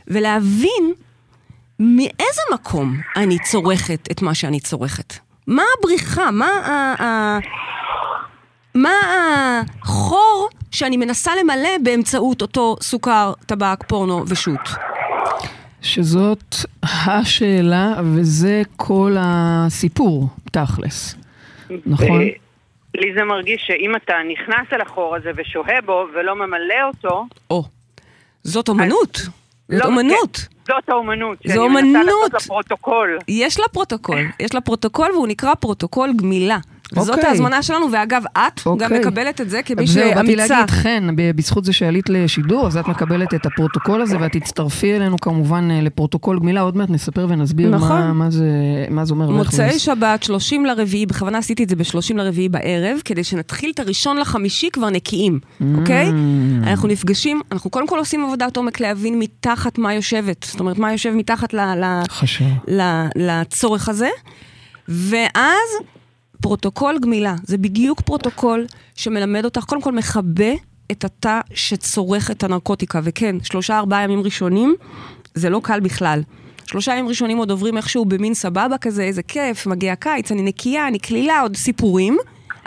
ולהבין 0.07 0.93
מאיזה 1.79 2.43
מקום 2.55 2.97
אני 3.17 3.39
צורכת 3.39 4.09
את 4.11 4.23
מה 4.23 4.35
שאני 4.35 4.61
צורכת. 4.61 5.15
מה 5.47 5.63
הבריחה? 5.79 6.31
מה 6.31 6.47
ה... 6.47 7.03
ה... 7.03 7.39
מה 8.75 8.91
החור 9.83 10.49
שאני 10.71 10.97
מנסה 10.97 11.33
למלא 11.41 11.79
באמצעות 11.83 12.43
אותו 12.43 12.77
סוכר, 12.81 13.33
טבק, 13.47 13.85
פורנו 13.87 14.25
ושות'? 14.29 14.69
שזאת 15.83 16.55
השאלה, 16.83 17.95
וזה 18.15 18.63
כל 18.77 19.17
הסיפור, 19.21 20.29
תכלס. 20.53 21.15
נכון? 21.87 22.21
לי 22.99 23.15
זה 23.15 23.25
מרגיש 23.25 23.63
שאם 23.67 23.97
אתה 23.97 24.15
נכנס 24.33 24.73
אל 24.73 24.81
החור 24.81 25.17
הזה 25.17 25.31
ושוהה 25.37 25.81
בו 25.81 26.07
ולא 26.15 26.37
ממלא 26.37 26.83
אותו... 26.87 27.27
או, 27.51 27.65
זאת 28.43 28.69
אומנות. 28.69 29.17
זאת 29.17 29.31
לא, 29.69 29.85
אומנות. 29.85 30.37
כן, 30.37 30.75
זאת 30.75 30.89
האומנות. 30.89 31.39
זו 31.39 31.49
שאני 31.49 31.59
אומנות. 31.59 31.85
מנסה 31.85 32.03
לעשות 32.03 32.35
לפרוטוקול. 32.35 33.19
יש 33.29 33.61
לה 33.61 33.69
פרוטוקול, 33.69 34.19
יש 34.41 34.55
לה 34.55 34.61
פרוטוקול 34.61 35.11
והוא 35.13 35.29
נקרא 35.29 35.55
פרוטוקול 35.55 36.13
גמילה. 36.17 36.59
זאת 36.95 37.09
אוקיי. 37.09 37.27
ההזמנה 37.27 37.63
שלנו, 37.63 37.87
ואגב, 37.93 38.23
את 38.33 38.61
גם 38.67 38.73
אוקיי. 38.73 38.99
מקבלת 39.01 39.41
את 39.41 39.51
זה 39.51 39.63
כמי 39.63 39.87
זהו, 39.87 40.15
באתי 40.15 40.27
שאמיצה. 40.37 40.55
להגיד, 40.55 40.71
חן, 40.71 41.09
בזכות 41.17 41.65
זה 41.65 41.73
שעלית 41.73 42.09
לשידור, 42.09 42.67
אז 42.67 42.77
את 42.77 42.89
מקבלת 42.89 43.35
את 43.35 43.47
הפרוטוקול 43.47 44.03
הזה, 44.03 44.17
ואת 44.21 44.33
תצטרפי 44.33 44.97
אלינו 44.97 45.19
כמובן 45.19 45.71
אה, 45.71 45.81
לפרוטוקול 45.81 46.39
גמילה, 46.39 46.61
עוד 46.61 46.77
מעט 46.77 46.91
נספר 46.91 47.27
ונסביר 47.29 47.71
נכון. 47.71 47.89
מה, 48.01 48.13
מה, 48.13 48.31
זה, 48.31 48.45
מה 48.91 49.05
זה 49.05 49.15
אומר. 49.15 49.31
מוצאי 49.31 49.79
שבת, 49.79 50.23
30 50.23 50.65
לרביעי, 50.67 51.07
בכוונה 51.07 51.39
עשיתי 51.39 51.65
את 51.65 51.69
זה 51.69 51.77
ב-30 51.77 52.15
לרביעי 52.15 52.49
בערב, 52.49 52.99
כדי 53.05 53.25
שנתחיל 53.25 53.71
את 53.75 53.81
הראשון 53.81 54.17
לחמישי 54.17 54.69
כבר 54.73 54.91
נקיים, 54.91 55.41
אוקיי? 55.79 56.09
אנחנו 56.63 56.89
נפגשים, 56.89 57.41
אנחנו 57.53 57.71
קודם 57.71 57.87
כל 57.87 57.99
עושים 57.99 58.25
עבודת 58.25 58.57
עומק 58.57 58.81
להבין 58.81 59.19
מתחת 59.19 59.79
מה 59.79 59.95
יושבת, 59.95 60.47
זאת 60.51 60.61
אומרת, 60.61 60.79
מה 60.79 60.93
יושב 60.93 61.11
מתחת 61.11 61.55
ל- 61.55 61.61
ל-. 61.85 62.03
ל- 62.69 63.07
לצורך 63.17 63.89
הזה, 63.89 64.09
ואז 64.89 65.69
פרוטוקול 66.41 66.99
גמילה, 66.99 67.35
זה 67.43 67.59
בדיוק 67.59 68.01
פרוטוקול 68.01 68.67
שמלמד 68.95 69.45
אותך, 69.45 69.65
קודם 69.65 69.83
כל 69.83 69.93
מכבה 69.93 70.53
את 70.93 71.05
התא 71.05 71.41
שצורך 71.55 72.31
את 72.31 72.43
הנרקוטיקה, 72.43 73.01
וכן, 73.05 73.37
שלושה 73.43 73.79
ארבעה 73.79 74.03
ימים 74.03 74.21
ראשונים, 74.21 74.75
זה 75.35 75.51
לא 75.51 75.61
קל 75.65 75.81
בכלל. 75.81 76.23
שלושה 76.67 76.93
ימים 76.93 77.09
ראשונים 77.09 77.39
עוד 77.39 77.51
עוברים 77.51 77.77
איכשהו 77.77 78.05
במין 78.05 78.35
סבבה 78.35 78.79
כזה, 78.79 79.03
איזה 79.03 79.23
כיף, 79.23 79.67
מגיע 79.67 79.93
הקיץ, 79.93 80.33
אני 80.33 80.43
נקייה, 80.43 80.89
אני 80.89 80.99
קלילה, 80.99 81.41
עוד 81.41 81.57
סיפורים, 81.57 82.19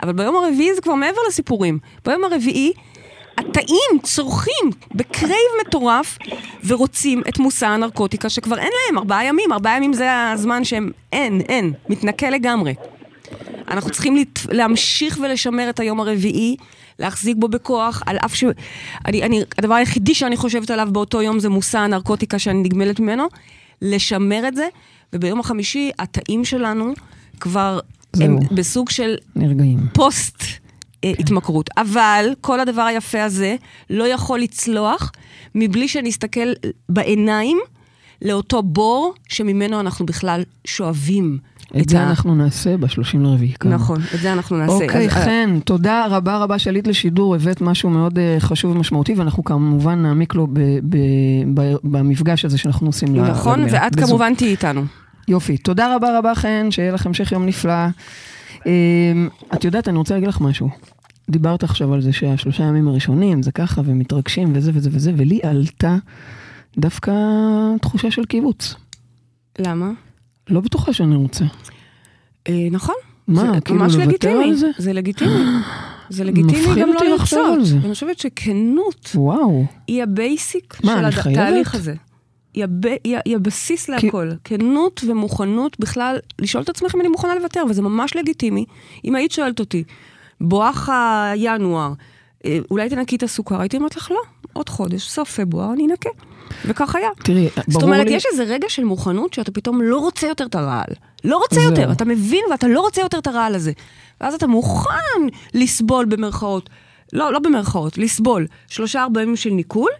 אבל 0.02 0.12
ביום 0.12 0.36
הרביעי 0.36 0.74
זה 0.74 0.80
כבר 0.80 0.94
מעבר 0.94 1.20
לסיפורים. 1.28 1.78
ביום 2.04 2.24
הרביעי 2.24 2.72
התאים 3.38 3.98
צורכים 4.02 4.70
ב 4.94 5.03
crave 5.03 5.50
מטורף 5.66 6.18
ורוצים 6.66 7.22
את 7.28 7.38
מושא 7.38 7.66
הנרקוטיקה 7.66 8.28
שכבר 8.28 8.58
אין 8.58 8.70
להם, 8.86 8.98
ארבעה 8.98 9.24
ימים, 9.24 9.52
ארבעה 9.52 9.76
ימים 9.76 9.92
זה 9.92 10.30
הזמן 10.30 10.64
שהם 10.64 10.90
אין, 11.12 11.40
אין, 11.40 11.72
מתנקה 11.88 12.30
לגמרי. 12.30 12.74
אנחנו 13.72 13.90
צריכים 13.90 14.16
לת... 14.16 14.38
להמשיך 14.50 15.18
ולשמר 15.22 15.70
את 15.70 15.80
היום 15.80 16.00
הרביעי, 16.00 16.56
להחזיק 16.98 17.36
בו 17.40 17.48
בכוח, 17.48 18.02
על 18.06 18.16
אף 18.16 18.34
ש... 18.34 18.44
אני, 19.06 19.22
אני, 19.22 19.42
הדבר 19.58 19.74
היחידי 19.74 20.14
שאני 20.14 20.36
חושבת 20.36 20.70
עליו 20.70 20.88
באותו 20.92 21.22
יום 21.22 21.38
זה 21.38 21.48
מושא 21.48 21.78
הנרקוטיקה 21.78 22.38
שאני 22.38 22.62
נגמלת 22.62 23.00
ממנו, 23.00 23.26
לשמר 23.82 24.48
את 24.48 24.56
זה, 24.56 24.68
וביום 25.12 25.40
החמישי 25.40 25.90
התאים 25.98 26.44
שלנו 26.44 26.92
כבר 27.40 27.80
זהו. 28.12 28.26
הם 28.26 28.38
בסוג 28.50 28.90
של 28.90 29.16
נרגעים. 29.36 29.78
פוסט 29.92 30.42
אה, 31.04 31.12
התמכרות. 31.18 31.70
אבל 31.76 32.30
כל 32.40 32.60
הדבר 32.60 32.82
היפה 32.82 33.22
הזה 33.22 33.56
לא 33.90 34.04
יכול 34.04 34.40
לצלוח 34.40 35.12
מבלי 35.54 35.88
שנסתכל 35.88 36.52
בעיניים 36.88 37.58
לאותו 38.22 38.62
בור 38.62 39.14
שממנו 39.28 39.80
אנחנו 39.80 40.06
בכלל 40.06 40.42
שואבים. 40.64 41.38
את 41.80 41.88
זה 41.88 42.00
ה- 42.00 42.08
אנחנו 42.08 42.34
נעשה 42.34 42.76
ב-30 42.76 42.88
לרביעי. 43.18 43.52
נכון, 43.64 44.00
את 44.14 44.20
זה 44.20 44.32
אנחנו 44.32 44.56
נעשה. 44.56 44.72
אוקיי, 44.72 45.06
אז, 45.06 45.16
אה, 45.16 45.24
חן, 45.24 45.58
תודה 45.64 46.06
רבה 46.10 46.38
רבה 46.38 46.58
שעלית 46.58 46.86
לשידור, 46.86 47.34
הבאת 47.34 47.60
משהו 47.60 47.90
מאוד 47.90 48.18
אה, 48.18 48.36
חשוב 48.40 48.76
ומשמעותי, 48.76 49.14
ואנחנו 49.14 49.44
כמובן 49.44 50.02
נעמיק 50.02 50.34
לו 50.34 50.46
ב- 50.46 50.58
ב- 50.88 50.96
ב- 51.54 51.74
במפגש 51.84 52.44
הזה 52.44 52.58
שאנחנו 52.58 52.86
עושים. 52.86 53.16
ל- 53.16 53.30
נכון, 53.30 53.58
לגמילה. 53.60 53.78
ואת 53.82 53.96
בזום. 53.96 54.08
כמובן 54.08 54.34
תהיי 54.34 54.50
איתנו. 54.50 54.84
יופי, 55.28 55.56
תודה 55.56 55.96
רבה 55.96 56.18
רבה 56.18 56.34
חן, 56.34 56.66
שיהיה 56.70 56.92
לך 56.92 57.06
המשך 57.06 57.32
יום 57.32 57.46
נפלא. 57.46 57.72
אה, 58.66 58.72
את 59.54 59.64
יודעת, 59.64 59.88
אני 59.88 59.98
רוצה 59.98 60.14
להגיד 60.14 60.28
לך 60.28 60.40
משהו. 60.40 60.68
דיברת 61.30 61.62
עכשיו 61.62 61.94
על 61.94 62.00
זה 62.02 62.12
שהשלושה 62.12 62.62
ימים 62.62 62.88
הראשונים 62.88 63.42
זה 63.42 63.52
ככה 63.52 63.80
ומתרגשים 63.84 64.52
וזה 64.54 64.70
וזה 64.74 64.90
וזה, 64.92 65.12
ולי 65.16 65.40
עלתה 65.42 65.96
דווקא 66.78 67.12
תחושה 67.82 68.10
של 68.10 68.24
כיווץ. 68.24 68.74
למה? 69.58 69.90
לא 70.52 70.60
בטוחה 70.60 70.92
שאני 70.92 71.16
רוצה. 71.16 71.44
אה, 72.48 72.68
נכון. 72.70 72.94
מה, 73.28 73.52
זה 73.54 73.60
כאילו 73.60 73.80
ממש 73.80 73.94
לוותר 73.94 74.08
לגיטימי. 74.08 74.44
על 74.44 74.54
זה? 74.54 74.70
זה 74.78 74.92
לגיטימי. 74.92 75.44
זה 76.08 76.24
לגיטימי 76.24 76.80
גם 76.80 76.88
לא 76.92 77.00
לרצות. 77.04 77.58
אני 77.84 77.94
חושבת 77.94 78.18
שכנות 78.18 79.10
וואו. 79.14 79.64
היא 79.86 80.02
ה 80.02 80.14
basic 80.14 80.76
של? 80.82 81.30
התהליך 81.30 81.74
הזה. 81.74 81.94
היא, 82.54 82.64
הב... 82.64 82.86
היא, 82.86 83.16
היא 83.24 83.36
הבסיס 83.36 83.88
להכל. 83.88 84.30
כנות 84.44 85.00
ומוכנות 85.06 85.80
בכלל, 85.80 86.16
לשאול 86.38 86.62
את 86.62 86.68
עצמך 86.68 86.94
אם 86.94 87.00
אני 87.00 87.08
מוכנה 87.08 87.34
לוותר, 87.34 87.64
וזה 87.70 87.82
ממש 87.82 88.16
לגיטימי. 88.16 88.64
אם 89.04 89.14
היית 89.14 89.32
שואלת 89.32 89.60
אותי, 89.60 89.84
בואכה 90.40 91.32
ינואר, 91.36 91.92
אה, 92.44 92.58
אולי 92.70 92.88
תנקי 92.88 93.16
את 93.16 93.22
הסוכר, 93.22 93.60
הייתי 93.60 93.76
אומרת 93.76 93.96
לך, 93.96 94.10
לא, 94.10 94.20
עוד 94.52 94.68
חודש, 94.68 95.08
סוף 95.08 95.40
פברואר, 95.40 95.72
אני 95.72 95.86
אנקה. 95.86 96.10
וכך 96.64 96.94
היה. 96.94 97.08
תראי, 97.24 97.48
זאת 97.56 97.68
ברור 97.68 97.82
אומרת, 97.82 98.06
לי... 98.06 98.12
יש 98.12 98.26
איזה 98.32 98.44
רגע 98.44 98.68
של 98.68 98.84
מוכנות 98.84 99.34
שאתה 99.34 99.52
פתאום 99.52 99.82
לא 99.82 99.98
רוצה 99.98 100.26
יותר 100.26 100.46
את 100.46 100.54
הרעל. 100.54 100.94
לא 101.24 101.36
רוצה 101.36 101.54
זהו. 101.60 101.70
יותר, 101.70 101.92
אתה 101.92 102.04
מבין 102.04 102.44
ואתה 102.50 102.68
לא 102.68 102.80
רוצה 102.80 103.00
יותר 103.00 103.18
את 103.18 103.26
הרעל 103.26 103.54
הזה. 103.54 103.72
ואז 104.20 104.34
אתה 104.34 104.46
מוכן 104.46 105.20
לסבול 105.54 106.04
במרכאות, 106.04 106.70
לא, 107.12 107.32
לא 107.32 107.38
במרכאות, 107.38 107.98
לסבול 107.98 108.46
שלושה 108.68 109.02
ארבעה 109.02 109.22
ימים 109.22 109.36
של 109.36 109.50
ניקוי, 109.50 109.90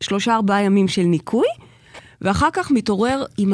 שלושה 0.00 0.34
ארבעה 0.34 0.62
ימים 0.62 0.88
של 0.88 1.02
ניקוי, 1.02 1.46
ואחר 2.20 2.48
כך 2.52 2.70
מתעורר 2.70 3.24
עם 3.38 3.52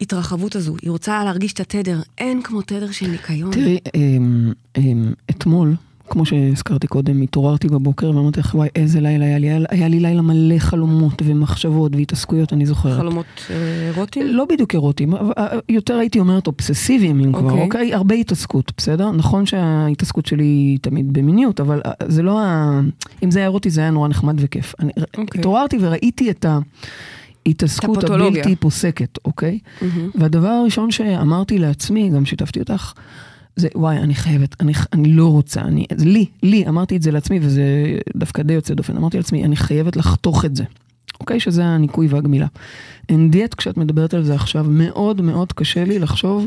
ההתרחבות 0.00 0.56
הזו. 0.56 0.76
היא 0.82 0.90
רוצה 0.90 1.24
להרגיש 1.24 1.52
את 1.52 1.60
התדר. 1.60 2.00
אין 2.18 2.42
כמו 2.42 2.62
תדר 2.62 2.90
של 2.90 3.06
ניקיון. 3.06 3.50
תראי, 3.52 3.78
אמ, 3.94 4.52
אמ, 4.76 5.12
אתמול, 5.30 5.74
כמו 6.10 6.26
שהזכרתי 6.26 6.86
קודם, 6.86 7.22
התעוררתי 7.22 7.68
בבוקר 7.68 8.10
ואמרתי 8.16 8.40
לך, 8.40 8.54
וואי, 8.54 8.68
איזה 8.76 9.00
לילה 9.00 9.24
היה 9.24 9.38
לי. 9.38 9.46
היה- 9.50 9.66
היה 9.70 9.88
לי 9.88 10.00
לילה 10.00 10.22
מלא 10.22 10.58
חלומות 10.58 11.22
ומחשבות 11.24 11.96
והתעסקות, 11.96 12.52
אני 12.52 12.66
זוכרת. 12.66 12.96
חלומות 12.98 13.26
אה, 13.50 13.54
אירוטיים? 13.94 14.26
לא 14.26 14.44
בדיוק 14.44 14.74
אירוטיים, 14.74 15.14
אבל, 15.14 15.32
אה, 15.38 15.46
יותר 15.68 15.94
הייתי 15.94 16.20
אומרת 16.20 16.46
אובססיביים 16.46 17.20
אם 17.20 17.32
כבר, 17.32 17.50
אוקיי. 17.50 17.62
אוקיי? 17.64 17.94
הרבה 17.94 18.14
התעסקות, 18.14 18.72
בסדר? 18.76 19.10
נכון 19.10 19.46
שההתעסקות 19.46 20.26
שלי 20.26 20.44
היא 20.44 20.78
תמיד 20.82 21.12
במיניות, 21.12 21.60
אבל 21.60 21.80
אה, 21.86 21.92
זה 22.08 22.22
לא 22.22 22.40
ה... 22.42 22.80
אם 23.24 23.30
זה 23.30 23.38
היה 23.38 23.46
אירוטי 23.46 23.70
זה 23.70 23.80
היה 23.80 23.90
נורא 23.90 24.08
נחמד 24.08 24.34
וכיף. 24.38 24.74
אני 24.80 24.92
אוקיי. 25.18 25.40
התעוררתי 25.40 25.76
וראיתי 25.80 26.30
את 26.30 26.46
ההתעסקות 27.46 27.98
את 27.98 28.02
הפתולוגיה. 28.04 28.42
הבלתי 28.42 28.56
פוסקת, 28.56 29.18
אוקיי? 29.24 29.58
והדבר 30.14 30.48
הראשון 30.48 30.90
שאמרתי 30.90 31.58
לעצמי, 31.58 32.10
גם 32.10 32.24
שיתפתי 32.24 32.60
אותך, 32.60 32.92
זה 33.58 33.68
וואי, 33.74 33.96
אני 33.96 34.14
חייבת, 34.14 34.62
אני, 34.62 34.72
אני 34.92 35.08
לא 35.12 35.26
רוצה, 35.26 35.60
אני, 35.60 35.86
זה 35.96 36.04
לי, 36.06 36.26
לי, 36.42 36.68
אמרתי 36.68 36.96
את 36.96 37.02
זה 37.02 37.10
לעצמי, 37.10 37.38
וזה 37.42 37.62
דווקא 38.16 38.42
די 38.42 38.52
יוצא 38.54 38.74
דופן, 38.74 38.96
אמרתי 38.96 39.16
לעצמי, 39.16 39.44
אני 39.44 39.56
חייבת 39.56 39.96
לחתוך 39.96 40.44
את 40.44 40.56
זה, 40.56 40.64
אוקיי? 41.20 41.40
שזה 41.40 41.64
הניקוי 41.64 42.06
והגמילה. 42.06 42.46
אין 43.08 43.30
דיאט, 43.30 43.54
כשאת 43.54 43.76
מדברת 43.76 44.14
על 44.14 44.22
זה 44.24 44.34
עכשיו, 44.34 44.66
מאוד 44.68 45.20
מאוד 45.20 45.52
קשה 45.52 45.84
לי 45.84 45.98
לחשוב 45.98 46.46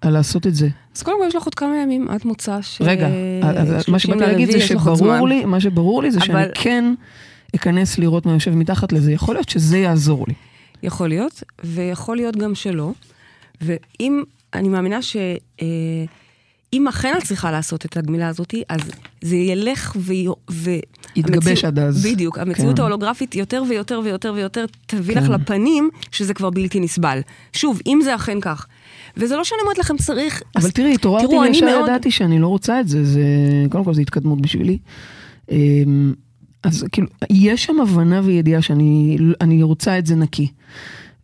על 0.00 0.12
לעשות 0.12 0.46
את 0.46 0.54
זה. 0.54 0.68
אז 0.96 1.02
קודם 1.02 1.16
כל 1.20 1.26
יש 1.28 1.34
לך 1.34 1.44
עוד 1.44 1.54
כמה 1.54 1.76
ימים 1.82 2.08
עד 2.08 2.20
מוצא 2.24 2.62
ש... 2.62 2.82
רגע, 2.82 3.08
אז 3.42 3.68
מה 3.88 3.98
30 3.98 3.98
שבאתי 3.98 4.32
להגיד 4.32 4.50
זה. 4.50 4.60
שברור 4.60 5.28
לי, 5.28 5.44
מה 5.44 5.60
שברור 5.60 6.02
לי 6.02 6.10
זה 6.10 6.20
שאני 6.20 6.32
אבל- 6.42 6.50
כן 6.54 6.94
אכנס 7.56 7.98
לראות 7.98 8.26
מה 8.26 8.32
יושב 8.32 8.54
מתחת 8.54 8.92
לזה, 8.92 9.12
יכול 9.12 9.34
להיות 9.34 9.48
שזה 9.48 9.78
יעזור 9.78 10.24
לי. 10.28 10.34
יכול 10.82 11.08
להיות, 11.08 11.42
ויכול 11.64 12.16
להיות 12.16 12.36
גם 12.36 12.54
שלא. 12.54 12.92
ואם, 13.60 14.22
אני 14.54 14.68
מאמינה 14.68 15.02
ש... 15.02 15.16
אה, 15.62 15.66
אם 16.74 16.88
אכן 16.88 17.14
את 17.18 17.24
צריכה 17.24 17.50
לעשות 17.50 17.84
את 17.86 17.96
הגמילה 17.96 18.28
הזאת, 18.28 18.54
אז 18.68 18.80
זה 19.22 19.36
ילך 19.36 19.96
ו... 19.98 20.12
ו... 20.50 20.70
יתגבש 21.16 21.46
המציאות- 21.46 21.64
עד 21.64 21.78
אז. 21.78 22.06
בדיוק. 22.06 22.38
המציאות 22.38 22.76
כן. 22.76 22.82
ההולוגרפית 22.82 23.34
יותר 23.34 23.62
ויותר 23.68 24.00
ויותר 24.04 24.32
ויותר 24.36 24.64
תביא 24.86 25.14
כן. 25.14 25.22
לך 25.24 25.30
לפנים 25.30 25.90
שזה 26.10 26.34
כבר 26.34 26.50
בלתי 26.50 26.80
נסבל. 26.80 27.20
שוב, 27.52 27.80
אם 27.86 28.00
זה 28.04 28.14
אכן 28.14 28.40
כך. 28.40 28.66
וזה 29.16 29.36
לא 29.36 29.44
שאני 29.44 29.60
אומרת 29.62 29.78
לכם 29.78 29.96
צריך... 29.96 30.42
אבל 30.56 30.64
אז- 30.66 30.72
תראי, 30.72 30.94
התעוררתי 30.94 31.36
וישר 31.36 31.66
מאוד- 31.66 31.88
ידעתי 31.88 32.10
שאני 32.10 32.38
לא 32.38 32.48
רוצה 32.48 32.80
את 32.80 32.88
זה, 32.88 33.04
זה, 33.04 33.20
קודם 33.70 33.84
כל 33.84 33.94
זו 33.94 34.00
התקדמות 34.00 34.40
בשבילי. 34.40 34.78
אמ, 35.50 36.14
אז 36.62 36.84
כאילו, 36.92 37.08
יש 37.30 37.64
שם 37.64 37.80
הבנה 37.80 38.20
וידיעה 38.24 38.62
שאני 38.62 39.16
אני 39.40 39.62
רוצה 39.62 39.98
את 39.98 40.06
זה 40.06 40.14
נקי. 40.14 40.48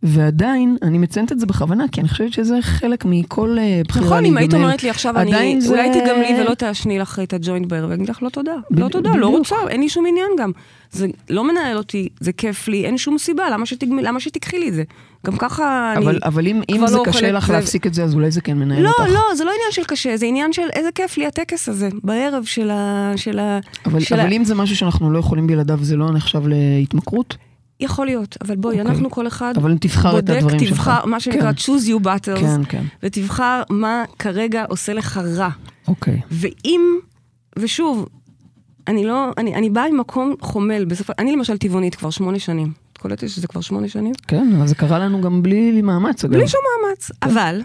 ועדיין, 0.03 0.77
אני 0.81 0.97
מציינת 0.97 1.31
את 1.31 1.39
זה 1.39 1.45
בכוונה, 1.45 1.85
כי 1.91 2.01
אני 2.01 2.09
חושבת 2.09 2.33
שזה 2.33 2.57
חלק 2.61 3.05
מכל 3.05 3.57
אה, 3.59 3.81
בחירה 3.87 4.05
נכון. 4.05 4.25
אם 4.25 4.37
היית 4.37 4.53
אומרת 4.53 4.83
לי 4.83 4.89
עכשיו, 4.89 5.17
אני, 5.17 5.61
זה- 5.61 5.69
אולי 5.69 5.89
תגמלי 5.89 6.41
ולא 6.41 6.53
תעשני 6.53 6.99
לך 6.99 7.19
את 7.23 7.33
הג'וינט 7.33 7.65
בערב, 7.65 7.85
אני 7.91 7.95
אגיד 7.95 8.09
לך 8.09 8.23
לא 8.23 8.29
תודה. 8.29 8.51
לא 8.51 8.59
בדיוק, 8.71 8.91
תודה, 8.91 9.09
לא 9.09 9.15
בדיוק. 9.15 9.37
רוצה, 9.37 9.55
אין 9.69 9.81
לי 9.81 9.89
שום 9.89 10.05
עניין 10.07 10.27
גם. 10.37 10.51
זה 10.91 11.07
לא 11.29 11.43
מנהל 11.43 11.77
אותי, 11.77 12.09
זה 12.19 12.31
כיף 12.33 12.67
לי, 12.67 12.85
אין 12.85 12.97
שום 12.97 13.17
סיבה, 13.17 13.49
למה, 13.49 13.65
שתגמ... 13.65 13.99
למה 13.99 14.19
שתיקחי 14.19 14.59
לי 14.59 14.69
את 14.69 14.73
זה? 14.73 14.83
גם 15.25 15.37
ככה 15.37 15.93
אני... 15.97 16.05
אבל, 16.05 16.19
אבל 16.23 16.47
אם, 16.47 16.61
אם 16.71 16.87
זה 16.87 16.95
לא 16.97 17.03
קשה 17.05 17.31
לך 17.31 17.47
זה- 17.47 17.53
להפסיק 17.53 17.87
את 17.87 17.93
זה, 17.93 18.03
אז 18.03 18.13
אולי 18.13 18.31
זה 18.31 18.41
כן 18.41 18.57
מנהל 18.57 18.83
לא, 18.83 18.89
אותך. 18.89 19.11
לא, 19.13 19.35
זה 19.35 19.43
לא 19.43 19.49
עניין 19.49 19.71
של 19.71 19.83
קשה, 19.83 20.17
זה 20.17 20.25
עניין 20.25 20.53
של 20.53 20.67
איזה 20.73 20.89
כיף 20.95 21.17
לי 21.17 21.27
הטקס 21.27 21.69
הזה, 21.69 21.89
בערב 22.03 22.43
של 22.43 22.69
ה... 22.69 23.11
של 23.15 23.39
ה... 23.39 23.59
אבל, 23.85 23.99
של 23.99 24.19
ה... 24.19 24.23
אבל 24.23 24.33
אם 24.33 24.43
זה 24.43 24.55
משהו 24.55 24.75
שאנחנו 24.75 25.11
לא 25.11 25.19
יכולים 25.19 25.47
בלעדיו, 25.47 25.79
זה 25.81 25.95
לא 25.95 26.11
נחשב 26.11 26.41
להתמכרות? 26.47 27.37
יכול 27.81 28.05
להיות, 28.05 28.37
אבל 28.43 28.55
בואי, 28.55 28.79
אוקיי. 28.79 28.91
אנחנו 28.91 29.11
כל 29.11 29.27
אחד 29.27 29.53
אבל 29.57 29.77
תבחר 29.77 30.19
את 30.19 30.25
בודק, 30.25 30.37
הדברים 30.37 30.59
שלך. 30.59 30.69
תבחר, 30.69 31.05
מה 31.05 31.19
שנקרא 31.19 31.51
כן. 31.51 31.57
choose 31.57 31.87
you 31.87 32.05
battles, 32.05 32.39
כן, 32.39 32.63
כן. 32.69 32.83
ותבחר 33.03 33.63
מה 33.69 34.03
כרגע 34.19 34.65
עושה 34.69 34.93
לך 34.93 35.21
רע. 35.37 35.49
אוקיי. 35.87 36.21
ואם, 36.31 36.81
ושוב, 37.59 38.07
אני 38.87 39.05
לא, 39.05 39.29
אני, 39.37 39.55
אני 39.55 39.69
באה 39.69 39.91
ממקום 39.91 40.35
חומל, 40.41 40.85
בסופו, 40.85 41.13
אני 41.19 41.31
למשל 41.31 41.57
טבעונית 41.57 41.95
כבר 41.95 42.09
שמונה 42.09 42.39
שנים. 42.39 42.71
את 42.93 42.97
קולטת 42.97 43.29
שזה 43.29 43.47
כבר 43.47 43.61
שמונה 43.61 43.87
שנים? 43.87 44.13
כן, 44.27 44.53
אבל 44.57 44.67
זה 44.67 44.75
קרה 44.75 44.99
לנו 44.99 45.21
גם 45.21 45.43
בלי 45.43 45.81
מאמץ, 45.81 46.25
אגב. 46.25 46.33
בלי 46.33 46.47
שום 46.47 46.61
מאמץ. 46.85 47.11
אבל, 47.23 47.61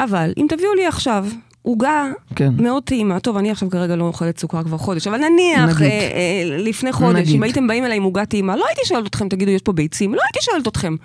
אבל, 0.00 0.32
אם 0.36 0.46
תביאו 0.48 0.74
לי 0.74 0.86
עכשיו 0.86 1.26
עוגה 1.66 2.10
כן. 2.36 2.50
מאוד 2.58 2.82
טעימה, 2.82 3.20
טוב, 3.20 3.36
אני 3.36 3.50
עכשיו 3.50 3.70
כרגע 3.70 3.96
לא 3.96 4.04
אוכלת 4.04 4.38
סוכר 4.38 4.62
כבר 4.62 4.78
חודש, 4.78 5.06
אבל 5.06 5.18
נניח. 5.18 5.82
אה, 5.82 5.86
אה, 5.86 6.58
לפני 6.58 6.92
חודש, 6.92 7.20
נגיד. 7.20 7.34
אם 7.34 7.42
הייתם 7.42 7.66
באים 7.66 7.84
אליי 7.84 7.96
עם 7.96 8.02
עוגה 8.02 8.26
טעימה, 8.26 8.56
לא 8.56 8.66
הייתי 8.66 8.80
שואלת 8.84 9.06
אתכם, 9.06 9.28
תגידו, 9.28 9.50
יש 9.50 9.62
פה 9.62 9.72
ביצים? 9.72 10.14
לא 10.14 10.20
הייתי 10.22 10.38
שואלת 10.40 10.68
אתכם. 10.68 10.96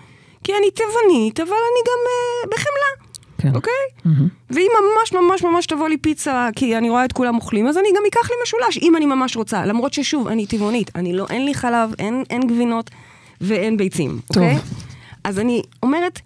כי 0.43 0.51
אני 0.51 0.72
טבעונית, 0.72 1.39
אבל 1.39 1.49
אני 1.49 1.82
גם 1.88 1.99
אה, 2.07 2.49
בחמלה, 2.51 3.12
כן. 3.38 3.55
אוקיי? 3.55 3.74
מהמם. 4.05 4.28
ואם 4.49 4.72
ממש 4.82 5.14
ממש 5.14 5.43
ממש 5.43 5.66
תבוא 5.66 5.89
לי 5.89 5.97
פיצה, 5.97 6.49
כי 6.55 6.78
אני 6.78 6.89
רואה 6.89 7.05
את 7.05 7.12
כולם 7.12 7.36
אוכלים, 7.36 7.68
אז 7.68 7.78
אני 7.78 7.88
גם 7.95 8.03
אקח 8.07 8.30
לי 8.30 8.36
משולש, 8.43 8.78
אם 8.82 8.95
אני 8.95 9.05
ממש 9.05 9.36
רוצה. 9.38 9.66
למרות 9.66 9.93
ששוב, 9.93 10.28
אני 10.28 10.45
טבעונית, 10.45 10.91
אני 10.95 11.14
לא, 11.14 11.26
אין 11.30 11.45
לי 11.45 11.53
חלב, 11.53 11.93
אין, 11.99 12.24
אין 12.30 12.47
גבינות 12.47 12.89
ואין 13.41 13.78
ביצים, 13.78 14.20
טוב. 14.34 14.43
אוקיי? 14.43 14.59
אז 15.24 15.39
אני 15.39 15.62
אומרת, 15.84 16.20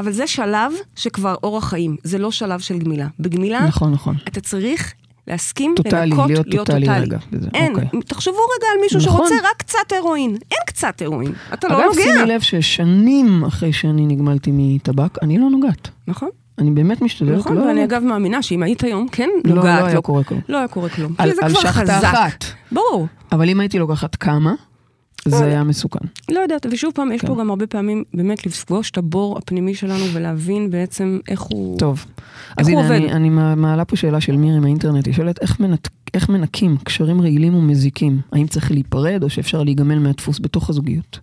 אבל 0.00 0.12
זה 0.12 0.26
שלב 0.26 0.72
שכבר 0.96 1.34
אורח 1.42 1.68
חיים, 1.68 1.96
זה 2.04 2.18
לא 2.18 2.30
שלב 2.30 2.60
של 2.60 2.78
גמילה. 2.78 3.06
בגמילה, 3.20 3.66
נכון, 3.66 3.92
נכון. 3.92 4.14
אתה 4.28 4.40
צריך 4.40 4.92
להסכים 5.28 5.72
טוטאלי, 5.76 6.10
לנקות, 6.10 6.26
להיות 6.30 6.46
טוטאלי 6.56 6.88
רגע 6.88 7.18
בזה, 7.32 7.48
אין, 7.54 7.72
אוקיי. 7.74 7.88
תחשבו 8.06 8.34
רגע 8.34 8.66
על 8.74 8.80
מישהו 8.82 8.98
נכון. 9.00 9.10
שרוצה 9.28 9.34
רק 9.50 9.56
קצת 9.56 9.78
הרואין. 9.98 10.30
אין 10.30 10.58
קצת 10.66 11.02
הרואין, 11.02 11.32
אתה 11.54 11.68
לא 11.68 11.74
אגב, 11.78 11.84
נוגע. 11.84 12.02
שימי 12.02 12.26
לב 12.26 12.40
ששנים 12.40 13.44
אחרי 13.44 13.72
שאני 13.72 14.06
נגמלתי 14.06 14.50
מטבק, 14.54 15.22
אני 15.22 15.38
לא 15.38 15.50
נוגעת. 15.50 15.88
נכון, 16.08 16.28
אני 16.58 16.70
באמת 16.70 17.02
משתדלת 17.02 17.38
נכון, 17.38 17.56
לא... 17.56 17.62
ואני 17.62 17.84
אגב 17.84 18.02
מאמינה 18.02 18.42
שאם 18.42 18.62
היית 18.62 18.84
היום, 18.84 19.08
כן 19.12 19.28
לא, 19.44 19.54
נוגעת 19.54 19.80
לא 19.80 19.86
היה 19.86 19.94
לו. 19.94 20.02
קורה 20.02 20.24
כלום. 20.24 20.40
לא 20.48 20.58
היה 20.58 20.68
קורה 20.68 20.88
כלום. 20.88 21.14
על- 21.18 21.32
על 21.42 21.54
שחטה. 21.54 21.98
אחת. 21.98 22.44
ברור. 22.72 23.06
אבל 23.32 23.48
אם 23.48 23.60
הייתי 23.60 23.78
לוקחת 23.78 24.16
כמה, 24.16 24.54
זה 25.24 25.44
היה 25.44 25.64
מסוכן. 25.64 26.06
לא 26.30 26.40
יודעת, 26.40 26.66
ושוב 26.70 26.92
פעם, 26.94 27.12
יש 27.12 27.20
כן. 27.20 27.26
פה 27.26 27.36
גם 27.40 27.50
הרבה 27.50 27.66
פעמים 27.66 28.04
באמת 28.14 28.46
לפגוש 28.46 28.90
את 28.90 28.98
הבור 28.98 29.38
הפנימי 29.38 29.74
שלנו 29.74 30.04
ולהבין 30.12 30.70
בעצם 30.70 31.18
איך 31.28 31.40
הוא... 31.40 31.78
טוב. 31.78 31.98
איך 31.98 32.58
אז 32.58 32.68
הוא 32.68 32.80
הנה, 32.80 32.88
אני, 32.88 33.04
עובד? 33.04 33.14
אני 33.14 33.28
מעלה 33.56 33.84
פה 33.84 33.96
שאלה 33.96 34.20
של 34.20 34.36
מירי 34.36 34.58
מהאינטרנט, 34.58 35.06
היא 35.06 35.14
שואלת 35.14 35.42
איך, 35.42 35.60
מנק, 35.60 35.88
איך 36.14 36.28
מנקים 36.28 36.76
קשרים 36.84 37.20
רעילים 37.20 37.54
ומזיקים? 37.54 38.20
האם 38.32 38.46
צריך 38.46 38.70
להיפרד 38.70 39.22
או 39.22 39.30
שאפשר 39.30 39.62
להיגמל 39.62 39.98
מהדפוס 39.98 40.38
בתוך 40.40 40.70
הזוגיות? 40.70 41.18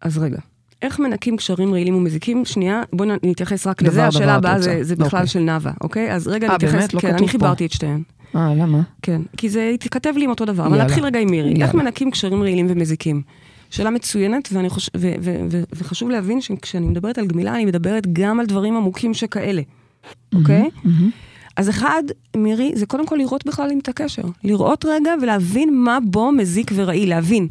אז 0.00 0.18
רגע. 0.18 0.38
איך 0.82 0.98
מנקים 1.00 1.36
קשרים 1.36 1.72
רעילים 1.72 1.94
ומזיקים? 1.94 2.44
שנייה, 2.44 2.82
בואו 2.92 3.08
נתייחס 3.22 3.66
רק 3.66 3.82
דבר, 3.82 3.90
לזה. 3.90 4.06
השאלה 4.06 4.34
הבאה. 4.34 4.60
זה, 4.60 4.84
זה 4.84 4.96
בכלל 4.96 5.06
אוקיי. 5.06 5.26
של 5.26 5.40
נאוה, 5.40 5.72
אוקיי? 5.80 6.12
אז 6.14 6.28
רגע 6.28 6.48
אה, 6.48 6.54
נתייחס... 6.54 6.74
באמת? 6.74 6.94
לא 6.94 7.00
כן, 7.00 7.08
אני 7.08 7.18
פה. 7.18 7.28
חיברתי 7.28 7.66
את 7.66 7.72
שתיהן. 7.72 8.02
אה, 8.36 8.54
למה? 8.54 8.80
כן, 9.02 9.22
כי 9.36 9.48
זה 9.48 9.70
התכתב 9.74 10.12
לי 10.16 10.24
עם 10.24 10.30
אותו 10.30 10.44
דבר. 10.44 10.66
אבל. 10.66 10.82
נתחיל 10.82 11.04
רגע 11.04 11.20
עם 11.20 11.30
מירי. 11.30 11.50
איך 11.50 11.58
יאללה. 11.58 11.72
מנקים 11.72 12.10
קשרים 12.10 12.42
רעילים 12.42 12.66
ומזיקים? 12.68 13.22
שאלה 13.70 13.90
מצוינת, 13.90 14.48
ואני 14.52 14.70
חוש... 14.70 14.90
ו- 14.96 15.14
ו- 15.20 15.36
ו- 15.50 15.62
וחשוב 15.74 16.10
להבין 16.10 16.40
שכשאני 16.40 16.86
מדברת 16.86 17.18
על 17.18 17.26
גמילה, 17.26 17.54
אני 17.54 17.64
מדברת 17.64 18.06
גם 18.12 18.40
על 18.40 18.46
דברים 18.46 18.76
עמוקים 18.76 19.14
שכאלה, 19.14 19.62
אוקיי? 20.34 20.68
מהמם. 20.84 21.10
אז 21.56 21.70
אחד, 21.70 22.02
מירי, 22.36 22.72
זה 22.74 22.86
קודם 22.86 23.06
כל 23.06 23.16
לראות 23.16 23.46
בכלל 23.46 23.70
עם 23.70 23.78
את 23.78 23.88
הקשר. 23.88 24.22
לראות 24.44 24.84
רגע 24.88 25.14
ולהבין 25.22 25.74
מה 25.74 25.98
בו 26.04 26.32
מזיק 26.32 26.70
ורעיל, 26.74 27.08
להבין. 27.08 27.48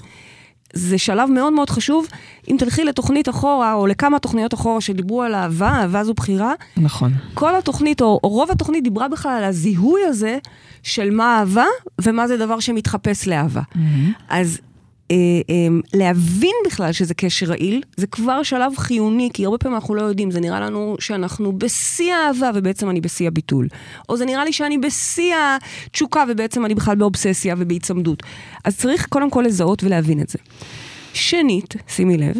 זה 0.74 0.98
שלב 0.98 1.30
מאוד 1.30 1.54
מאוד 1.54 1.70
חשוב. 1.70 2.08
אם 2.52 2.56
תלכי 2.60 2.84
לתוכנית 2.84 3.30
אחורה, 3.30 3.74
או 3.74 3.88
לכמה 3.88 4.20
תוכניות 4.20 4.54
אחורה 4.54 4.82
שדיברו 4.82 5.22
על 5.22 5.36
אהבה, 5.36 5.70
אהבה 5.70 6.04
זו 6.04 6.14
בחירה, 6.14 6.54
נכון. 6.78 7.14
כל 7.34 7.56
התוכנית, 7.56 8.02
או, 8.02 8.20
או 8.24 8.30
רוב 8.30 8.52
התוכנית 8.52 8.84
דיברה 8.84 9.08
בכלל 9.08 9.32
על 9.32 9.44
הזיהוי 9.44 10.02
הזה 10.06 10.38
של 10.84 11.10
מה 11.12 11.40
אהבה, 11.40 11.66
ומה 12.02 12.28
זה 12.28 12.38
דבר 12.38 12.60
שמתחפש 12.60 13.28
לאהבה. 13.28 13.62
אז 14.30 14.58
אה, 14.58 14.66
אה, 14.66 14.71
להבין 15.94 16.56
בכלל 16.66 16.92
שזה 16.92 17.14
קשר 17.14 17.46
רעיל, 17.46 17.82
זה 17.98 18.08
כבר 18.08 18.44
שלב 18.44 18.74
חיוני, 18.78 19.30
כי 19.34 19.46
הרבה 19.46 19.58
פעמים 19.58 19.76
אנחנו 19.76 19.96
לא 19.96 20.02
יודעים, 20.02 20.32
זה 20.32 20.40
נראה 20.40 20.60
לנו 20.60 20.96
שאנחנו 21.00 21.60
בשיא 21.60 22.14
האהבה 22.14 22.52
ובעצם 22.56 22.90
אני 22.90 23.02
בשיא 23.02 23.28
הביטול. 23.28 23.68
או 24.10 24.18
זה 24.18 24.26
נראה 24.26 24.46
לי 24.46 24.54
שאני 24.54 24.78
בשיא 24.78 25.36
התשוקה 25.86 26.24
ובעצם 26.30 26.66
אני 26.66 26.76
בכלל 26.76 26.96
באובססיה 26.96 27.56
ובהיצמדות. 27.58 28.24
אז 28.64 28.78
צריך 28.78 29.08
קודם 29.08 29.30
כל 29.30 29.44
לזהות 29.48 29.84
ולהבין 29.84 30.22
את 30.22 30.30
זה. 30.30 30.40
שנית, 31.14 31.76
שימי 31.88 32.18
לב, 32.18 32.38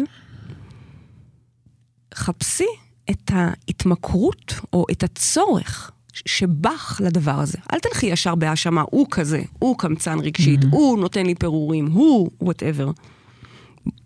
חפשי 2.14 2.66
את 3.10 3.30
ההתמכרות 3.34 4.54
או 4.72 4.86
את 4.92 5.02
הצורך 5.02 5.90
שבך 6.12 7.00
לדבר 7.04 7.40
הזה. 7.40 7.58
אל 7.72 7.78
תלכי 7.78 8.06
ישר 8.06 8.34
בהאשמה, 8.34 8.84
הוא 8.90 9.06
כזה, 9.10 9.42
הוא 9.58 9.78
קמצן 9.78 10.18
רגשית, 10.18 10.62
mm-hmm. 10.62 10.70
הוא 10.70 10.98
נותן 10.98 11.26
לי 11.26 11.34
פירורים, 11.34 11.86
הוא 11.86 12.30
whatever. 12.40 12.90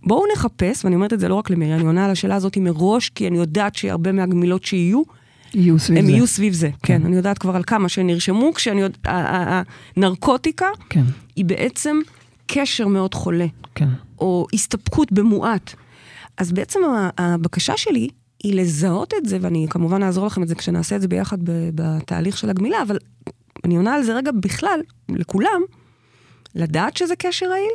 בואו 0.02 0.22
נחפש, 0.32 0.84
ואני 0.84 0.94
אומרת 0.94 1.12
את 1.12 1.20
זה 1.20 1.28
לא 1.28 1.34
רק 1.34 1.50
למירי, 1.50 1.74
אני 1.74 1.82
עונה 1.82 2.04
על 2.04 2.11
השאלה 2.11 2.34
הזאת 2.34 2.59
מראש, 2.59 3.09
כי 3.09 3.28
אני 3.28 3.36
יודעת 3.36 3.74
שהרבה 3.74 4.12
מהגמילות 4.12 4.64
שיהיו, 4.64 5.02
יהיו 5.54 5.78
סביב 5.78 5.98
הם 5.98 6.07
זה. 6.07 6.12
יהיו 6.12 6.26
סביב 6.26 6.52
זה. 6.52 6.70
כן, 6.82 7.02
אני 7.04 7.16
יודעת 7.16 7.38
כבר 7.38 7.57
על 7.57 7.62
כמה 7.62 7.88
שנרשמו, 7.88 8.54
כשאני 8.54 8.80
יודעת, 8.80 9.07
הנרקוטיקה 9.96 10.66
כן, 10.90 11.04
היא 11.36 11.44
בעצם 11.44 11.96
קשר 12.46 12.86
מאוד 12.86 13.14
חולה. 13.14 13.46
כן. 13.74 13.88
או 14.18 14.46
הסתפקות 14.52 15.12
במועט. 15.12 15.74
אז 16.36 16.52
בעצם 16.52 16.80
הבקשה 17.18 17.76
שלי 17.76 18.09
היא 18.43 18.55
לזהות 18.61 19.14
את 19.14 19.26
זה, 19.28 19.39
ואני 19.41 19.66
כמובן 19.70 20.03
אעזור 20.03 20.26
לכם 20.26 20.43
את 20.43 20.49
זה 20.49 20.55
כשנעשה 20.55 20.97
את 20.97 21.01
זה 21.01 21.09
ביחד 21.09 21.39
ב- 21.43 21.70
בתהליך 21.74 22.39
של 22.39 22.51
הגמילה, 22.51 22.82
אבל 22.82 22.99
אני 23.64 23.76
עונה 23.76 23.95
על 23.95 24.03
זה 24.03 24.14
רגע 24.14 24.30
בכלל, 24.32 24.80
לכולם, 25.09 25.61
לדעת 26.55 26.97
שזה 26.97 27.16
קשר 27.16 27.47
רעיל, 27.47 27.72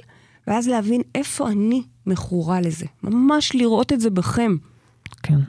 ואז 0.47 0.67
להבין 0.67 1.01
איפה 1.15 1.49
אני 1.49 1.83
מכורה 2.05 2.61
לזה. 2.61 2.85
ממש 3.03 3.55
לראות 3.55 3.93
את 3.93 3.99
זה 4.01 4.09
בכם. 4.09 4.55
כן. 5.23 5.39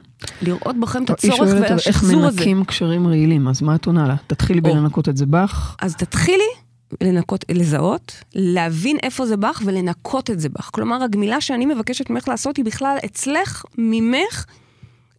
לראות 0.42 0.80
בכם 0.80 1.04
את 1.04 1.08
היא 1.08 1.32
הצורך 1.32 1.36
שואלת 1.50 1.62
איך 1.62 1.70
והשחזור 1.70 2.24
הזה. 2.24 2.38
מנקים 2.40 2.64
קשרים 2.64 3.06
רעילים, 3.06 3.48
אז 3.48 3.62
מה 3.62 3.74
את 3.74 3.86
עונה 3.86 4.08
לה? 4.08 4.16
תתחילי 4.26 4.60
או. 4.64 4.64
בלנקות 4.64 5.08
את 5.08 5.16
זה 5.16 5.26
בך. 5.26 5.76
אז 5.80 5.96
תתחילי 5.96 6.44
לנקות, 7.00 7.44
לזהות, 7.50 8.12
להבין 8.34 8.96
איפה 9.02 9.26
זה 9.26 9.36
בך 9.36 9.62
ולנקות 9.64 10.30
את 10.30 10.40
זה 10.40 10.48
בך. 10.48 10.70
כלומר, 10.72 11.02
הגמילה 11.02 11.40
שאני 11.40 11.66
מבקשת 11.66 12.10
ממך 12.10 12.28
לעשות 12.28 12.56
היא 12.56 12.64
בכלל 12.64 12.96
אצלך, 13.04 13.64
ממך, 13.78 14.44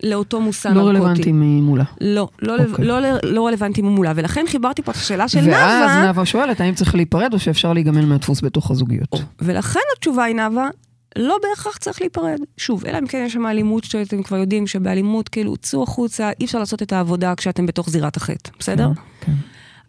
לאותו 0.03 0.41
מושא 0.41 0.67
לא 0.67 0.73
נרקוטי. 0.73 0.97
רלוונטי 0.97 1.31
ממולה. 1.31 1.83
לא, 2.01 2.29
לא, 2.41 2.55
אוקיי. 2.69 2.85
לא, 2.85 2.99
לא, 2.99 3.09
לא 3.23 3.47
רלוונטי 3.47 3.81
ממולה, 3.81 4.11
ולכן 4.15 4.45
חיברתי 4.47 4.81
פה 4.81 4.91
את 4.91 4.95
השאלה 4.95 5.27
של 5.27 5.39
ואז 5.39 5.91
נאוה, 5.91 6.11
נאוה 6.11 6.25
שואלת 6.25 6.61
האם 6.61 6.73
צריך 6.73 6.95
להיפרד 6.95 7.33
או 7.33 7.39
שאפשר 7.39 7.73
להיגמל 7.73 8.05
מהדפוס 8.05 8.41
בתוך 8.41 8.71
הזוגיות. 8.71 9.09
ולכן 9.41 9.79
התשובה 9.97 10.23
היא, 10.23 10.35
נאוה, 10.35 10.69
לא 11.17 11.37
בהכרח 11.49 11.77
צריך 11.77 12.01
להיפרד. 12.01 12.37
שוב, 12.57 12.85
אלא 12.85 12.97
אם 12.97 13.07
כן 13.07 13.23
יש 13.25 13.33
שם 13.33 13.45
אלימות 13.45 13.83
שאתם 13.83 14.23
כבר 14.23 14.37
יודעים 14.37 14.67
שבאלימות, 14.67 15.29
כאילו, 15.29 15.57
צאו 15.57 15.83
החוצה, 15.83 16.31
אי 16.39 16.45
אפשר 16.45 16.59
לעשות 16.59 16.81
את 16.81 16.93
העבודה 16.93 17.35
כשאתם 17.35 17.65
בתוך 17.65 17.89
זירת 17.89 18.17
החטא, 18.17 18.49
בסדר? 18.59 18.89
כן. 19.21 19.31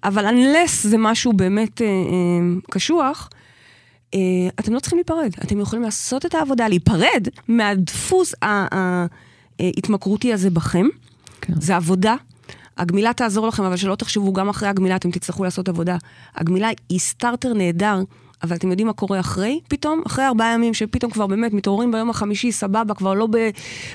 אבל 0.04 0.26
unless 0.26 0.70
זה 0.82 0.98
משהו 0.98 1.32
באמת 1.32 1.82
אה, 1.82 1.86
אה, 1.86 1.92
קשוח, 2.70 3.30
אה, 4.14 4.18
אתם 4.60 4.74
לא 4.74 4.80
צריכים 4.80 4.98
להיפרד. 4.98 5.30
אתם 5.44 5.60
יכולים 5.60 5.82
לעשות 5.82 6.26
את 6.26 6.34
העבודה, 6.34 6.68
להיפרד 6.68 7.28
מהדפוס 7.48 8.34
ה- 8.42 8.76
ה- 8.76 9.06
ההתמכרותי 9.60 10.32
הזה 10.32 10.50
בכם. 10.50 10.86
כן. 11.40 11.52
זה 11.60 11.76
עבודה. 11.76 12.14
הגמילה 12.78 13.12
תעזור 13.12 13.48
לכם, 13.48 13.64
אבל 13.64 13.76
שלא 13.76 13.94
תחשבו, 13.94 14.32
גם 14.32 14.48
אחרי 14.48 14.68
הגמילה 14.68 14.96
אתם 14.96 15.10
תצטרכו 15.10 15.44
לעשות 15.44 15.68
עבודה. 15.68 15.96
הגמילה 16.36 16.68
היא 16.88 16.98
סטארטר 16.98 17.52
נהדר, 17.52 18.02
אבל 18.42 18.56
אתם 18.56 18.70
יודעים 18.70 18.86
מה 18.86 18.92
קורה 18.92 19.20
אחרי? 19.20 19.60
פתאום, 19.68 20.02
אחרי 20.06 20.26
ארבעה 20.26 20.54
ימים 20.54 20.74
שפתאום 20.74 21.10
כבר 21.12 21.26
באמת 21.26 21.52
מתעוררים 21.52 21.92
ביום 21.92 22.10
החמישי, 22.10 22.52
סבבה, 22.52 22.94
כבר 22.94 23.14
לא 23.14 23.26
ב- 23.30 23.50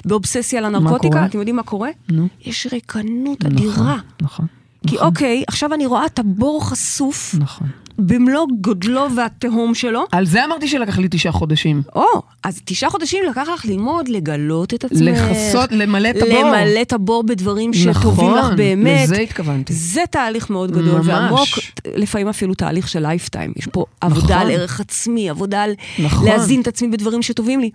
באובססיה 0.06 0.62
לנרקוטיקה? 0.62 1.26
אתם 1.26 1.38
יודעים 1.38 1.56
מה 1.56 1.64
קורה? 1.64 1.90
נו. 2.10 2.28
יש 2.46 2.68
ריקנות 2.72 3.44
נכון, 3.44 3.58
אדירה. 3.58 3.98
נכון. 4.22 4.46
כי 4.88 4.96
נכון, 4.96 5.08
אוקיי, 5.08 5.44
עכשיו 5.48 5.74
אני 5.74 5.86
רואה 5.86 6.06
את 6.06 6.20
הבור 6.20 6.70
חשוף, 6.70 7.36
נכון. 7.40 7.68
במלוא 8.00 8.46
גודלו 8.62 9.16
והתהום 9.16 9.76
שלו. 9.76 10.04
על 10.12 10.26
זה 10.26 10.46
אמרתי 10.46 10.68
שלקח 10.68 10.98
לי 10.98 11.08
תשעה 11.12 11.32
חודשים. 11.32 11.82
או, 11.96 12.06
אז 12.44 12.62
תשעה 12.66 12.90
חודשים 12.90 13.24
לקח 13.30 13.48
לך 13.54 13.66
ללמוד, 13.66 14.08
לגלות 14.08 14.74
את 14.74 14.84
עצמך. 14.84 15.00
לכסות, 15.02 15.72
למלא 15.72 16.10
את 16.10 16.16
הבור. 16.22 16.44
למלא 16.44 16.82
את 16.82 16.94
הבור 16.94 17.24
בדברים 17.24 17.72
נכון, 17.72 17.94
שטובים 17.94 18.34
לך 18.34 18.46
באמת. 18.58 19.04
לזה 19.04 19.18
התכוונתי. 19.18 19.74
זה 19.74 20.02
תהליך 20.12 20.50
מאוד 20.50 20.72
גדול, 20.72 20.96
ממש. 20.96 21.08
ועמוק, 21.08 21.48
לפעמים 21.96 22.28
אפילו 22.28 22.54
תהליך 22.54 22.88
של 22.88 23.00
lifetime. 23.00 23.54
יש 23.56 23.68
פה 23.68 23.86
עבודה 24.02 24.26
נכון. 24.36 24.38
על 24.48 24.52
ערך 24.52 24.80
עצמי, 24.80 25.30
עבודה 25.30 25.64
על 25.64 25.72
נכון. 26.00 26.28
להזין 26.28 26.62
את 26.62 26.68
עצמי 26.68 26.88
בדברים 26.88 27.22
שטובים 27.22 27.60
לי. 27.60 27.70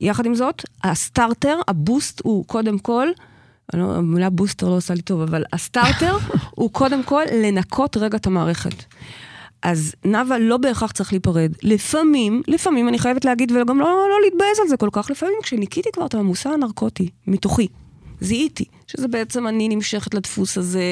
יחד 0.00 0.26
עם 0.26 0.34
זאת, 0.34 0.62
ה 0.84 0.92
starter, 0.92 1.58
ה 1.68 1.77
boost 1.77 2.20
הוא 2.24 2.44
קודם 2.46 2.78
כל, 2.78 3.08
אני 3.74 3.82
לא- 3.82 3.94
המילה 3.94 4.30
בוסטר 4.30 4.68
לא 4.68 4.76
עושה 4.76 4.94
לי 4.94 5.02
טוב, 5.02 5.20
אבל 5.20 5.42
ה 5.52 5.60
starter 5.60 6.16
הוא 6.50 6.70
קודם 6.72 7.02
כל 7.02 7.22
לנקות 7.42 7.96
רגע 7.96 8.16
את 8.18 8.26
המערכת. 8.26 8.74
אז 9.64 9.94
נאוה 10.04 10.38
לא 10.38 10.56
בהכרח 10.56 10.92
צריך 10.92 11.12
להיפרד. 11.12 11.52
לפעמים, 11.62 12.42
לפעמים 12.48 12.88
אני 12.88 12.98
חייבת 12.98 13.24
להגיד, 13.24 13.52
וגם 13.52 13.80
לא, 13.80 13.86
לא 13.86 14.16
להתבאס 14.24 14.60
על 14.62 14.68
זה 14.68 14.76
כל 14.76 14.88
כך, 14.92 15.10
לפעמים 15.10 15.34
כשניקיתי 15.42 15.88
כבר 15.92 16.06
את 16.06 16.14
המושא 16.14 16.50
הנרקוטי, 16.50 17.08
מתוכי, 17.26 17.68
זיהיתי, 18.20 18.64
שזה 18.86 19.08
בעצם 19.08 19.46
אני 19.46 19.68
נמשכת 19.68 20.14
לדפוס 20.14 20.58
הזה, 20.58 20.82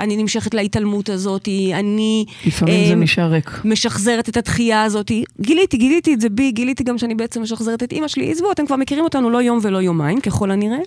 אני 0.00 0.16
נמשכת 0.16 0.54
להתעלמות 0.54 1.08
הזאת, 1.08 1.48
אני... 1.74 2.24
לפעמים 2.46 2.84
זה 2.86 2.90
אה, 2.90 2.94
נשאר 2.94 3.30
ריק. 3.30 3.50
משחזרת 3.64 4.28
את 4.28 4.36
התחייה 4.36 4.82
הזאת. 4.82 5.10
גיליתי, 5.40 5.76
גיליתי 5.76 6.14
את 6.14 6.20
זה 6.20 6.28
בי, 6.28 6.52
גיליתי 6.52 6.84
גם 6.84 6.98
שאני 6.98 7.14
בעצם 7.14 7.42
משחזרת 7.42 7.82
את 7.82 7.92
אימא 7.92 8.08
שלי. 8.08 8.30
עזבו, 8.30 8.52
אתם 8.52 8.66
כבר 8.66 8.76
מכירים 8.76 9.04
אותנו 9.04 9.30
לא 9.30 9.42
יום 9.42 9.58
ולא 9.62 9.78
יומיים, 9.78 10.20
ככל 10.20 10.50
הנראה. 10.50 10.78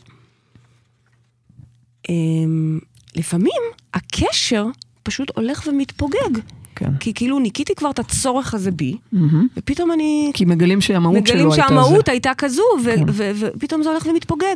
אמ, 2.09 2.79
לפעמים 3.15 3.61
הקשר 3.93 4.65
פשוט 5.03 5.31
הולך 5.35 5.67
ומתפוגג. 5.67 6.39
כן. 6.75 6.97
כי 6.99 7.13
כאילו 7.13 7.39
ניקיתי 7.39 7.75
כבר 7.75 7.89
את 7.89 7.99
הצורך 7.99 8.53
הזה 8.53 8.71
בי, 8.71 8.97
מהמם. 9.11 9.47
ופתאום 9.57 9.91
אני... 9.91 10.31
כי 10.33 10.45
מגלים 10.45 10.81
שהמהות 10.81 11.15
שלו 11.27 11.35
מגלים 11.35 11.51
הייתה 11.51 11.67
שהמהות 11.67 12.05
זה. 12.05 12.11
הייתה 12.11 12.31
כזו, 12.37 12.63
ו- 12.83 12.95
כן. 12.95 13.03
ו- 13.09 13.31
ופתאום 13.39 13.83
זה 13.83 13.89
הולך 13.89 14.05
ומתפוגג. 14.05 14.55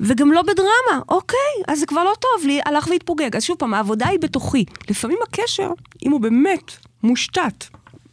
וגם 0.00 0.32
לא 0.32 0.42
בדרמה, 0.42 1.02
אוקיי, 1.08 1.38
אז 1.68 1.80
זה 1.80 1.86
כבר 1.86 2.04
לא 2.04 2.12
טוב 2.20 2.46
לי, 2.46 2.60
הלך 2.66 2.88
והתפוגג. 2.90 3.36
אז 3.36 3.42
שוב 3.44 3.56
פעם, 3.58 3.74
העבודה 3.74 4.08
היא 4.08 4.18
בתוכי. 4.20 4.64
לפעמים 4.90 5.18
הקשר, 5.28 5.70
אם 6.06 6.10
הוא 6.10 6.20
באמת 6.20 6.72
מושתת 7.02 7.64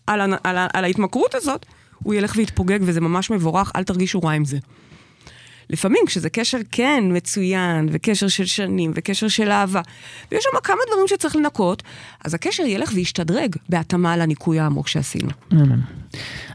על, 0.07 0.21
על, 0.43 0.57
ה- 0.57 0.67
על 0.73 0.83
ההתמכרות 0.83 1.35
הזאת, 1.35 1.65
הוא 2.03 2.13
ילך 2.13 2.33
ויתפוגג, 2.37 2.79
וזה 2.81 3.01
ממש 3.01 3.31
מבורך, 3.31 3.71
אל 3.75 3.83
תרגישו 3.83 4.19
רע 4.19 4.31
עם 4.31 4.45
זה. 4.45 4.57
לפעמים 5.69 6.01
כשזה 6.07 6.29
קשר 6.29 6.57
כן 6.71 7.03
מצוין, 7.09 7.89
וקשר 7.91 8.27
של 8.27 8.45
שנים, 8.45 8.91
וקשר 8.95 9.27
של 9.27 9.51
אהבה, 9.51 9.81
ויש 10.31 10.43
שם 10.43 10.57
כמה 10.63 10.77
דברים 10.91 11.07
שצריך 11.07 11.35
לנקות, 11.35 11.83
אז 12.25 12.33
הקשר 12.33 12.63
ילך 12.63 12.91
וישתדרג 12.95 13.55
בהתאמה 13.69 14.17
לניקוי 14.17 14.59
העמוק 14.59 14.87
שעשינו. 14.87 15.29
מהמם. 15.51 15.79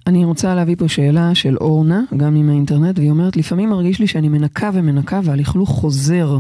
אני 0.07 0.25
רוצה 0.25 0.55
להביא 0.55 0.77
פה 0.79 0.89
שאלה 0.89 1.35
של 1.35 1.57
אורנה, 1.57 2.01
גם 2.17 2.37
עם 2.37 2.49
האינטרנט, 2.49 2.99
והיא 2.99 3.11
אומרת, 3.11 3.37
לפעמים 3.37 3.71
מרגיש 3.71 3.99
לי 4.01 4.07
שאני 4.07 4.29
מנקה 4.29 4.71
ומנקה 4.75 5.21
והלכלוך 5.25 5.69
חוזר. 5.71 6.39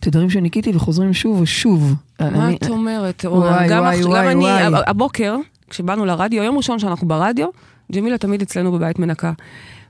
תדרים 0.00 0.30
שניקיתי 0.30 0.72
וחוזרים 0.74 1.12
שוב 1.14 1.40
ושוב. 1.40 1.94
מה 2.20 2.26
אני- 2.48 2.56
את 2.56 2.68
אומרת, 2.68 3.24
וואי, 3.24 3.34
אורנה? 3.36 3.68
גם 3.68 3.82
וואי, 3.82 4.00
אח- 4.00 4.06
וואי, 4.06 4.18
גם 4.24 4.28
אני, 4.30 4.44
וואי. 4.44 4.62
הב- 4.62 4.82
הבוקר, 4.86 5.36
כשבאנו 5.70 6.04
לרדיו, 6.04 6.42
יום 6.42 6.56
ראשון 6.56 6.78
שאנחנו 6.78 7.08
ברדיו, 7.08 7.48
ג'מילה 7.92 8.18
תמיד 8.18 8.42
אצלנו 8.42 8.72
בבית 8.72 8.98
מנקה. 8.98 9.32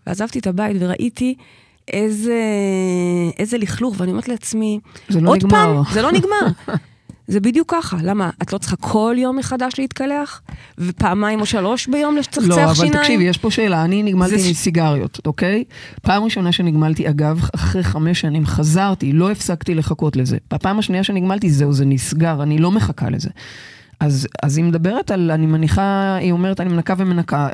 ועזבתי 0.07 0.39
את 0.39 0.47
הבית 0.47 0.77
וראיתי 0.81 1.35
איזה, 1.93 2.41
איזה 3.39 3.59
לכלוך, 3.59 3.95
ואני 3.99 4.11
אומרת 4.11 4.29
לעצמי, 4.29 4.81
זה 5.09 5.21
לא 5.21 5.31
עוד 5.31 5.37
נגמר." 5.37 5.51
פעם, 5.51 5.95
זה 5.95 6.03
לא 6.03 6.13
נגמר. 6.13 6.47
זה 7.29 7.41
בדיוק 7.41 7.75
ככה, 7.75 7.97
למה? 8.03 8.31
את 8.43 8.53
לא 8.53 8.59
צריכה 8.59 8.77
כל 8.77 9.15
יום 9.19 9.37
מחדש 9.37 9.73
להתקלח? 9.79 10.43
ופעמיים 10.79 11.41
או 11.41 11.47
שלוש 11.47 11.87
ביום 11.87 12.17
לצחצח 12.17 12.41
לא, 12.41 12.75
שיניים? 12.75 12.93
אבל 12.93 13.03
תקשיבי, 13.03 13.25
יש 13.25 13.39
פה 13.39 13.51
שאלה, 13.51 13.85
אני 13.85 14.03
נגמלתי 14.03 14.39
זה 14.39 14.51
מסיגריות, 14.51 15.21
אוקיי? 15.27 15.65
פעם 16.03 16.25
ראשונה 16.25 16.53
שנגמלתי, 16.53 17.09
אגב, 17.09 17.49
אחרי 17.55 17.83
חמש 17.83 18.21
שנים 18.21 18.47
חזרתי, 18.47 19.13
לא 19.13 19.31
הפסקתי 19.31 19.75
לחכות 19.75 20.17
לזה. 20.17 20.37
בפעם 20.51 20.79
השנייה 20.79 21.05
שנגמלתי, 21.05 21.51
זהו, 21.51 21.73
זה 21.73 21.85
נסגר, 21.85 22.43
אני 22.43 22.59
לא 22.59 22.71
מחכה 22.71 23.11
לזה. 23.11 23.29
אז, 24.01 24.29
אז 24.43 24.57
היא 24.57 24.65
מדברת 24.65 25.11
על, 25.11 25.31
אני 25.31 25.47
מניחה, 25.47 26.17
היא 26.21 26.33
אומרת, 26.33 26.61
אני 26.61 26.69
מנקה 26.69 26.95
ומנקה. 26.99 27.49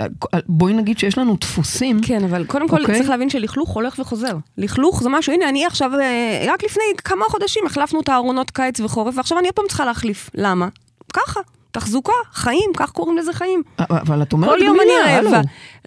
בואי 0.46 0.72
נגיד 0.72 0.98
שיש 0.98 1.18
לנו 1.18 1.36
דפוסים. 1.40 2.00
כן, 2.02 2.24
אבל 2.24 2.44
קודם 2.44 2.68
כל 2.68 2.80
אוקיי. 2.80 2.96
צריך 2.96 3.10
להבין 3.10 3.30
שלכלוך 3.30 3.70
הולך 3.70 3.98
וחוזר. 3.98 4.36
לכלוך 4.58 5.02
זה 5.02 5.08
משהו, 5.08 5.32
הנה, 5.32 5.48
אני 5.48 5.66
עכשיו, 5.66 5.90
אה, 6.00 6.44
רק 6.48 6.64
לפני 6.64 6.82
כמה 7.04 7.24
חודשים 7.28 7.62
החלפנו 7.66 8.00
את 8.00 8.08
הארונות 8.08 8.50
קיץ 8.50 8.80
וחורף, 8.80 9.16
ועכשיו 9.16 9.38
אני 9.38 9.48
עוד 9.48 9.54
פעם 9.54 9.64
צריכה 9.68 9.84
להחליף. 9.84 10.30
למה? 10.34 10.68
ככה, 11.12 11.40
תחזוקה, 11.70 12.12
חיים, 12.32 12.70
כך 12.76 12.90
קוראים 12.90 13.18
לזה 13.18 13.32
חיים. 13.32 13.62
אבל 13.78 14.22
את 14.22 14.32
אומרת 14.32 14.50
כל 14.50 14.64
יום 14.64 14.76
גמילה, 14.76 15.04
אני 15.04 15.28
הלו. 15.28 15.30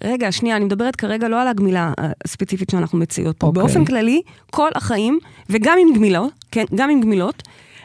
רגע, 0.04 0.32
שנייה, 0.32 0.56
אני 0.56 0.64
מדברת 0.64 0.96
כרגע 0.96 1.28
לא 1.28 1.40
על 1.42 1.48
הגמילה 1.48 1.92
אה, 1.98 2.10
הספציפית 2.24 2.70
שאנחנו 2.70 2.98
מציעות 2.98 3.36
פה. 3.36 3.46
אוקיי. 3.46 3.62
באופן 3.62 3.84
כללי, 3.84 4.22
כל 4.50 4.70
החיים, 4.74 5.18
וגם 5.50 5.78
עם 5.80 5.94
גמילות, 5.94 6.32
כן, 6.50 6.64
גם 6.74 6.90
עם 6.90 7.00
גמילות, 7.00 7.42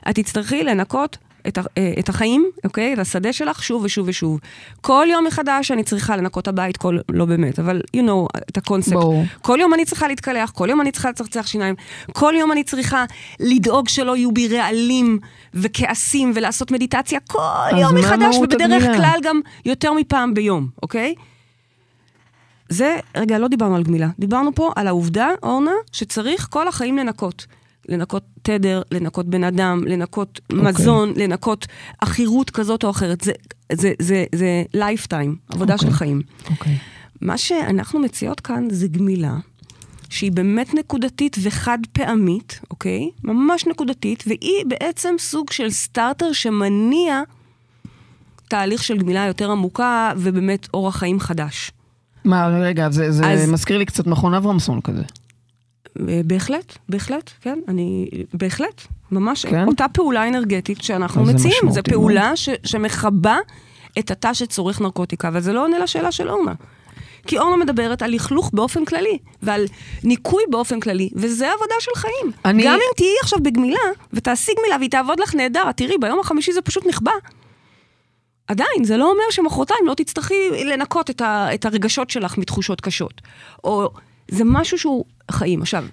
את 0.09 0.15
תצטרכי 0.15 0.63
לנקות 0.63 1.17
את, 1.47 1.57
אה, 1.57 1.93
את 1.99 2.09
החיים, 2.09 2.45
אוקיי? 2.63 2.93
את 2.93 2.99
השדה 2.99 3.33
שלך 3.33 3.63
שוב 3.63 3.83
ושוב 3.83 4.07
ושוב. 4.07 4.39
כל 4.81 5.07
יום 5.11 5.25
מחדש 5.27 5.71
אני 5.71 5.83
צריכה 5.83 6.17
לנקות 6.17 6.47
הבית, 6.47 6.77
כל, 6.77 6.97
לא 7.09 7.25
באמת, 7.25 7.59
אבל 7.59 7.81
you 7.97 7.99
know, 7.99 8.39
את 8.49 8.57
הקונספט. 8.57 8.93
ברור. 8.93 9.23
כל 9.41 9.57
יום 9.61 9.73
אני 9.73 9.85
צריכה 9.85 10.07
להתקלח, 10.07 10.49
כל 10.49 10.69
יום 10.69 10.81
אני 10.81 10.91
צריכה 10.91 11.09
לצחצח 11.09 11.47
שיניים, 11.47 11.75
כל 12.11 12.33
יום 12.37 12.51
אני 12.51 12.63
צריכה 12.63 13.05
לדאוג 13.39 13.89
שלא 13.89 14.17
יהיו 14.17 14.31
בי 14.31 14.47
רעלים 14.47 15.19
וכעסים 15.53 16.31
ולעשות 16.35 16.71
מדיטציה 16.71 17.19
כל 17.27 17.77
יום 17.81 17.95
מחדש, 17.95 18.35
ובדרך 18.35 18.83
הגמילה? 18.83 18.97
כלל 18.97 19.19
גם 19.23 19.39
יותר 19.65 19.93
מפעם 19.93 20.33
ביום, 20.33 20.67
אוקיי? 20.83 21.15
זה, 22.69 22.97
רגע, 23.17 23.39
לא 23.39 23.47
דיברנו 23.47 23.75
על 23.75 23.83
גמילה. 23.83 24.07
דיברנו 24.19 24.55
פה 24.55 24.71
על 24.75 24.87
העובדה, 24.87 25.29
אורנה, 25.43 25.71
שצריך 25.91 26.47
כל 26.49 26.67
החיים 26.67 26.97
לנקות. 26.97 27.45
לנקות 27.91 28.23
תדר, 28.41 28.81
לנקות 28.91 29.25
בן 29.25 29.43
אדם, 29.43 29.83
לנקות 29.87 30.39
okay. 30.53 30.55
מזון, 30.55 31.13
לנקות 31.15 31.67
עכירות 32.01 32.49
כזאת 32.49 32.83
או 32.83 32.89
אחרת. 32.89 33.21
זה, 33.21 33.31
זה, 33.71 33.93
זה, 33.99 34.25
זה 34.35 34.63
lifetime, 34.73 35.35
עבודה 35.49 35.73
אוקיי. 35.73 35.87
של 35.89 35.93
חיים. 35.93 36.21
אוקיי. 36.49 36.77
מה 37.21 37.37
שאנחנו 37.37 37.99
מציעות 37.99 38.39
כאן 38.39 38.67
זה 38.69 38.87
גמילה, 38.87 39.37
שהיא 40.09 40.31
באמת 40.31 40.73
נקודתית 40.73 41.37
וחד 41.41 41.77
פעמית, 41.91 42.59
אוקיי? 42.71 43.09
ממש 43.23 43.67
נקודתית, 43.67 44.23
והיא 44.27 44.65
בעצם 44.67 45.15
סוג 45.19 45.51
של 45.51 45.69
starter 45.69 46.33
שמניע 46.33 47.21
תהליך 48.47 48.83
של 48.83 48.97
גמילה 48.97 49.25
יותר 49.25 49.51
עמוקה 49.51 50.11
ובאמת 50.17 50.67
אורח 50.73 50.95
חיים 50.97 51.19
חדש. 51.19 51.71
מה, 52.25 52.47
רגע, 52.47 52.89
זה, 52.89 53.11
זה 53.11 53.27
אז- 53.27 53.49
מזכיר 53.49 53.77
לי 53.77 53.85
קצת 53.85 54.07
מכון 54.07 54.33
אברמסון 54.33 54.81
כזה. 54.81 55.03
בהחלט, 56.25 56.77
בהחלט, 56.89 57.29
כן, 57.41 57.59
אני, 57.67 58.09
בהחלט, 58.33 58.81
ממש, 59.11 59.45
כן? 59.45 59.67
אותה 59.67 59.85
פעולה 59.87 60.27
אנרגטית 60.27 60.81
שאנחנו 60.83 61.23
מציעים, 61.23 61.63
זו 61.69 61.81
פעולה 61.83 62.35
ש, 62.35 62.49
שמכבה 62.63 63.37
את 63.99 64.11
התא 64.11 64.33
שצורך 64.33 64.81
נרקוטיקה, 64.81 65.27
אבל 65.27 65.39
זה 65.39 65.53
לא 65.53 65.63
עונה 65.63 65.79
לשאלה 65.79 66.11
של 66.11 66.29
אורנה. 66.29 66.53
כי 67.27 67.37
אורנה 67.37 67.57
מדברת 67.57 68.01
על 68.01 68.11
לכלוך 68.11 68.51
באופן 68.53 68.85
כללי, 68.85 69.17
ועל 69.43 69.65
ניקוי 70.03 70.43
באופן 70.49 70.79
כללי, 70.79 71.09
וזה 71.15 71.51
עבודה 71.51 71.75
של 71.79 71.91
חיים. 71.95 72.31
אני- 72.45 72.53
אני... 72.53 72.63
גם 72.63 72.73
אם 72.73 72.95
תהיי 72.97 73.15
עכשיו 73.23 73.39
בגמילה, 73.43 73.79
ותעשי 74.13 74.51
גמילה 74.59 74.77
והיא 74.77 74.89
תעבוד 74.89 75.19
לך 75.19 75.35
נהדר, 75.35 75.69
את 75.69 75.77
תראי, 75.77 75.97
ביום 75.97 76.19
החמישי 76.19 76.53
זה 76.53 76.61
פשוט 76.61 76.85
נכבה. 76.87 77.11
עדיין, 78.47 78.83
זה 78.83 78.97
לא 78.97 79.11
אומר 79.11 79.23
שמחרתיים 79.31 79.87
לא 79.87 79.93
תצטרכי 79.93 80.33
לנקות 80.65 81.09
את, 81.09 81.21
ה, 81.21 81.47
את 81.53 81.65
הרגשות 81.65 82.09
שלך 82.09 82.37
מתחושות 82.37 82.81
קשות. 82.81 83.21
או 83.63 83.89
זה 84.31 84.43
משהו 84.45 84.77
שהוא 84.79 85.05
חיים. 85.31 85.61
עכשיו, 85.61 85.85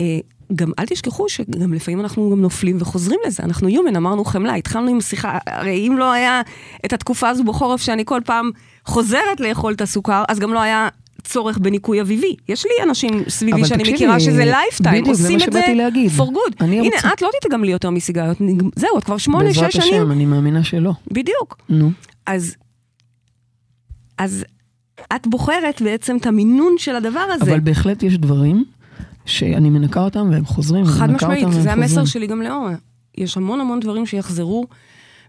אה, 0.00 0.18
גם 0.54 0.70
אל 0.78 0.86
תשכחו 0.86 1.28
שגם 1.28 1.74
לפעמים 1.74 2.00
אנחנו 2.00 2.30
גם 2.30 2.40
נופלים 2.40 2.76
וחוזרים 2.80 3.20
לזה. 3.26 3.42
אנחנו 3.42 3.68
יומן, 3.68 3.96
אמרנו 3.96 4.24
חמלה, 4.24 4.54
התחלנו 4.54 4.88
עם 4.90 5.00
שיחה, 5.00 5.38
הרי 5.46 5.88
אם 5.88 5.98
לא 5.98 6.12
היה 6.12 6.40
את 6.84 6.92
התקופה 6.92 7.28
הזו 7.28 7.44
בחורף 7.44 7.80
שאני 7.82 8.02
כל 8.04 8.20
פעם 8.24 8.50
חוזרת 8.84 9.40
לאכול 9.40 9.72
את 9.72 9.80
הסוכר, 9.80 10.24
אז 10.28 10.38
גם 10.38 10.52
לא 10.52 10.60
היה 10.60 10.88
צורך 11.24 11.58
בניקוי 11.58 12.00
אביבי. 12.00 12.36
יש 12.48 12.64
לי 12.66 12.72
אנשים 12.88 13.22
סביבי 13.28 13.64
שאני 13.64 13.78
תקשיבי, 13.78 13.94
מכירה 13.96 14.20
שזה 14.20 14.44
lifetime, 14.44 15.04
עושים 15.04 15.38
את 15.48 15.52
זה 15.52 15.62
להגיד. 15.76 16.10
for 16.10 16.24
good. 16.24 16.54
הנה, 16.64 16.82
רוצה- 16.82 17.08
את 17.12 17.22
לא 17.22 17.28
תתגמלי 17.40 17.72
יותר 17.72 17.90
מסיגריות, 17.90 18.38
זהו, 18.76 18.98
את 18.98 19.04
כבר 19.04 19.18
שמונה, 19.18 19.44
בעזרת 19.44 19.72
שש 19.72 19.78
שנים. 19.78 19.94
השם, 20.02 20.10
אני 20.12 20.26
מאמינה 20.26 20.64
שלא. 20.64 20.92
בדיוק. 21.12 21.56
נו. 21.68 21.90
אז, 22.26 22.54
אז 24.18 24.44
את 25.16 25.26
בוחרת 25.26 25.82
בעצם 25.82 26.16
את 26.16 26.26
המינון 26.26 26.74
של 26.78 26.96
הדבר 26.96 27.20
הזה. 27.20 27.44
אבל 27.44 27.60
בהחלט 27.60 28.02
יש 28.02 28.18
דברים 28.18 28.64
שאני 29.26 29.70
מנקה 29.70 30.00
אותם 30.00 30.28
והם 30.32 30.44
חוזרים. 30.44 30.84
חד 30.84 31.10
משמעית, 31.10 31.48
זה 31.50 31.72
המסר 31.72 31.88
חוזרים. 31.88 32.06
שלי 32.06 32.26
גם 32.26 32.42
לאורה. 32.42 32.74
יש 33.18 33.36
המון 33.36 33.60
המון 33.60 33.80
דברים 33.80 34.06
שיחזרו, 34.06 34.66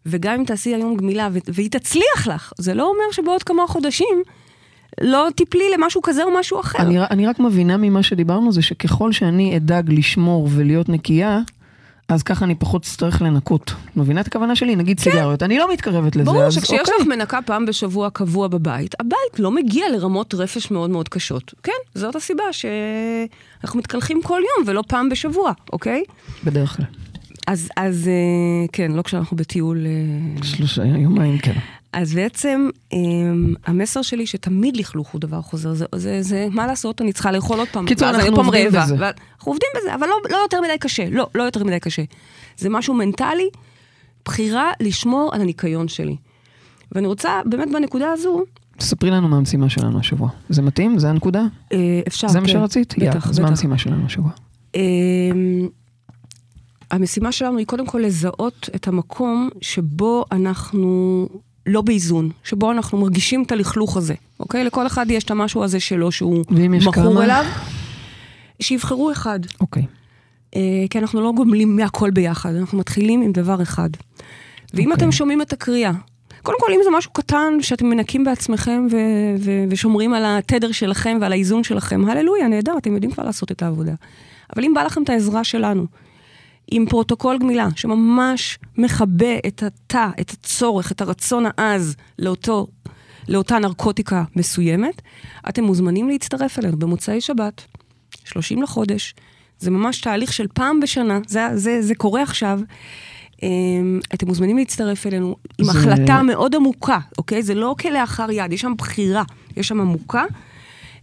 וגם 0.06 0.40
אם 0.40 0.46
תעשי 0.46 0.76
היום 0.76 0.98
גמילה 0.98 1.30
והיא 1.48 1.72
תצליח 1.72 2.28
לך, 2.28 2.54
זה 2.58 2.74
לא 2.74 2.84
אומר 2.84 3.12
שבעוד 3.12 3.44
כמה 3.44 3.68
חודשים 3.68 4.24
לא 5.02 5.28
תיפלי 5.36 5.64
למשהו 5.78 6.02
כזה 6.02 6.24
או 6.24 6.30
משהו 6.40 6.60
אחר. 6.60 6.80
אני, 6.80 7.00
אני 7.00 7.28
רק 7.28 7.40
מבינה 7.40 7.78
ממה 7.78 8.04
שדיברנו, 8.04 8.52
זה 8.52 8.62
שככל 8.62 9.12
שאני 9.12 9.58
אדאג 9.58 9.94
לשמור 9.94 10.50
ולהיות 10.52 10.90
נקייה, 10.90 11.40
אז 12.12 12.24
ככה 12.24 12.46
אני 12.46 12.56
פחות 12.56 12.84
אצטרך 12.84 13.22
לנקות. 13.22 13.74
מבינה 13.96 14.22
את 14.22 14.28
הכוונה 14.28 14.56
שלי? 14.56 14.76
נגיד 14.76 15.00
כן. 15.00 15.12
סיגריות. 15.12 15.44
אני 15.44 15.58
לא 15.58 15.74
מתקרבת 15.74 16.16
לזה, 16.16 16.26
ברור 16.26 16.50
שכשיש 16.50 16.80
אוקיי. 16.80 16.94
לך 17.00 17.08
מנקה 17.08 17.40
פעם 17.42 17.66
בשבוע 17.66 18.10
קבוע 18.10 18.48
בבית, 18.48 18.96
הבית 19.00 19.40
לא 19.40 19.52
מגיע 19.52 19.90
לרמות 19.90 20.34
רפש 20.34 20.72
מאוד 20.72 20.90
מאוד 20.90 21.10
קשות. 21.10 21.54
כן, 21.64 21.72
זאת 21.96 22.16
הסיבה 22.16 22.44
שאנחנו 22.52 23.80
מתקלחים 23.80 24.22
כל 24.22 24.42
יום 24.58 24.68
ולא 24.68 24.84
פעם 24.88 25.10
בשבוע, 25.10 25.52
אוקיי? 25.74 26.04
בדרך 26.44 26.78
כלל. 26.78 26.86
אז, 27.48 27.70
אז 27.78 28.08
אה, 28.08 28.68
כן, 28.72 28.92
לא 28.92 29.02
כשאנחנו 29.02 29.38
בטיול... 29.38 29.86
אה, 29.86 30.44
שלושה 30.44 30.86
יומיים, 30.86 31.38
כן. 31.38 31.54
אז 31.94 32.14
בעצם 32.14 32.70
אמ, 32.94 33.54
המסר 33.66 34.02
שלי 34.02 34.26
שתמיד 34.26 34.78
לכלוך 34.78 35.08
הוא 35.08 35.22
דבר 35.22 35.42
חוזר, 35.42 35.74
זה, 35.74 35.86
זה, 35.96 36.22
זה 36.22 36.48
מה 36.52 36.68
לעשות, 36.68 37.02
אני 37.02 37.14
צריכה 37.14 37.32
לאכול 37.32 37.60
עוד 37.60 37.68
פעם. 37.72 37.86
קיצור, 37.86 38.10
אנחנו 38.10 38.36
עובדים 38.36 38.68
רבע, 38.68 38.84
בזה. 38.84 38.96
אנחנו 38.96 39.52
עובדים 39.52 39.70
בזה, 39.78 39.96
אבל 39.96 40.08
לא, 40.08 40.16
לא 40.30 40.38
יותר 40.38 40.62
מדי 40.62 40.78
קשה, 40.80 41.10
לא, 41.10 41.30
לא 41.36 41.44
יותר 41.44 41.64
מדי 41.64 41.80
קשה. 41.80 42.04
זה 42.58 42.70
משהו 42.70 42.94
מנטלי, 42.94 43.50
בחירה 44.26 44.72
לשמור 44.80 45.30
על 45.34 45.42
הניקיון 45.42 45.88
שלי. 45.88 46.16
ואני 46.92 47.08
רוצה, 47.08 47.42
באמת 47.46 47.68
בנקודה 47.72 48.12
הזו... 48.12 48.44
תספרי 48.78 49.12
לנו 49.12 49.28
מה 49.28 49.38
המשימה 49.38 49.70
שלנו 49.70 50.00
השבוע. 50.00 50.30
זה 50.50 50.62
מתאים? 50.62 51.00
זה 51.00 51.10
הנקודה? 51.10 51.44
אה, 51.74 52.02
אפשר, 52.08 52.28
כן. 52.28 52.34
זה 52.34 52.40
מה 52.40 52.48
כן. 52.48 52.54
שרצית? 52.54 52.94
בטח, 52.98 53.16
בטח. 53.16 53.30
אז 53.30 53.40
מה 53.40 53.48
המשימה 53.48 53.78
שלנו 53.78 54.06
השבוע? 54.06 54.32
אמ, 54.76 55.68
המשימה 56.92 57.32
שלנו 57.32 57.58
היא 57.58 57.66
קודם 57.66 57.86
כל 57.86 58.00
לזהות 58.00 58.70
את 58.76 58.88
המקום 58.88 59.50
שבו 59.62 60.26
אנחנו 60.32 61.28
לא 61.66 61.82
באיזון, 61.82 62.30
שבו 62.44 62.72
אנחנו 62.72 62.98
מרגישים 62.98 63.44
את 63.44 63.52
הלכלוך 63.52 63.98
הזה, 63.98 64.14
אוקיי? 64.40 64.64
לכל 64.64 64.88
אחד 64.88 65.12
יש 65.12 65.24
את 65.24 65.32
המשהו 65.32 65.64
הזה 65.64 65.80
שלו 65.80 66.12
שהוא 66.12 66.44
מכור 66.50 67.24
אליו. 67.24 67.46
שיבחרו 68.62 69.12
אחד. 69.12 69.40
אוקיי. 69.62 69.86
אה, 70.56 70.62
כי 70.90 71.00
אנחנו 71.00 71.22
לא 71.22 71.32
גומלים 71.36 71.76
מהכל 71.76 72.12
ביחד, 72.12 72.56
אנחנו 72.56 72.78
מתחילים 72.78 73.22
עם 73.22 73.32
דבר 73.32 73.62
אחד. 73.62 73.90
ואם 74.74 74.92
אוקיי. 74.92 75.06
אתם 75.06 75.12
שומעים 75.12 75.42
את 75.42 75.54
הקריאה, 75.54 75.92
קודם 76.44 76.58
כל, 76.60 76.72
אם 76.72 76.80
זה 76.84 76.90
משהו 76.98 77.12
קטן 77.12 77.54
שאתם 77.62 77.86
מנקים 77.86 78.24
בעצמכם 78.24 78.88
ו- 78.92 78.96
ו- 79.40 79.64
ושומרים 79.70 80.14
על 80.14 80.24
התדר 80.26 80.72
שלכם 80.72 81.18
ועל 81.22 81.32
האיזון 81.32 81.64
שלכם, 81.64 82.06
הללויה, 82.10 82.48
נהדר, 82.48 82.78
אתם 82.78 82.94
יודעים 82.94 83.12
כבר 83.12 83.24
לעשות 83.24 83.52
את 83.52 83.62
העבודה. 83.62 83.94
אבל 84.56 84.64
אם 84.64 84.74
בא 84.74 84.84
לכם 84.84 85.04
את 85.04 85.10
העזרה 85.10 85.44
שלנו, 85.44 85.86
עם 86.72 86.86
פרוטוקול 86.86 87.38
גמילה, 87.38 87.68
שממש 87.76 88.60
מכבה 88.78 89.38
את 89.48 89.64
התא, 89.64 90.08
את 90.22 90.32
הצורך, 90.32 90.92
את 90.92 91.02
הרצון 91.02 91.44
העז 91.58 91.96
לאותו, 92.20 92.68
לאותה 93.28 93.60
נרקוטיקה 93.60 94.24
מסוימת, 94.36 95.02
אתם 95.50 95.64
מוזמנים 95.64 96.10
להצטרף 96.10 96.60
אלינו 96.60 96.78
במוצאי 96.78 97.22
שבת, 97.22 97.62
30 98.24 98.62
לחודש. 98.62 99.16
זה 99.60 99.72
ממש 99.72 100.02
תהליך 100.02 100.34
של 100.34 100.48
פעם 100.54 100.80
בשנה, 100.80 101.20
זה, 101.28 101.48
זה, 101.54 101.82
זה 101.82 101.96
קורה 101.96 102.22
עכשיו. 102.24 102.60
אמ, 103.44 104.00
אתם 104.14 104.28
מוזמנים 104.28 104.58
להצטרף 104.58 105.08
אלינו 105.08 105.36
עם 105.58 105.66
זה... 105.66 105.72
החלטה 105.72 106.22
מאוד 106.22 106.56
עמוקה, 106.56 107.00
אוקיי? 107.18 107.44
זה 107.44 107.54
לא 107.54 107.76
כלאחר 107.80 108.32
יד, 108.32 108.54
יש 108.54 108.62
שם 108.62 108.74
בחירה, 108.78 109.24
יש 109.58 109.68
שם 109.68 109.82
עמוקה. 109.82 110.24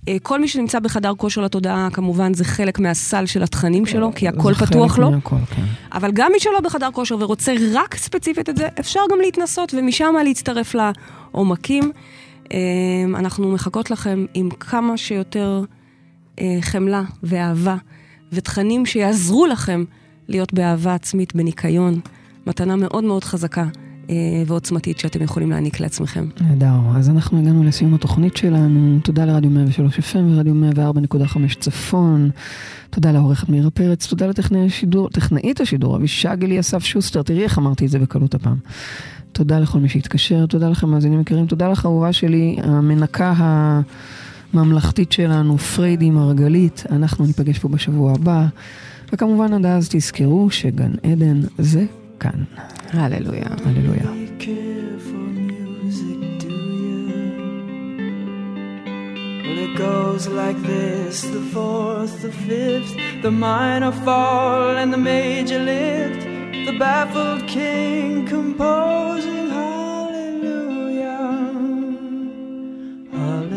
אה, 0.09 0.17
כל 0.23 0.41
מי 0.41 0.49
שנמצא 0.49 0.79
בחדר 0.79 1.13
כושר 1.17 1.41
לתודעה, 1.41 1.89
כמובן, 1.93 2.35
זה 2.35 2.45
חלק 2.45 2.79
מהסל 2.79 3.27
של 3.27 3.43
התכנים 3.43 3.87
שלו, 3.87 4.13
כי 4.15 4.29
הכל 4.29 4.55
פתוח 4.55 4.99
לו. 4.99 5.11
מהכל, 5.11 5.37
כן. 5.57 5.63
אבל 5.93 6.11
גם 6.13 6.33
מי 6.33 6.41
שלא 6.41 6.61
בחדר 6.61 6.89
כושר 6.93 7.17
ורוצה 7.21 7.55
רק 7.73 7.95
ספציפית 7.95 8.49
את 8.49 8.57
זה, 8.57 8.69
אפשר 8.81 9.01
גם 9.11 9.19
להתנסות 9.21 9.75
ומשם 9.79 10.15
להצטרף 10.25 10.75
לעומקים. 10.75 11.93
אה, 12.53 12.59
אנחנו 13.15 13.53
מחכות 13.53 13.91
לכם 13.91 14.27
עם 14.35 14.51
כמה 14.51 14.97
שיותר 14.97 15.63
אה, 16.41 16.59
חמלה 16.61 17.03
ואהבה 17.23 17.77
ותכנים 18.33 18.87
שיעזרו 18.87 19.47
לכם 19.47 19.85
להיות 20.29 20.53
באהבה 20.53 20.95
עצמית, 20.95 21.35
בניקיון. 21.35 22.01
מתנה 22.47 22.77
מאוד 22.77 23.05
מאוד 23.05 23.25
חזקה. 23.25 23.65
אה, 24.11 24.15
ועוצמתית 24.47 24.99
שאתם 24.99 25.23
יכולים 25.23 25.51
להעניק 25.51 25.81
לעצמכם. 25.81 26.27
נהדר. 26.41 26.75
אז 26.97 27.11
אנחנו 27.11 27.39
הגענו 27.39 27.65
לסיום 27.65 27.95
התוכנית 27.95 28.37
שלנו. 28.37 28.99
תודה 29.03 29.25
לרדיו 29.25 29.51
103 29.51 29.99
FM 29.99 30.19
ורדיו 30.31 30.55
104.5 30.75 31.55
צפון. 31.61 32.31
תודה 32.91 33.13
לעורכת 33.13 33.49
מאירה 33.49 33.71
פרץ, 33.71 34.07
תודה 34.07 34.27
לטכנאית 34.27 34.67
השידור, 34.67 35.09
השידור, 35.61 35.97
אבישג 35.97 36.45
אלי 36.45 36.61
אסף 36.61 36.85
שוסטר. 36.85 37.23
תראי 37.23 37.43
איך 37.43 37.59
אמרתי 37.59 37.87
את 37.87 37.91
זה 37.91 37.99
בקלות 37.99 38.35
הפעם. 38.35 38.57
תודה 39.33 39.59
לכל 39.59 39.79
מי 39.79 39.89
שהתקשר, 39.89 40.47
תודה 40.47 40.69
לכם 40.69 40.89
מאזינים 40.89 41.21
יקרים, 41.21 41.47
תודה 41.47 41.69
לך 41.69 41.87
אהובה 41.87 42.13
שלי, 42.13 42.57
המנקה 42.63 43.35
הממלכתית 44.55 45.13
שלנו, 45.13 45.59
פריידי 45.59 46.11
מרגלית. 46.11 46.85
אנחנו 46.91 47.27
ניפגש 47.27 47.59
פה 47.59 47.69
בשבוע 47.69 48.13
הבא. 48.13 48.47
וכמובן 49.13 49.53
עד 49.53 49.67
אז 49.67 49.89
תזכרו 49.91 50.51
שגן 50.51 50.91
עדן 51.03 51.41
זה 51.59 51.85
כאן. 52.20 52.44
הללויה. 52.94 53.48
הללויה. 53.66 54.24
it 59.64 59.78
goes 59.78 60.28
like 60.28 60.60
this 60.64 61.22
the 61.22 61.42
fourth, 61.54 62.22
the 62.22 62.32
fifth, 62.32 62.94
the 63.22 63.32
minor 63.32 63.92
fall 63.92 64.78
and 64.82 64.92
the 64.92 64.98
major 64.98 65.60
lift, 65.60 66.22
the 66.68 66.76
baffled 66.78 67.48
king 67.48 68.26
composing 68.28 69.50
hallelujah. 69.50 71.20
Hallelujah. 73.12 73.57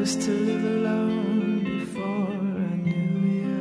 used 0.00 0.22
to 0.22 0.30
live 0.30 0.64
alone 0.64 1.62
before 1.78 2.32
I 2.70 2.74
knew 2.84 3.16
you. 3.36 3.58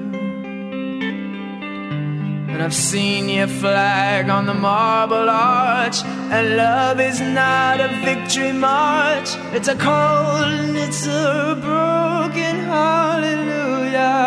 And 2.51 2.63
I've 2.63 2.73
seen 2.73 3.27
your 3.27 3.49
flag 3.61 4.29
on 4.29 4.45
the 4.45 4.53
marble 4.53 5.29
arch. 5.29 6.01
And 6.33 6.55
love 6.55 7.01
is 7.01 7.19
not 7.19 7.81
a 7.81 7.89
victory 8.05 8.53
march, 8.53 9.29
it's 9.57 9.67
a 9.67 9.75
cold 9.75 10.47
and 10.59 10.77
it's 10.77 11.05
a 11.07 11.57
broken 11.67 12.55
hallelujah. 12.73 14.19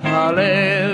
Hallelujah. 0.00 0.89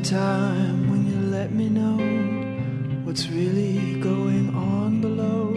A 0.00 0.04
time 0.04 0.90
when 0.90 1.06
you 1.06 1.18
let 1.30 1.52
me 1.52 1.68
know 1.68 1.96
what's 3.04 3.28
really 3.28 4.00
going 4.00 4.54
on 4.54 5.00
below. 5.00 5.52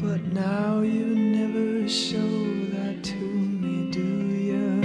But 0.00 0.22
now 0.32 0.80
you 0.80 1.04
never 1.14 1.88
show 1.88 2.32
that 2.74 3.04
to 3.04 3.14
me, 3.14 3.90
do 3.90 4.08
you? 4.48 4.80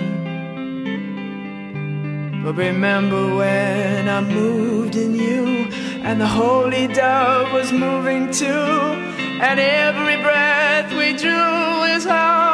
But 2.43 2.55
remember 2.55 3.35
when 3.35 4.09
I 4.09 4.21
moved 4.21 4.95
in 4.95 5.15
you, 5.15 5.69
and 6.03 6.19
the 6.19 6.27
holy 6.27 6.87
dove 6.87 7.51
was 7.53 7.71
moving 7.71 8.31
too, 8.31 8.45
and 8.45 9.59
every 9.59 10.17
breath 10.21 10.91
we 10.91 11.17
drew 11.17 11.83
is 11.95 12.03
hallelujah, 12.03 12.52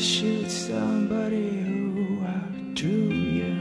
shoot 0.00 0.50
somebody 0.50 1.60
who 1.60 2.24
outdrew 2.24 3.12
you. 3.12 3.54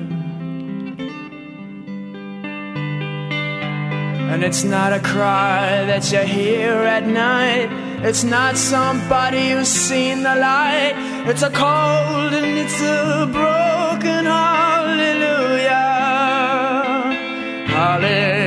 And 4.31 4.43
it's 4.43 4.63
not 4.63 4.93
a 4.93 5.01
cry 5.01 5.83
that 5.85 6.09
you 6.13 6.19
hear 6.19 6.71
at 6.71 7.05
night. 7.05 7.69
It's 8.07 8.23
not 8.23 8.55
somebody 8.55 9.49
who's 9.49 9.67
seen 9.67 10.23
the 10.23 10.35
light. 10.35 10.93
It's 11.27 11.41
a 11.41 11.49
cold 11.49 12.33
and 12.33 12.57
it's 12.57 12.79
a 12.81 13.27
broken 13.31 14.25
hallelujah. 14.25 15.73
Hallelujah. 17.67 18.38